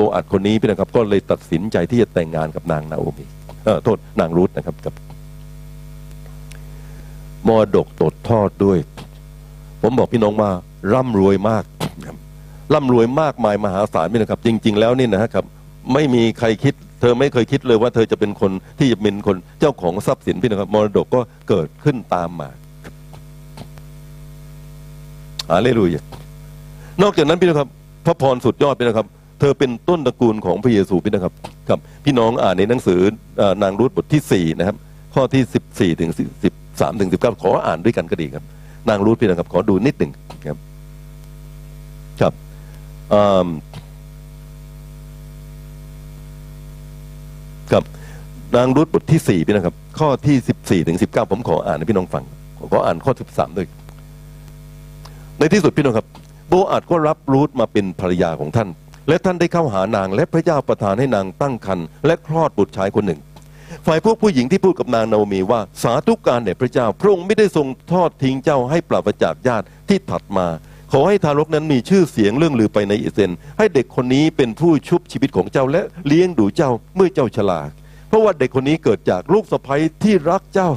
[0.00, 3.24] โบอัดคนนี้พี่นะครับ ก็เลยตัดสินใจที่จะแต่งงานกับนางนาโอมี
[3.64, 4.94] เออโทษนางรูธนะครับกับ
[7.48, 8.78] มรดกตดทอดด้วย
[9.82, 10.50] ผมบอกพี่น้องว่า
[10.92, 11.64] ร่ำรวยมาก
[12.74, 15.44] ร่ำรวยมากมายมหาศาลพี่นะครับ จริง ๆ แล้วนี่นะครับ
[15.92, 22.48] ไม่มีใครคิด เธอไม่เคยคิดเลยว่าเธอจะเป็นคนที่จะเป็นคนเจ้าของทรัพย์สินพี่นะครับมรดกก็เกิดขึ้นตามมา
[25.50, 26.02] อาเลลูยา
[27.02, 27.68] นอกจากนั้นพี่นะครับ
[28.06, 29.06] พระพรสุดยอดพี่นะครับ
[29.40, 31.32] เธอเป็นต้นตระกูลของพระเยซูพี่นะครับ
[31.68, 33.00] ครับ พี่น้องอ่านในหนังสือ
[33.62, 34.76] นางรูธบทที่สี่นะครับ
[35.14, 36.10] ข้อที่สิบสี่ถึง
[36.44, 38.44] สิบสามถึงสิบเก้าขออ่านด้วยกันก็ดีครับ
[38.88, 40.12] นางรูธพี่นะครับ ขอดูนิดหนึ่ง
[40.46, 40.58] ครับ
[42.20, 42.32] ครับ
[47.70, 47.84] ครับ
[48.56, 52.24] นางรูธบทที่สี่พี่นะครับ ข้อที่สิบสี่ถึงสิบเก้าผมขออ่านให้พี่น้องฟัง
[52.72, 53.66] ขออ่านข้อสิบสามด้วย
[55.38, 56.06] ในที่สุดพี่น้องครับ
[56.48, 58.68] โบอาดก็รับรูธมาเป็นภรรยาของท่าน
[59.10, 63.20] และท่านได้เข้าหานางและพระเจ้าประทานให้นางตั้งครรภ์และคลอดบุตรชายคนหนึ่ง
[63.86, 70.46] ฝ่ายพวกผู้หญิงที่พูดกับนางนาโอมีว่าสาธุการแด่พระเจ้าพระองค์ไม่ได้ทรงทอดทิ้งเจ้าให้ปราศจากญาติที่ถัดมา
[70.92, 77.60] ขอให้ทารกนั้นมีชื่อเสียงเรื่องลือไปในอิสเอลให้เด็กคนนี้เป็นผู้ชุบชีวิตของเจ้าและเลี้ยงดูเจ้าเมื่อเจ้าชรา
[78.08, 80.70] เพราะว่าเด็กคนนี้เกิดจากลูกสะใภ้ที่รักเจ้า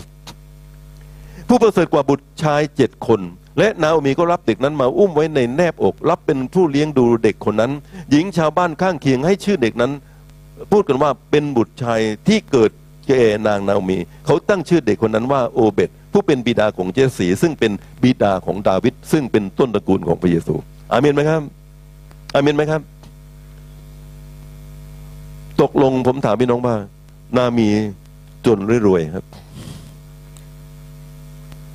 [1.48, 3.22] ผู้ประเสริฐกว่าบุตรชายเจ็ดคน
[3.58, 7.72] และนาโอมีก็รับเด็กนั้นมาอุ้มไว้ในแนบอก รับเป็นผู้เลี้ยงดูเด็กคนนั้น
[8.12, 9.92] หญิงชาวบ้านข้างเคียงให้ชื่อเด็กนั้น
[10.72, 12.72] พูดกันว่าเป็นบุตรชายที่เกิด
[13.08, 17.72] แก่นางนาโอมี เขาตั้งชื่อเด็กคนนั้นว่าโอเบตผู้เป็นบิดาของเจสี ซึ่งเป็น
[18.04, 20.56] บิดาของดาวิดซึ่งเป็นต้นตระกูลของพระเยซู
[20.92, 21.42] อาเมนไหมครับ
[22.34, 22.82] อาเมนไหมครับ
[25.62, 26.76] ตกลงผมถามพี่น้องว่า
[27.38, 27.68] นามี
[28.46, 29.26] จนหรือรวยครับ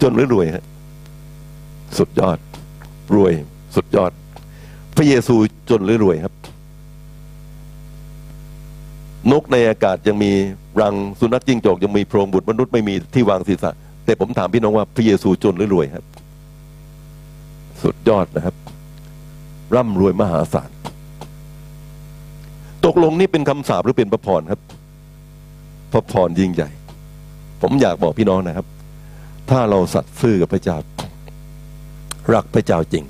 [0.03, 0.65] จนหรือรวยฮะ
[1.97, 2.39] สุดยอด
[3.15, 3.33] รวย
[3.77, 4.13] สุดยอด
[4.97, 5.37] พระเยซู
[5.71, 6.35] จนหรือรวยครับ
[9.33, 10.31] นกในอากาศยังมี
[10.81, 13.71] รังสุนัขจิ้งจอกยังมีโพรงบุตรมนุษย์ไม่มีที่วางศีรษะ
[14.05, 16.05] แต่ผมถามพี่น้องว่า พระเยซูจนหรือรวยครับ
[17.83, 18.57] สุดยอดนะครับ
[19.75, 20.71] ร่ำรวยมหาศาล
[22.85, 24.61] ตกลงนี่เป็นคำสาปหรือเป็นพระพรครับ
[25.93, 26.71] พระพรยิ่งใหญ่
[27.63, 28.67] ผมอยากบอกพี่น้องนะครับ
[29.51, 30.77] ถ้าเราสัตย์ซื่อกับพระเจ้า
[32.35, 33.05] รักพระเจ้าจริง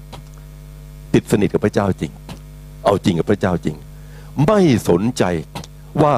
[1.14, 2.12] ติดสนิทกับพระเจ้าจริง
[2.84, 3.76] เอาจริงกับพระเจ้าจริง
[4.46, 5.22] ไม่สนใจ
[6.02, 6.14] ว่า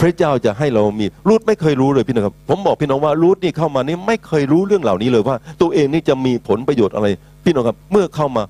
[0.00, 7.06] พระเจ้าจะให้เรามีรูทไม่เคยรู้เลยพี่น้องครับผมบอกพี่น้องว่ารูทนี่เข้ามานี่ไม่เคยรู้เรื่องเหล่านี้เลยว่า ตัวเองนี่จะมีผลประโยชน์อะไร
[7.44, 8.42] พี่น้องครับ เมื่อเข้ามา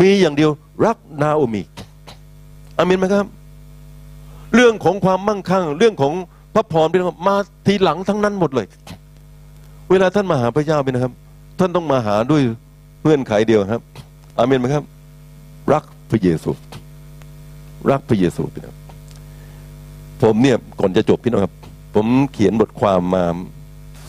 [0.00, 0.50] มีอย่างเดียว
[0.84, 1.62] รักนาโอมี
[2.78, 3.26] อามินไหมครับ
[4.54, 6.12] เรื่องของความมั่งคั่ง เรื่องของ
[6.54, 7.34] พระพรพี่น้องครับมา
[7.66, 8.66] ทีหลังทั้งนั้นหมดเลย
[9.90, 11.12] เวลาท่านมาหาพระเจ้าพี่นะครับ
[11.58, 12.42] ท่านต้องมาหาด้วย
[13.06, 13.82] เงื่อนไขเดียวครับ
[14.38, 14.84] อาเมนไหมครับ
[15.72, 16.50] รักพระเยซู
[17.90, 18.76] รักพระเยซูพี่น้อง
[20.22, 21.54] ผมเนี่ยก่อนจะจบพี่น้องครับ
[21.94, 23.24] ผมเขียนบทความมา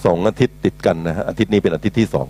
[0.05, 2.27] สองอาทิตย์ติดกันนะฮะอาทิตย์นี้เป็นอาทิตย์ที่สอง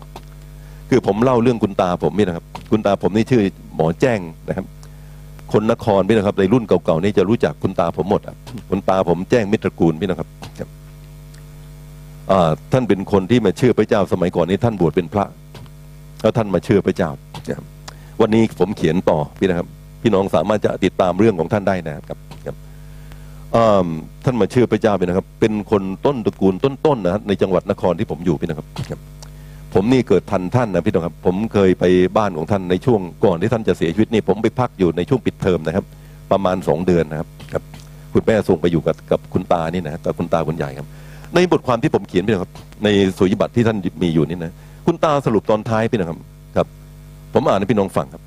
[0.90, 3.42] คือผมเล่าเรื่องคุณตาผมนี่นะครับ คุณตาผมนี่ชื่อ
[3.76, 4.66] หมอแจ้งนะครับ
[5.52, 8.36] คนนครพี่นะครับในรุ่นเก่าๆนี่จะรู้จักคุณตาผมหมดอะ
[8.70, 10.30] คุณตาผมแจ้งมิตรกูลพี่นะครับ
[12.72, 15.26] ท่านเป็นคนที่มาเชื่อพระเจ้าสมัยก่อนนี้ท่านบวชเป็นพระ
[16.22, 17.10] แล้วท่านมาเชื่อพระเจ้า
[18.22, 19.68] วันนี้ผมเขียนต่อพี่นะครับ
[20.02, 22.56] พี่น้องสามารถจะติดตามเรื่องของท่านได้นะครับครับ
[24.26, 28.68] ท่านมาเชื่อพระเจ้าพี่นะครับ เป็นคนต้นตระกูลต้นๆนะครับในจังหวัดนครที่ผมอยู่พี่นะครับ
[29.74, 31.84] ผมนี่เกิดทันท่านนะพี่น้องครับ ผมเคยไป
[32.18, 35.86] บ้านของท่านในช่วงก่อนที่ท่านจะเสียชีวิตนี่ผมไปพักอยู่ในช่วงปิดเทอมนะครับ
[36.32, 37.64] ประมาณสองเดือนนะครับครับ
[38.14, 40.88] คุณแม่ส่งไปอยู่กับกับคุณตานี่นะครับกับคุณตาคุณยายครับ
[41.36, 42.52] ในบทความที่ผมเขียนพี่นะครับ
[42.84, 42.88] ใน
[43.18, 44.54] สุญญบัตรที่ท่านมีอยู่นี่นะ
[44.88, 46.18] คุณตาสรุปตอนท้ายพี่นะครับ
[46.56, 46.68] ครับ
[47.34, 48.22] ผมอ่านให้พี่น้องฟังครับ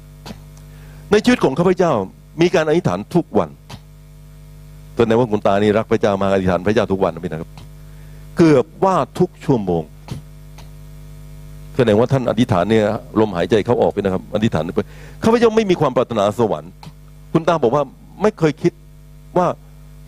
[1.11, 1.93] ในชีวิตของข้าพเจ้า
[2.41, 3.49] มีการอธิษฐานทุกวัน
[4.97, 7.51] แสดงว่าคุณตานี่รักพระเจ้ามาอธิษฐานพระเจ้าทุกวันนะพี่นะครับ
[8.37, 9.83] เกือบว่าทุกชั่วโมง
[11.77, 12.87] แสดงว่าท่านอธิษฐานเนี่ย
[13.21, 14.81] ลมหายใจเขาออกไปนะครับ อธิษฐานไป
[15.25, 16.73] ข้าพเจ้าไม่มีความปรารถนาสวรรค์
[17.33, 17.83] คุณตาบอกว่า
[18.23, 18.73] ไม่เคยคิด
[19.37, 19.47] ว่า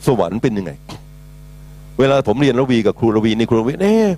[0.07, 0.73] สวรรค์เป็นยังไง
[1.99, 4.09] เวลาผมเรียนระวีกับครูระวีนี่ครูระวีเนี่ย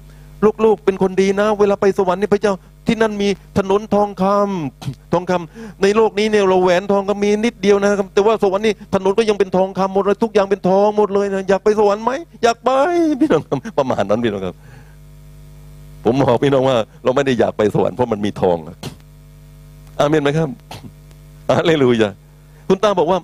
[0.64, 2.54] ลูกๆเป็นคนดีนะ เวลาไปสวรรค์นี่พระเจ้า
[2.86, 12.12] ที่นั่นมีถนนทองคำทองคำในโลกนี้เนี่ยเราแหวนทองก็มีนิดเดียวนะครับ แต่ว่าสวรรค์นี่ถนนก็ยังเป็นทองคำหมดเลยทุกอย่างเป็นทองหมดเลยนะอยากไปสวรรค์ไหม
[12.42, 12.70] อยากไป
[13.20, 14.54] พี่น้องครับประมาณนั้นพี่น้องครับ
[16.04, 18.76] ผมบอกพี่น้องว่า เราไม่ได้อยากไปสวรรค์เพราะมันมีทองอะ
[19.98, 20.48] อาเมนไหมครับ
[21.50, 22.10] อาเลลูยา
[22.68, 23.18] คุณตาบอกว่า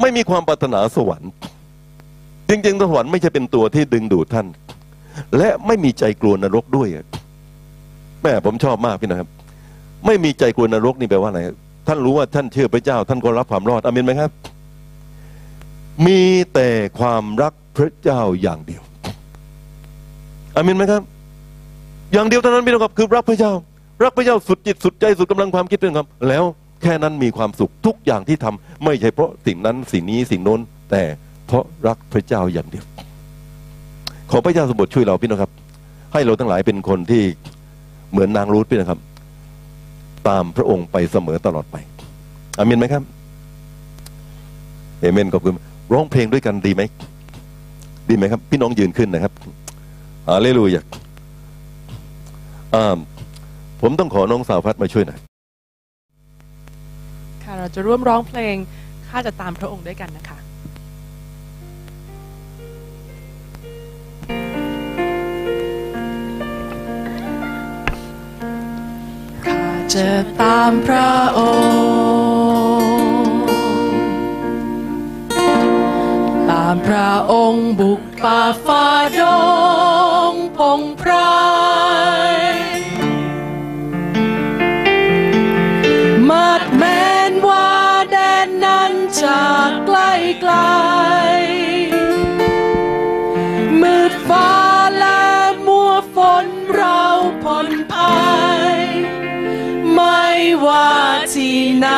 [0.00, 1.30] ไม่มีความปรารถนาสวรรค์
[2.48, 4.46] จริงๆสวรรค์ไม่ใช่เป็นตัวที่ดึงดูดท่าน
[5.38, 6.88] และไม่มีใจกลัวนรกด้วย
[8.22, 9.28] แม่ผมชอบมากพี่นะครับ
[10.06, 11.40] ไม่มีใจกลัวนรกนี่แปลว่าอะไร
[11.86, 14.30] ท่านรู้ว่าท่านเชื่อพระเจ้า ท่านก็รับความรอดอาเมนไหมครับ
[16.06, 16.20] มี
[16.54, 16.68] แต่
[17.00, 18.82] ความรักพระเจ้าอย่างเดียว
[20.56, 21.02] อาเมนไหมครับ
[22.12, 23.52] อย่างเดียวเท่านั้นพี่น้องครับ คือรักพระเจ้า
[24.02, 26.44] รักพระเจ้าสุดจิตสุดใจสุดกำลังความคิดเรื่องครับ แล้ว
[26.82, 30.60] แค่นั้นมีความสุขทุกอย่างที่ทำไม่ใช่เพราะสิ่งนั้นสิ่งนี้สิ่งโน้น
[30.90, 31.02] แต่
[31.46, 32.84] เพราะรักพระเจ้าอย่างเดียว
[34.30, 35.52] ขอพระเจ้าสมบูรณ์ช่วยเราพี่น้องครับ
[36.12, 37.22] ให้เราทั้งหลายเป็นคนที่
[38.10, 39.00] เหมือนนางรูธพี่นะครับ
[40.28, 41.76] ตามพระองค์ไปเสมอตลอดไป
[42.58, 43.02] อามินไหมครับ
[45.00, 45.54] เอเมนขอบคุณ
[45.92, 46.82] ร้องเพลงด้วยกันดีไหม
[48.08, 49.32] ดีไหมครับ พี่น้องยืนขึ้นนะครับ
[50.28, 50.82] ฮาเลลูยา
[52.74, 52.96] อ่า
[53.80, 55.18] ผมต้องขอน้องสาวพัดมาช่วยหน่อย
[57.44, 58.54] ค่ะเราจะร่วมร้องเพลง
[59.08, 60.38] ข้าจะตามพระองค์ด้วยกันนะคะ
[69.94, 70.10] จะ
[70.40, 73.34] ตามพระองค์
[76.50, 78.84] ตามพระองค์บุกป่าฟ้า
[79.18, 79.20] ด
[79.94, 79.95] ง
[101.80, 101.88] ไหน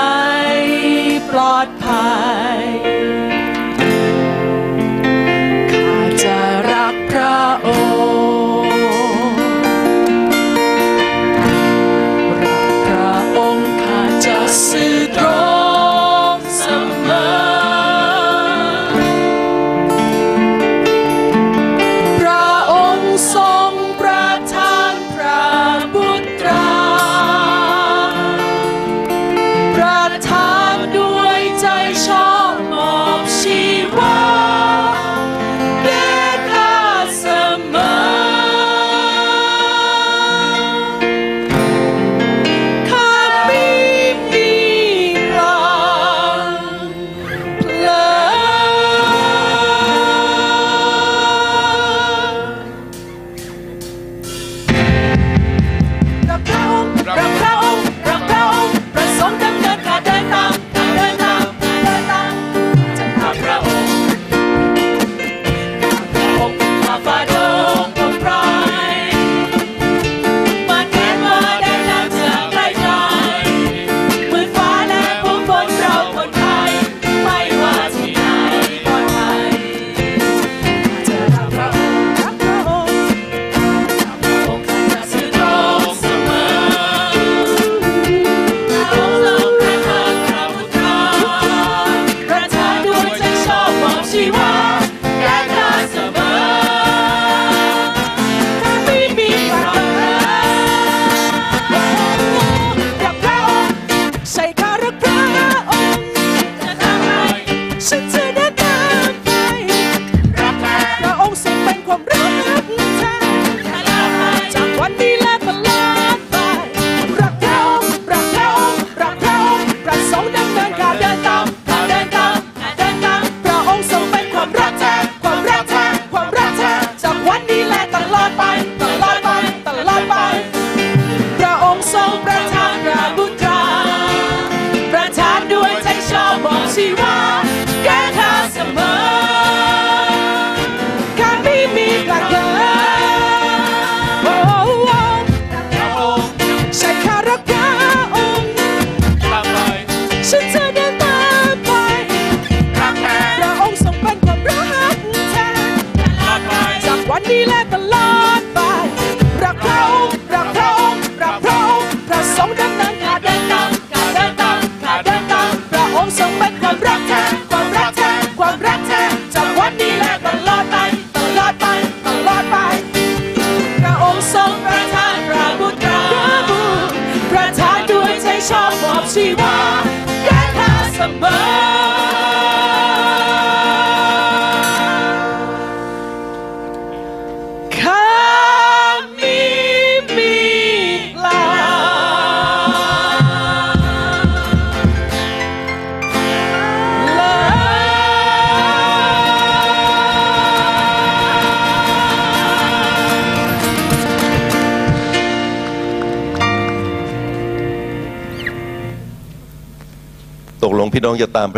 [1.30, 2.08] ปลอดภั
[2.56, 2.77] ย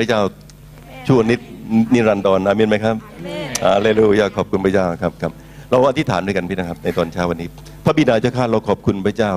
[0.01, 0.21] ระเจ้า
[1.07, 1.41] ชั่วนิด
[1.93, 2.97] นิรันดรอาเมนไหมครับ
[3.65, 5.33] อาเลลูยาขอบคุณพระเจ้าครับครับ
[5.71, 7.49] เราอธิษฐานด้วยกันพี่นะครับ ในตอนเช้าวันนี้
[7.85, 9.31] พระบิดาเจ้าข้าเราขอบคุณพระเจ้า